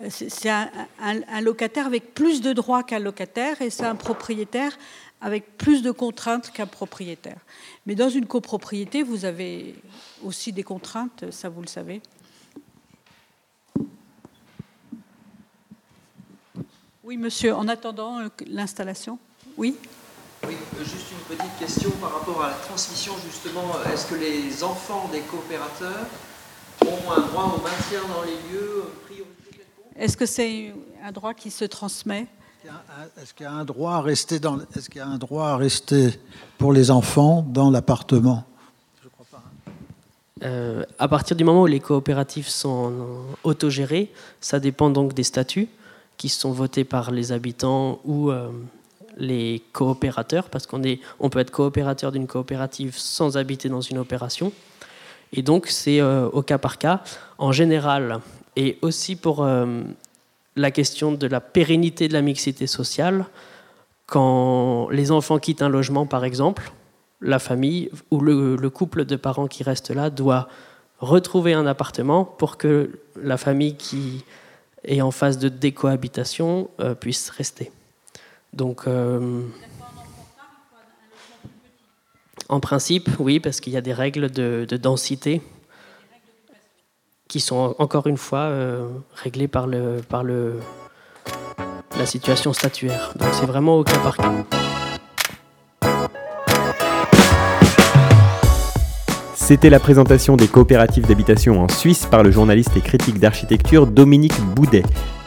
Euh, 0.02 0.08
C'est 0.10 0.50
un, 0.50 1.40
locataire 1.40 1.86
avec 1.86 2.14
plus 2.14 2.40
de 2.40 2.52
droits 2.52 2.82
qu'un 2.82 2.98
locataire 2.98 3.60
et 3.62 3.70
c'est 3.70 3.84
un 3.84 3.94
propriétaire 3.94 4.76
avec 5.20 5.56
plus 5.56 5.82
de 5.82 5.92
contraintes 5.92 6.50
qu'un 6.50 6.66
propriétaire. 6.66 7.38
Mais 7.86 7.94
dans 7.94 8.08
une 8.08 8.26
copropriété, 8.26 9.02
vous 9.02 9.24
avez 9.24 9.76
aussi 10.24 10.52
des 10.52 10.64
contraintes, 10.64 11.30
ça 11.30 11.48
vous 11.48 11.62
le 11.62 11.68
savez. 11.68 12.02
Oui, 17.04 17.16
monsieur, 17.16 17.54
en 17.54 17.68
attendant 17.68 18.20
euh, 18.20 18.28
l'installation. 18.46 19.18
Oui 19.56 19.76
Oui, 20.46 20.56
euh, 20.78 20.84
juste 20.84 21.06
une 21.12 21.36
petite 21.36 21.58
question 21.58 21.90
par 22.00 22.14
rapport 22.14 22.42
à 22.42 22.48
la 22.48 22.54
transmission 22.54 23.12
justement. 23.24 23.76
Euh, 23.76 23.92
Est-ce 23.92 24.06
que 24.06 24.14
les 24.14 24.64
enfants 24.64 25.08
des 25.12 25.20
coopérateurs 25.20 26.06
ont 26.86 27.12
un 27.12 27.20
droit 27.20 27.56
au 27.56 27.62
maintien 27.62 28.00
dans 28.08 28.22
les 28.22 28.36
lieux, 28.50 28.84
priorité 29.04 29.41
quelconque 29.41 29.41
Est-ce 29.96 30.16
que 30.16 30.26
c'est 30.26 30.72
un 31.04 31.12
droit 31.12 31.34
qui 31.34 31.50
se 31.50 31.64
transmet? 31.64 32.26
Est-ce 33.20 33.34
qu'il 33.34 33.44
y 33.44 33.48
a 33.48 33.52
un 33.52 33.64
droit 33.64 33.94
à 33.94 34.00
rester 34.00 34.38
dans 34.38 34.58
Est-ce 34.76 34.88
qu'il 34.88 34.98
y 34.98 35.04
a 35.04 35.06
un 35.06 35.18
droit 35.18 35.48
à 35.48 35.56
rester 35.56 36.18
pour 36.58 36.72
les 36.72 36.90
enfants 36.90 37.44
dans 37.48 37.70
l'appartement? 37.70 38.44
Euh, 40.44 40.84
à 40.98 41.06
partir 41.06 41.36
du 41.36 41.44
moment 41.44 41.62
où 41.62 41.66
les 41.66 41.80
coopératives 41.80 42.48
sont 42.48 42.92
autogérées, 43.44 44.10
ça 44.40 44.58
dépend 44.58 44.90
donc 44.90 45.14
des 45.14 45.22
statuts 45.22 45.68
qui 46.16 46.28
sont 46.28 46.52
votés 46.52 46.84
par 46.84 47.10
les 47.10 47.30
habitants 47.32 48.00
ou 48.04 48.30
euh, 48.30 48.48
les 49.16 49.62
coopérateurs, 49.72 50.48
parce 50.48 50.66
qu'on 50.66 50.82
est, 50.82 51.00
on 51.20 51.30
peut 51.30 51.38
être 51.38 51.50
coopérateur 51.50 52.12
d'une 52.12 52.26
coopérative 52.26 52.96
sans 52.96 53.36
habiter 53.36 53.68
dans 53.68 53.80
une 53.80 53.98
opération. 53.98 54.52
Et 55.32 55.42
donc 55.42 55.68
c'est 55.68 56.00
euh, 56.00 56.28
au 56.30 56.42
cas 56.42 56.58
par 56.58 56.78
cas. 56.78 57.02
En 57.38 57.52
général, 57.52 58.20
et 58.56 58.78
aussi 58.82 59.16
pour 59.16 59.44
euh, 59.44 59.82
la 60.56 60.70
question 60.70 61.12
de 61.12 61.26
la 61.26 61.40
pérennité 61.40 62.08
de 62.08 62.12
la 62.12 62.22
mixité 62.22 62.66
sociale, 62.66 63.26
quand 64.06 64.88
les 64.90 65.10
enfants 65.10 65.38
quittent 65.38 65.62
un 65.62 65.68
logement, 65.68 66.06
par 66.06 66.24
exemple, 66.24 66.72
la 67.20 67.38
famille 67.38 67.90
ou 68.10 68.20
le, 68.20 68.56
le 68.56 68.70
couple 68.70 69.04
de 69.04 69.16
parents 69.16 69.46
qui 69.46 69.62
reste 69.62 69.90
là 69.90 70.10
doit 70.10 70.48
retrouver 70.98 71.54
un 71.54 71.66
appartement 71.66 72.24
pour 72.24 72.58
que 72.58 72.98
la 73.20 73.36
famille 73.36 73.76
qui 73.76 74.24
est 74.84 75.00
en 75.00 75.10
phase 75.10 75.38
de 75.38 75.48
décohabitation 75.48 76.68
euh, 76.80 76.94
puisse 76.94 77.30
rester. 77.30 77.70
Donc, 78.52 78.82
euh, 78.86 79.40
en 82.48 82.60
principe, 82.60 83.08
oui, 83.18 83.40
parce 83.40 83.60
qu'il 83.60 83.72
y 83.72 83.76
a 83.76 83.80
des 83.80 83.94
règles 83.94 84.30
de 84.30 84.76
densité 84.76 85.40
qui 87.32 87.40
sont 87.40 87.74
encore 87.78 88.06
une 88.08 88.18
fois 88.18 88.40
euh, 88.40 88.86
réglées 89.14 89.48
par, 89.48 89.66
la 89.66 90.52
situation 92.04 92.52
statuaire. 92.52 93.14
Donc 93.18 93.30
c'est 93.32 93.46
vraiment 93.46 93.78
au 93.78 93.84
cas 93.84 93.96
par 94.00 94.18
cas. 94.18 94.30
C'était 99.34 99.70
la 99.70 99.80
présentation 99.80 100.36
des 100.36 100.46
coopératives 100.46 101.06
d'habitation 101.06 101.62
en 101.62 101.68
Suisse 101.68 102.04
par 102.04 102.22
le 102.22 102.30
journaliste 102.30 102.76
et 102.76 102.82
critique 102.82 103.18
d'architecture 103.18 103.86
Dominique 103.86 104.38
Boudet. 104.54 104.82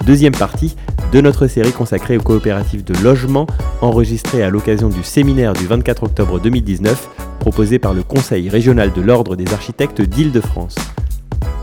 Deuxième 0.06 0.36
partie 0.36 0.76
de 1.12 1.22
notre 1.22 1.48
série 1.48 1.72
consacrée 1.72 2.18
aux 2.18 2.22
coopératives 2.22 2.84
de 2.84 2.94
logement, 3.04 3.48
enregistrée 3.82 4.44
à 4.44 4.52
l'occasion 4.52 4.90
du 4.90 5.02
séminaire 5.04 5.54
du 5.54 5.66
24 5.66 6.04
octobre 6.04 6.40
2019, 6.40 7.10
proposé 7.40 7.80
par 7.80 7.96
le 7.96 8.04
Conseil 8.04 8.48
régional 8.48 8.94
de 8.94 9.02
l'Ordre 9.02 9.36
des 9.36 9.52
architectes 9.54 10.04
d'Île-de-France. 10.04 10.76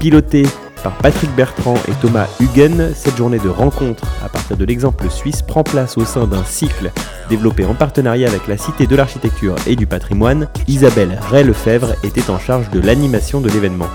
Pilotée 0.03 0.48
par 0.82 0.98
Patrick 0.98 1.32
Bertrand 1.36 1.76
et 1.86 1.92
Thomas 2.00 2.26
Huguen, 2.40 2.90
cette 2.92 3.16
journée 3.16 3.38
de 3.38 3.48
rencontre 3.48 4.03
à 4.24 4.28
partir 4.28 4.57
de 4.57 4.64
l'exemple 4.64 5.09
suisse 5.09 5.42
prend 5.42 5.62
place 5.62 5.96
au 5.96 6.05
sein 6.05 6.26
d'un 6.26 6.42
cycle 6.42 6.90
développé 7.28 7.64
en 7.64 7.74
partenariat 7.74 8.28
avec 8.28 8.48
la 8.48 8.59
Cité 8.59 8.88
de 8.88 8.96
l'Architecture 8.96 9.55
et 9.64 9.76
du 9.76 9.86
Patrimoine. 9.86 10.48
Isabelle 10.66 11.20
Ray-Lefebvre 11.30 11.94
était 12.03 12.30
en 12.30 12.40
charge 12.40 12.68
de 12.70 12.80
l'animation 12.80 13.40
de 13.40 13.48
l'événement. 13.48 13.86